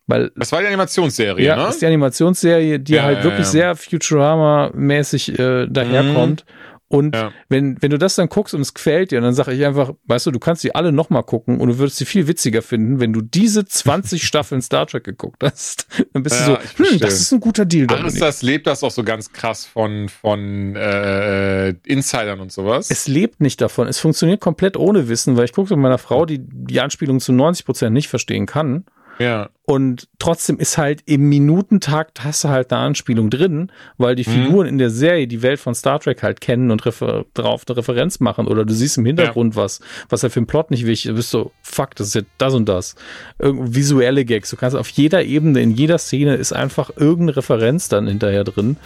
[0.06, 1.68] Weil das war die Animationsserie, ja, ne?
[1.68, 6.44] ist die Animationsserie, die Ja, halt ja, wirklich sehr Futurama-mäßig äh, daherkommt.
[6.88, 7.32] Und Ja.
[7.48, 10.26] wenn, wenn du das dann guckst und es gefällt dir, dann sage ich einfach, weißt
[10.26, 13.14] du, du kannst die alle nochmal gucken und du würdest sie viel witziger finden, wenn
[13.14, 15.86] du diese 20 Staffeln Star Trek geguckt hast.
[16.12, 18.10] Dann bist du so, hm, das ist ein guter Deal, Dominik.
[18.10, 22.90] Aristas lebt das auch so ganz krass von, von äh, Insidern und sowas.
[22.90, 23.88] Es lebt nicht davon.
[23.88, 27.32] Es funktioniert komplett ohne Wissen, weil ich gucke mit meiner Frau, die die Anspielung zu
[27.32, 28.84] 90 Prozent nicht verstehen kann.
[29.18, 29.48] Ja.
[29.64, 34.44] Und trotzdem ist halt im Minutentakt hast du halt eine Anspielung drin, weil die Mhm.
[34.44, 37.76] Figuren in der Serie die Welt von Star Trek halt kennen und refer drauf eine
[37.78, 38.48] Referenz machen.
[38.48, 39.80] Oder du siehst im Hintergrund was,
[40.10, 41.10] was halt für den Plot nicht wichtig ist.
[41.12, 42.96] Du bist so, fuck, das ist ja das und das.
[43.38, 44.50] Irgend visuelle Gags.
[44.50, 48.76] Du kannst auf jeder Ebene, in jeder Szene ist einfach irgendeine Referenz dann hinterher drin.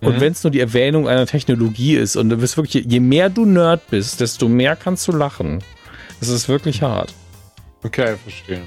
[0.00, 0.20] Und Mhm.
[0.20, 3.44] wenn es nur die Erwähnung einer Technologie ist und du bist wirklich, je mehr du
[3.46, 5.62] Nerd bist, desto mehr kannst du lachen.
[6.20, 7.14] Es ist wirklich hart.
[7.84, 8.62] Okay, verstehe.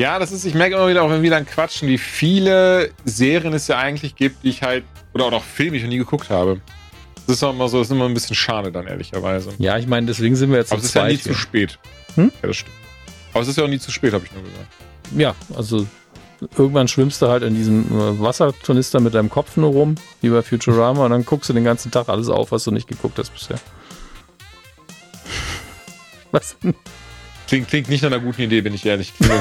[0.00, 3.52] Ja, das ist, ich merke immer wieder, auch wenn wir dann quatschen, wie viele Serien
[3.52, 5.98] es ja eigentlich gibt, die ich halt, oder auch noch Filme, die ich noch nie
[5.98, 6.60] geguckt habe.
[7.26, 9.50] Das ist auch immer so, das ist immer ein bisschen schade dann, ehrlicherweise.
[9.58, 11.38] Ja, ich meine, deswegen sind wir jetzt Aber es ist ja nie zweit zu hier.
[11.38, 11.78] spät.
[12.14, 12.32] Hm?
[12.42, 12.76] Ja, das stimmt.
[13.32, 14.66] Aber es ist ja auch nie zu spät, habe ich nur gesagt.
[15.16, 15.84] Ja, also
[16.56, 20.42] irgendwann schwimmst du halt in diesem äh, Wasserturnister mit deinem Kopf nur rum, wie bei
[20.42, 23.34] Futurama, und dann guckst du den ganzen Tag alles auf, was du nicht geguckt hast
[23.34, 23.58] bisher.
[26.30, 26.56] Was?
[27.48, 29.12] Klingt, klingt nicht nach einer guten Idee, bin ich ehrlich.
[29.16, 29.32] Klingt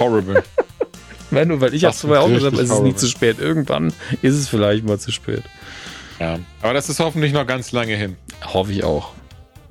[0.00, 0.42] horrible.
[1.30, 3.38] Nein, nur weil ich hab's Das vorher auch gesagt, es ist nie zu spät.
[3.38, 5.42] Irgendwann ist es vielleicht mal zu spät.
[6.20, 6.38] Ja.
[6.60, 8.16] Aber das ist hoffentlich noch ganz lange hin.
[8.44, 9.12] Hoffe ich auch.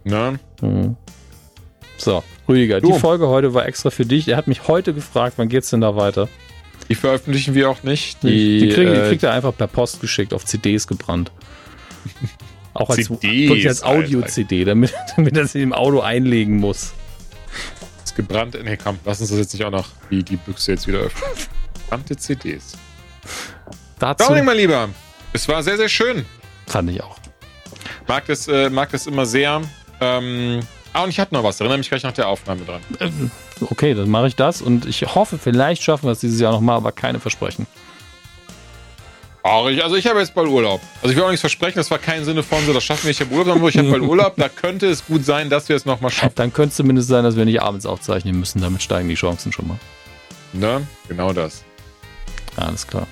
[0.04, 0.40] Ne?
[0.62, 0.96] Mhm.
[1.98, 2.98] So, Rüdiger, die So.
[2.98, 4.28] Folge heute war extra für dich.
[4.28, 6.28] Er hat mich heute gefragt, wann geht's denn da weiter?
[6.90, 8.24] Die veröffentlichen wir auch nicht.
[8.24, 11.32] Die, die, kriegen, die äh, kriegt er einfach per Post geschickt, auf CDs gebrannt.
[12.74, 16.94] Auch als, CDs, als Audio-CD, damit, damit er sie im Auto einlegen muss.
[18.12, 18.58] Ist gebrannt.
[18.64, 21.30] Nee, komm, lass uns das jetzt nicht auch noch die, die Büchse jetzt wieder öffnen.
[21.84, 22.74] Gebrannte CDs.
[24.00, 24.90] Dazu Dominik, mein Lieber,
[25.34, 26.26] es war sehr, sehr schön.
[26.68, 27.18] fand ich auch.
[28.08, 29.62] Mag das, äh, mag das immer sehr.
[30.00, 30.60] Ähm,
[30.94, 31.60] ah, und ich hatte noch was.
[31.60, 32.82] Erinnere mich gleich nach der Aufnahme dran.
[33.00, 33.32] Ähm,
[33.70, 36.78] Okay, dann mache ich das und ich hoffe, vielleicht schaffen wir es dieses Jahr nochmal,
[36.78, 37.68] aber keine Versprechen.
[39.44, 40.82] Ach, ich, also ich habe jetzt bald Urlaub.
[41.02, 43.12] Also ich will auch nichts versprechen, das war kein Sinne von so, das schaffen wir,
[43.12, 44.34] ich habe Urlaub, sondern ich habe bald Urlaub.
[44.38, 46.34] Da könnte es gut sein, dass wir es nochmal schaffen.
[46.36, 49.52] Dann könnte es zumindest sein, dass wir nicht abends aufzeichnen müssen, damit steigen die Chancen
[49.52, 49.78] schon mal.
[50.54, 50.86] Ne?
[51.08, 51.64] Genau das.
[52.56, 53.08] Alles klar.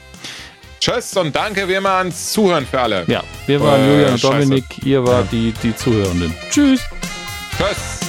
[0.80, 3.04] Tschüss und danke wie immer ans Zuhören für alle.
[3.08, 4.24] Ja, wir waren Äh, Julian und.
[4.24, 6.34] Dominik, ihr wart die, die Zuhörenden.
[6.50, 6.82] Tschüss.
[7.58, 8.09] Tschüss.